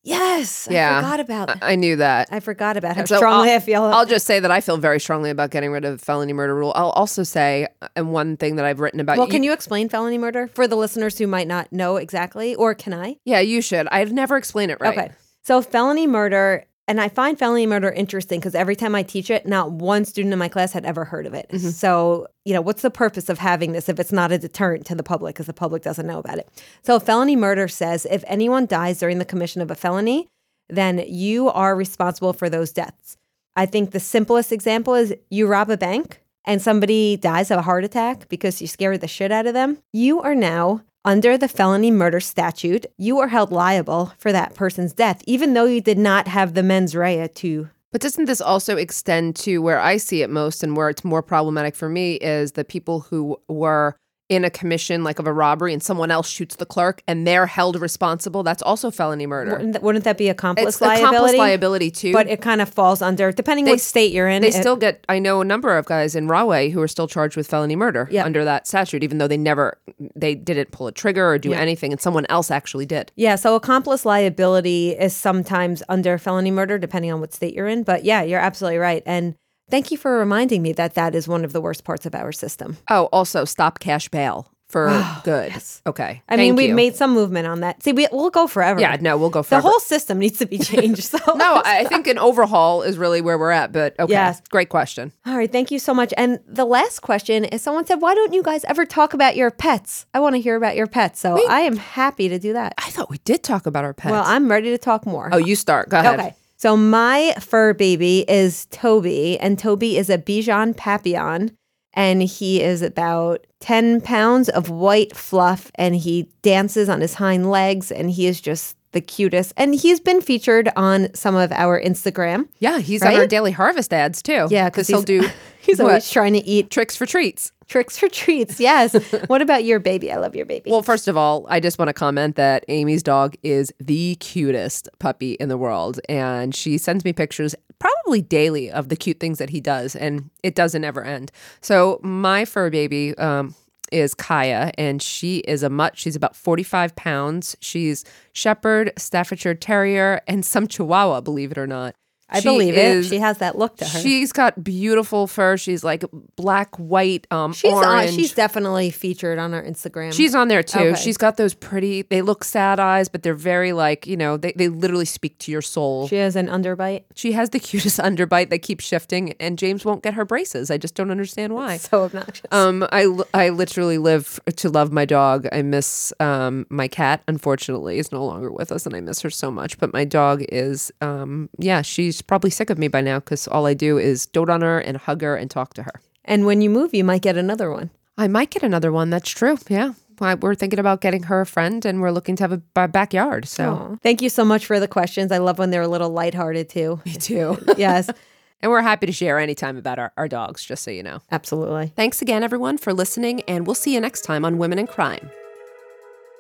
Yes, 0.08 0.68
Yeah. 0.70 1.00
I 1.00 1.02
forgot 1.02 1.20
about. 1.20 1.64
I, 1.64 1.72
I 1.72 1.76
knew 1.76 1.96
that. 1.96 2.30
I 2.32 2.40
forgot 2.40 2.78
about 2.78 2.96
how 2.96 3.06
so 3.06 3.16
strongly 3.16 3.50
I'll- 3.50 3.56
I 3.56 3.60
feel. 3.60 3.84
I'll 3.86 4.06
just 4.06 4.28
say 4.28 4.40
that 4.40 4.52
I 4.52 4.62
feel 4.62 4.78
very 4.78 5.00
strongly 5.00 5.32
about 5.32 5.50
getting 5.50 5.72
rid 5.72 5.84
of 5.84 6.00
felony 6.00 6.32
murder 6.32 6.54
rule. 6.54 6.72
I'll 6.76 6.92
also 6.92 7.24
say, 7.24 7.68
uh, 7.82 7.88
and 7.96 8.12
one 8.14 8.38
thing 8.38 8.58
that 8.58 8.66
I've 8.66 8.80
written 8.80 9.00
about. 9.00 9.18
well, 9.18 9.26
can 9.26 9.42
you 9.42 9.52
explain 9.52 9.90
felony 9.90 10.20
murder 10.20 10.46
for 10.46 10.68
the 10.68 10.76
listeners 10.76 11.18
who 11.18 11.26
might 11.26 11.48
not 11.48 11.74
know 11.74 11.96
exactly, 11.98 12.54
or 12.54 12.76
can 12.76 12.94
I? 12.94 13.16
Yeah, 13.26 13.40
you 13.40 13.64
should. 13.64 13.88
I've 13.88 14.12
never 14.14 14.38
explained 14.38 14.72
it 14.72 14.78
right. 14.80 14.96
Okay. 14.96 15.12
So 15.42 15.64
felony 15.64 16.06
murder, 16.06 16.66
and 16.88 17.02
I 17.02 17.10
find 17.10 17.38
felony 17.38 17.66
murder 17.66 17.90
interesting 17.90 18.40
because 18.40 18.54
every 18.54 18.76
time 18.76 18.94
I 18.94 19.02
teach 19.02 19.32
it, 19.32 19.48
not 19.48 19.72
one 19.72 20.06
student 20.06 20.34
in 20.34 20.40
my 20.40 20.48
class 20.48 20.72
had 20.72 20.86
ever 20.86 21.04
heard 21.04 21.26
of 21.26 21.34
it. 21.34 21.50
Mm-hmm. 21.50 21.70
So, 21.70 22.28
you 22.44 22.54
know, 22.54 22.62
what's 22.62 22.84
the 22.84 22.92
purpose 22.92 23.28
of 23.28 23.40
having 23.40 23.72
this 23.72 23.90
if 23.90 24.00
it's 24.00 24.12
not 24.12 24.32
a 24.32 24.38
deterrent 24.38 24.86
to 24.88 24.96
the 24.96 25.04
public 25.04 25.36
because 25.36 25.48
the 25.48 25.54
public 25.54 25.82
doesn't 25.82 26.06
know 26.06 26.20
about 26.20 26.38
it? 26.38 26.48
So, 26.84 27.00
felony 27.00 27.36
murder 27.36 27.68
says 27.68 28.06
if 28.10 28.24
anyone 28.28 28.68
dies 28.68 29.00
during 29.00 29.18
the 29.18 29.26
commission 29.26 29.62
of 29.62 29.72
a 29.72 29.76
felony, 29.76 30.28
then 30.70 31.04
you 31.08 31.50
are 31.50 31.76
responsible 31.76 32.34
for 32.34 32.50
those 32.50 32.72
deaths. 32.72 33.18
I 33.56 33.66
think 33.66 33.92
the 33.92 34.00
simplest 34.00 34.52
example 34.52 34.94
is 34.94 35.16
you 35.30 35.48
rob 35.48 35.70
a 35.70 35.78
bank 35.78 36.22
and 36.44 36.62
somebody 36.62 37.18
dies 37.18 37.50
of 37.50 37.60
a 37.60 37.64
heart 37.64 37.84
attack 37.84 38.30
because 38.30 38.62
you 38.62 38.68
scared 38.68 39.02
the 39.02 39.08
shit 39.08 39.32
out 39.32 39.48
of 39.48 39.54
them. 39.54 39.80
You 39.92 40.22
are 40.22 40.36
now 40.36 40.84
under 41.06 41.38
the 41.38 41.48
felony 41.48 41.92
murder 41.92 42.20
statute, 42.20 42.86
you 42.98 43.20
are 43.20 43.28
held 43.28 43.52
liable 43.52 44.12
for 44.18 44.32
that 44.32 44.56
person's 44.56 44.92
death, 44.92 45.22
even 45.26 45.54
though 45.54 45.66
you 45.66 45.80
did 45.80 46.00
not 46.00 46.28
have 46.28 46.54
the 46.54 46.64
mens 46.64 46.96
rea 46.96 47.28
to. 47.28 47.70
But 47.92 48.02
doesn't 48.02 48.26
this 48.26 48.42
also 48.42 48.76
extend 48.76 49.38
to 49.38 49.60
where 49.60 49.80
I 49.80 49.96
see 49.98 50.22
it 50.22 50.30
most 50.30 50.64
and 50.64 50.76
where 50.76 50.90
it's 50.90 51.06
more 51.06 51.22
problematic 51.22 51.76
for 51.76 51.88
me 51.88 52.16
is 52.16 52.54
the 52.54 52.66
people 52.66 53.02
who 53.02 53.38
were 53.48 53.96
in 54.28 54.44
a 54.44 54.50
commission 54.50 55.04
like 55.04 55.20
of 55.20 55.28
a 55.28 55.34
robbery 55.34 55.72
and 55.72 55.84
someone 55.84 56.10
else 56.10 56.28
shoots 56.28 56.56
the 56.56 56.66
clerk 56.66 57.04
and 57.08 57.28
they're 57.28 57.46
held 57.46 57.80
responsible? 57.80 58.42
That's 58.44 58.62
also 58.64 58.90
felony 58.90 59.28
murder. 59.28 59.52
Wouldn't 59.52 59.74
that, 59.74 59.84
wouldn't 59.84 60.04
that 60.06 60.18
be 60.18 60.30
accomplice 60.30 60.76
It's 60.76 60.82
liability? 60.82 61.04
accomplice 61.16 61.38
liability 61.38 61.92
too. 61.92 62.14
But 62.14 62.28
it 62.28 62.42
kind 62.42 62.60
of 62.62 62.70
falls 62.70 63.02
under, 63.02 63.32
depending 63.32 63.66
They- 63.66 63.72
what 63.72 63.82
state 63.82 64.12
you're 64.12 64.28
in. 64.28 64.42
they 64.42 64.48
it- 64.50 64.54
still 64.54 64.76
get 64.76 65.06
i 65.10 65.20
know 65.20 65.42
a 65.42 65.46
number 65.46 65.78
of 65.78 65.86
guys 65.86 66.16
in 66.16 66.28
rahway 66.28 66.70
who 66.70 66.82
are 66.82 66.88
still 66.88 67.08
charged 67.08 67.38
with 67.38 67.46
felony 67.48 67.76
murder 67.76 68.08
Yeah. 68.12 68.26
under 68.26 68.44
that 68.46 68.66
statute 68.68 69.04
even 69.04 69.20
though 69.20 69.28
they 69.28 69.38
never 69.38 69.78
they 70.16 70.34
didn't 70.36 70.72
pull 70.72 70.88
a 70.88 70.92
trigger 70.92 71.30
or 71.30 71.38
do 71.38 71.50
Yeah. 71.50 71.60
anything 71.60 71.92
and 71.92 72.02
someone 72.02 72.26
else 72.30 72.50
actually 72.50 72.86
did 72.88 73.12
Yeah, 73.16 73.36
so 73.36 73.56
accomplice 73.56 74.06
liability 74.06 74.92
is 74.92 75.14
sometimes 75.16 75.84
under 75.88 76.18
felony 76.18 76.52
murder, 76.52 76.78
depending 76.78 77.12
on 77.12 77.20
what 77.20 77.34
state 77.34 77.54
you're 77.54 77.68
in. 77.68 77.84
But 77.84 78.04
yeah, 78.04 78.22
you're 78.24 78.40
absolutely 78.40 78.78
right. 78.80 79.04
And 79.06 79.36
thank 79.70 79.92
you 79.92 79.98
for 79.98 80.18
reminding 80.18 80.62
me 80.62 80.74
that 80.74 80.96
that 80.96 81.16
is 81.16 81.28
one 81.28 81.46
of 81.46 81.54
the 81.54 81.62
worst 81.62 81.84
parts 81.84 82.06
of 82.06 82.16
our 82.16 82.32
system. 82.32 82.78
oh 82.90 83.06
also 83.12 83.46
stop 83.46 83.80
cash 83.80 84.10
bail 84.10 84.52
for 84.68 84.88
oh, 84.90 85.22
good. 85.24 85.54
Okay. 85.86 86.22
I 86.28 86.36
mean, 86.38 86.56
we've 86.56 86.70
you. 86.70 86.76
made 86.76 86.96
some 86.96 87.14
movement 87.14 87.48
on 87.48 87.60
that. 87.60 87.84
See, 87.84 87.94
we, 87.94 88.08
we'll 88.12 88.32
go 88.32 88.48
forever. 88.48 88.82
Yeah, 88.82 88.98
no, 89.00 89.18
we'll 89.18 89.30
go 89.30 89.44
forever. 89.44 89.62
The 89.62 89.70
whole 89.70 89.80
system 89.80 90.20
needs 90.20 90.40
to 90.40 90.46
be 90.46 90.58
changed. 90.58 91.04
So 91.04 91.18
no, 91.36 91.62
I 91.64 91.86
think 91.86 92.08
an 92.08 92.18
overhaul 92.18 92.82
is 92.82 92.98
really 92.98 93.22
where 93.22 93.38
we're 93.38 93.52
at, 93.52 93.72
but 93.72 93.98
okay. 94.00 94.12
Yes. 94.12 94.42
Great 94.50 94.70
question. 94.70 95.12
All 95.26 95.38
right, 95.38 95.52
thank 95.52 95.72
you 95.72 95.80
so 95.80 95.94
much. 95.94 96.14
And 96.18 96.40
the 96.48 96.66
last 96.66 97.00
question 97.00 97.46
is 97.46 97.62
someone 97.62 97.86
said, 97.86 98.02
Why 98.02 98.16
don't 98.16 98.34
you 98.34 98.44
guys 98.44 98.66
ever 98.66 98.86
talk 98.86 99.14
about 99.14 99.36
your 99.36 99.52
pets? 99.52 100.08
I 100.14 100.20
want 100.20 100.36
to 100.36 100.42
hear 100.42 100.56
about 100.56 100.76
your 100.76 100.88
pets. 100.88 101.20
So 101.20 101.40
I 101.48 101.62
am 101.62 101.78
happy 101.78 102.28
to 102.30 102.40
do 102.40 102.54
that. 102.54 102.74
I 102.78 102.90
thought 102.90 103.10
we 103.10 103.20
did 103.20 103.44
talk 103.44 103.66
about 103.68 103.84
our 103.84 103.94
pets. 103.94 104.12
Well, 104.12 104.24
I'm 104.26 104.50
ready 104.50 104.72
to 104.72 104.78
talk 104.78 105.06
more. 105.06 105.30
oh, 105.32 105.38
you 105.38 105.56
start. 105.56 105.90
Go 105.90 106.00
ahead. 106.00 106.20
Okay. 106.20 106.36
So 106.66 106.76
my 106.76 107.36
fur 107.40 107.76
baby 107.76 108.26
is 108.28 108.66
Toby, 108.72 109.38
and 109.40 109.60
Toby 109.60 109.98
is 109.98 110.10
a 110.10 110.18
Bichon 110.18 110.76
Papillon, 110.76 111.56
and 111.94 112.24
he 112.24 112.60
is 112.60 112.82
about 112.82 113.46
10 113.60 114.02
pounds 114.02 114.50
of 114.50 114.72
white 114.72 115.16
fluff, 115.16 115.70
and 115.76 115.96
he 115.96 116.28
dances 116.42 116.90
on 116.90 117.02
his 117.02 117.14
hind 117.14 117.52
legs, 117.52 117.92
and 117.92 118.10
he 118.10 118.26
is 118.26 118.42
just 118.42 118.78
the 118.96 119.02
cutest. 119.02 119.54
And 119.58 119.76
he's 119.76 120.00
been 120.00 120.22
featured 120.22 120.70
on 120.76 121.14
some 121.14 121.36
of 121.36 121.52
our 121.52 121.80
Instagram. 121.80 122.48
Yeah, 122.60 122.80
he's 122.80 123.04
on 123.04 123.14
our 123.14 123.28
daily 123.28 123.52
harvest 123.52 123.94
ads 123.94 124.24
too. 124.24 124.48
Yeah, 124.50 124.70
because 124.70 124.88
he'll 124.88 125.04
do 125.04 125.30
He's 125.66 125.80
what? 125.80 125.88
always 125.90 126.10
trying 126.10 126.34
to 126.34 126.46
eat 126.46 126.70
tricks 126.70 126.96
for 126.96 127.06
treats. 127.06 127.52
tricks 127.68 127.98
for 127.98 128.08
treats. 128.08 128.60
Yes. 128.60 128.94
what 129.28 129.42
about 129.42 129.64
your 129.64 129.80
baby? 129.80 130.12
I 130.12 130.18
love 130.18 130.36
your 130.36 130.46
baby. 130.46 130.70
Well, 130.70 130.84
first 130.84 131.08
of 131.08 131.18
all, 131.18 131.46
I 131.50 131.60
just 131.60 131.80
want 131.80 131.90
to 131.90 131.94
comment 131.94 132.36
that 132.36 132.64
Amy's 132.68 133.02
dog 133.02 133.36
is 133.42 133.74
the 133.80 134.16
cutest 134.16 134.90
puppy 135.00 135.34
in 135.34 135.50
the 135.50 135.58
world. 135.58 136.00
And 136.08 136.54
she 136.54 136.78
sends 136.78 137.04
me 137.04 137.14
pictures 137.14 137.56
probably 137.80 138.22
daily 138.22 138.72
of 138.72 138.90
the 138.90 138.96
cute 138.96 139.20
things 139.20 139.40
that 139.40 139.50
he 139.50 139.60
does. 139.60 139.96
And 139.96 140.30
it 140.44 140.56
doesn't 140.56 140.84
ever 140.84 141.04
end. 141.04 141.32
So, 141.62 142.00
my 142.04 142.46
fur 142.46 142.70
baby 142.70 143.18
um, 143.18 143.56
is 143.92 144.14
Kaya, 144.14 144.72
and 144.78 145.02
she 145.02 145.38
is 145.40 145.64
a 145.64 145.70
mutt. 145.70 145.98
She's 145.98 146.16
about 146.16 146.36
45 146.36 146.96
pounds. 146.96 147.56
She's 147.60 148.04
Shepherd, 148.34 148.92
Staffordshire 148.98 149.56
Terrier, 149.56 150.22
and 150.28 150.46
some 150.46 150.68
Chihuahua, 150.68 151.22
believe 151.22 151.52
it 151.52 151.58
or 151.58 151.68
not. 151.68 151.96
I 152.28 152.40
She 152.40 152.48
believe 152.48 152.74
is- 152.76 153.06
it. 153.06 153.10
She 153.10 153.20
has 153.20 153.38
that 153.38 153.56
look 153.58 153.78
to 153.78 153.86
her. 153.86 154.00
She's 154.00 154.32
got 154.32 154.64
beautiful 154.64 155.28
fur. 155.28 155.58
She's 155.58 155.84
like 155.84 156.04
black, 156.36 156.76
white, 156.78 157.28
um, 157.30 157.54
she's 157.54 157.72
on, 157.72 157.84
orange. 157.86 158.16
she's 158.16 158.34
definitely 158.34 158.90
featured 158.90 159.38
on 159.38 159.54
our 159.54 159.62
Instagram. 159.62 160.12
She's 160.12 160.34
on 160.34 160.48
there 160.48 160.64
too. 160.64 160.80
Okay. 160.80 161.00
She's 161.02 161.18
got 161.18 161.38
those 161.38 161.54
pretty, 161.54 162.02
they 162.02 162.24
look 162.24 162.44
sad 162.44 162.80
eyes, 162.80 163.10
but 163.10 163.22
they're 163.22 163.36
very 163.36 163.74
like, 163.74 164.08
you 164.08 164.18
know, 164.18 164.38
they, 164.38 164.54
they 164.56 164.70
literally 164.70 165.06
speak 165.06 165.38
to 165.40 165.52
your 165.52 165.62
soul. 165.62 166.08
she 166.08 166.16
has 166.16 166.36
an 166.36 166.48
underbite. 166.48 167.04
She 167.14 167.34
has 167.34 167.52
the 167.52 167.60
cutest 167.70 168.00
underbite 168.00 168.50
that 168.50 168.64
keeps 168.64 168.84
shifting, 168.86 169.34
and 169.40 169.58
James 169.60 169.86
won't 169.86 170.02
get 170.02 170.16
her 170.16 170.26
braces. 170.26 170.72
I 170.72 170.78
just 170.80 170.96
don't 170.96 171.12
understand 171.12 171.54
why. 171.54 171.78
So 171.78 172.04
obnoxious. 172.06 172.46
Um, 172.52 172.88
I, 172.92 173.08
I 173.36 173.50
literally 173.50 174.00
live 174.00 174.40
to 174.56 174.70
love 174.70 174.92
my 174.92 175.06
dog. 175.06 175.48
I 175.52 175.62
miss 175.62 176.12
um, 176.20 176.66
my 176.72 176.88
cat, 176.88 177.22
unfortunately, 177.28 178.00
is 178.00 178.12
no 178.12 178.26
longer 178.26 178.52
with 178.52 178.72
us, 178.72 178.88
and 178.88 178.96
I 178.96 179.00
miss 179.00 179.22
her 179.22 179.30
so 179.30 179.52
much. 179.52 179.78
But 179.78 179.94
my 179.94 180.06
dog 180.06 180.44
is, 180.50 180.92
um, 181.02 181.50
yeah, 181.60 181.84
she's 181.84 182.15
probably 182.22 182.50
sick 182.50 182.70
of 182.70 182.78
me 182.78 182.88
by 182.88 183.02
now 183.02 183.20
because 183.20 183.48
all 183.48 183.66
I 183.66 183.74
do 183.74 183.98
is 183.98 184.26
dote 184.26 184.50
on 184.50 184.62
her 184.62 184.80
and 184.80 184.98
hug 184.98 185.22
her 185.22 185.36
and 185.36 185.50
talk 185.50 185.74
to 185.76 185.84
her. 185.84 186.02
and 186.24 186.46
when 186.46 186.62
you 186.62 186.70
move, 186.70 186.94
you 186.94 187.04
might 187.04 187.22
get 187.22 187.38
another 187.38 187.72
one. 187.72 187.90
I 188.18 188.28
might 188.28 188.50
get 188.50 188.64
another 188.64 188.92
one. 188.92 189.10
That's 189.10 189.30
true. 189.30 189.58
Yeah. 189.68 189.94
We're 190.40 190.56
thinking 190.56 190.80
about 190.80 191.02
getting 191.02 191.24
her 191.24 191.42
a 191.42 191.46
friend 191.46 191.84
and 191.86 192.00
we're 192.00 192.12
looking 192.12 192.38
to 192.38 192.44
have 192.44 192.54
a 192.54 192.88
backyard. 192.88 193.46
So, 193.48 193.70
Aw. 193.70 193.96
Thank 194.02 194.22
you 194.22 194.30
so 194.30 194.46
much 194.46 194.66
for 194.66 194.80
the 194.80 194.88
questions. 194.88 195.32
I 195.32 195.40
love 195.40 195.60
when 195.60 195.72
they're 195.72 195.82
a 195.82 195.90
little 195.90 196.10
lighthearted 196.10 196.70
too. 196.70 197.02
me 197.06 197.14
too. 197.16 197.58
yes, 197.78 198.10
and 198.62 198.72
we're 198.72 198.82
happy 198.82 199.08
to 199.08 199.12
share 199.12 199.38
anytime 199.40 199.76
about 199.76 200.00
our, 200.00 200.14
our 200.16 200.30
dogs, 200.30 200.64
just 200.64 200.84
so 200.86 200.92
you 200.92 201.04
know. 201.04 201.20
absolutely. 201.34 201.92
Thanks 201.98 202.22
again, 202.22 202.44
everyone, 202.44 202.78
for 202.78 202.94
listening, 202.94 203.42
and 203.42 203.68
we'll 203.68 203.76
see 203.76 203.94
you 203.94 204.00
next 204.00 204.22
time 204.22 204.46
on 204.46 204.58
Women 204.58 204.80
and 204.80 204.88
Crime. 204.88 205.30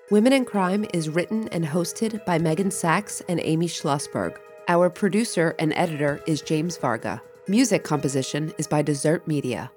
Women 0.09 0.31
and 0.31 0.47
Crime 0.47 0.85
is 0.93 1.09
written 1.09 1.49
and 1.49 1.65
hosted 1.65 2.23
by 2.25 2.39
Megan 2.39 2.71
Sachs 2.71 3.21
and 3.27 3.41
Amy 3.41 3.67
Schlossberg. 3.67 4.37
Our 4.67 4.89
producer 4.89 5.53
and 5.59 5.73
editor 5.73 6.23
is 6.25 6.41
James 6.41 6.75
Varga. 6.77 7.21
Music 7.47 7.83
composition 7.83 8.51
is 8.57 8.65
by 8.65 8.81
Desert 8.81 9.27
Media. 9.27 9.69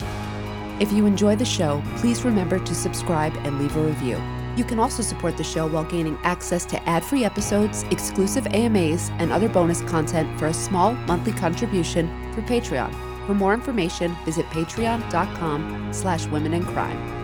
If 0.80 0.90
you 0.92 1.04
enjoy 1.04 1.36
the 1.36 1.44
show, 1.44 1.82
please 1.96 2.24
remember 2.24 2.58
to 2.58 2.74
subscribe 2.74 3.36
and 3.44 3.58
leave 3.60 3.76
a 3.76 3.82
review. 3.82 4.18
You 4.56 4.64
can 4.64 4.78
also 4.78 5.02
support 5.02 5.36
the 5.36 5.44
show 5.44 5.68
while 5.68 5.84
gaining 5.84 6.18
access 6.22 6.64
to 6.66 6.82
ad-free 6.88 7.22
episodes, 7.22 7.82
exclusive 7.90 8.46
AMAs, 8.46 9.10
and 9.18 9.30
other 9.30 9.50
bonus 9.50 9.82
content 9.82 10.38
for 10.38 10.46
a 10.46 10.54
small 10.54 10.94
monthly 10.94 11.32
contribution 11.32 12.32
through 12.32 12.44
Patreon. 12.44 12.90
For 13.26 13.34
more 13.34 13.52
information, 13.52 14.16
visit 14.24 14.46
patreon.com 14.46 15.92
slash 15.92 16.26
women 16.28 16.54
and 16.54 16.64
crime. 16.64 17.17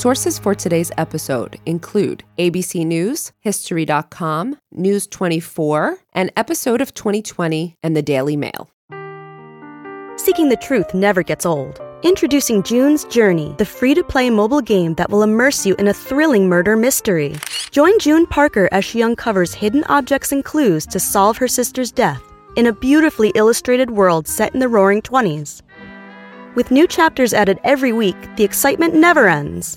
Sources 0.00 0.38
for 0.38 0.54
today's 0.54 0.90
episode 0.96 1.60
include 1.66 2.24
ABC 2.38 2.86
News, 2.86 3.32
History.com, 3.40 4.56
News 4.72 5.06
24, 5.06 5.98
an 6.14 6.30
episode 6.38 6.80
of 6.80 6.94
20/20, 6.94 7.76
and 7.82 7.94
the 7.94 8.00
Daily 8.00 8.34
Mail. 8.34 8.70
Seeking 10.16 10.48
the 10.48 10.56
truth 10.56 10.94
never 10.94 11.22
gets 11.22 11.44
old. 11.44 11.82
Introducing 12.02 12.62
June's 12.62 13.04
Journey, 13.04 13.54
the 13.58 13.66
free 13.66 13.92
to 13.92 14.02
play 14.02 14.30
mobile 14.30 14.62
game 14.62 14.94
that 14.94 15.10
will 15.10 15.22
immerse 15.22 15.66
you 15.66 15.74
in 15.74 15.88
a 15.88 15.92
thrilling 15.92 16.48
murder 16.48 16.76
mystery. 16.76 17.36
Join 17.70 17.98
June 17.98 18.26
Parker 18.26 18.70
as 18.72 18.86
she 18.86 19.02
uncovers 19.02 19.52
hidden 19.52 19.84
objects 19.84 20.32
and 20.32 20.42
clues 20.42 20.86
to 20.86 20.98
solve 20.98 21.36
her 21.36 21.46
sister's 21.46 21.92
death 21.92 22.22
in 22.56 22.64
a 22.66 22.72
beautifully 22.72 23.32
illustrated 23.34 23.90
world 23.90 24.26
set 24.26 24.54
in 24.54 24.60
the 24.60 24.68
roaring 24.76 25.02
20s. 25.02 25.60
With 26.54 26.70
new 26.70 26.86
chapters 26.86 27.34
added 27.34 27.60
every 27.64 27.92
week, 27.92 28.16
the 28.36 28.44
excitement 28.44 28.94
never 28.94 29.28
ends. 29.28 29.76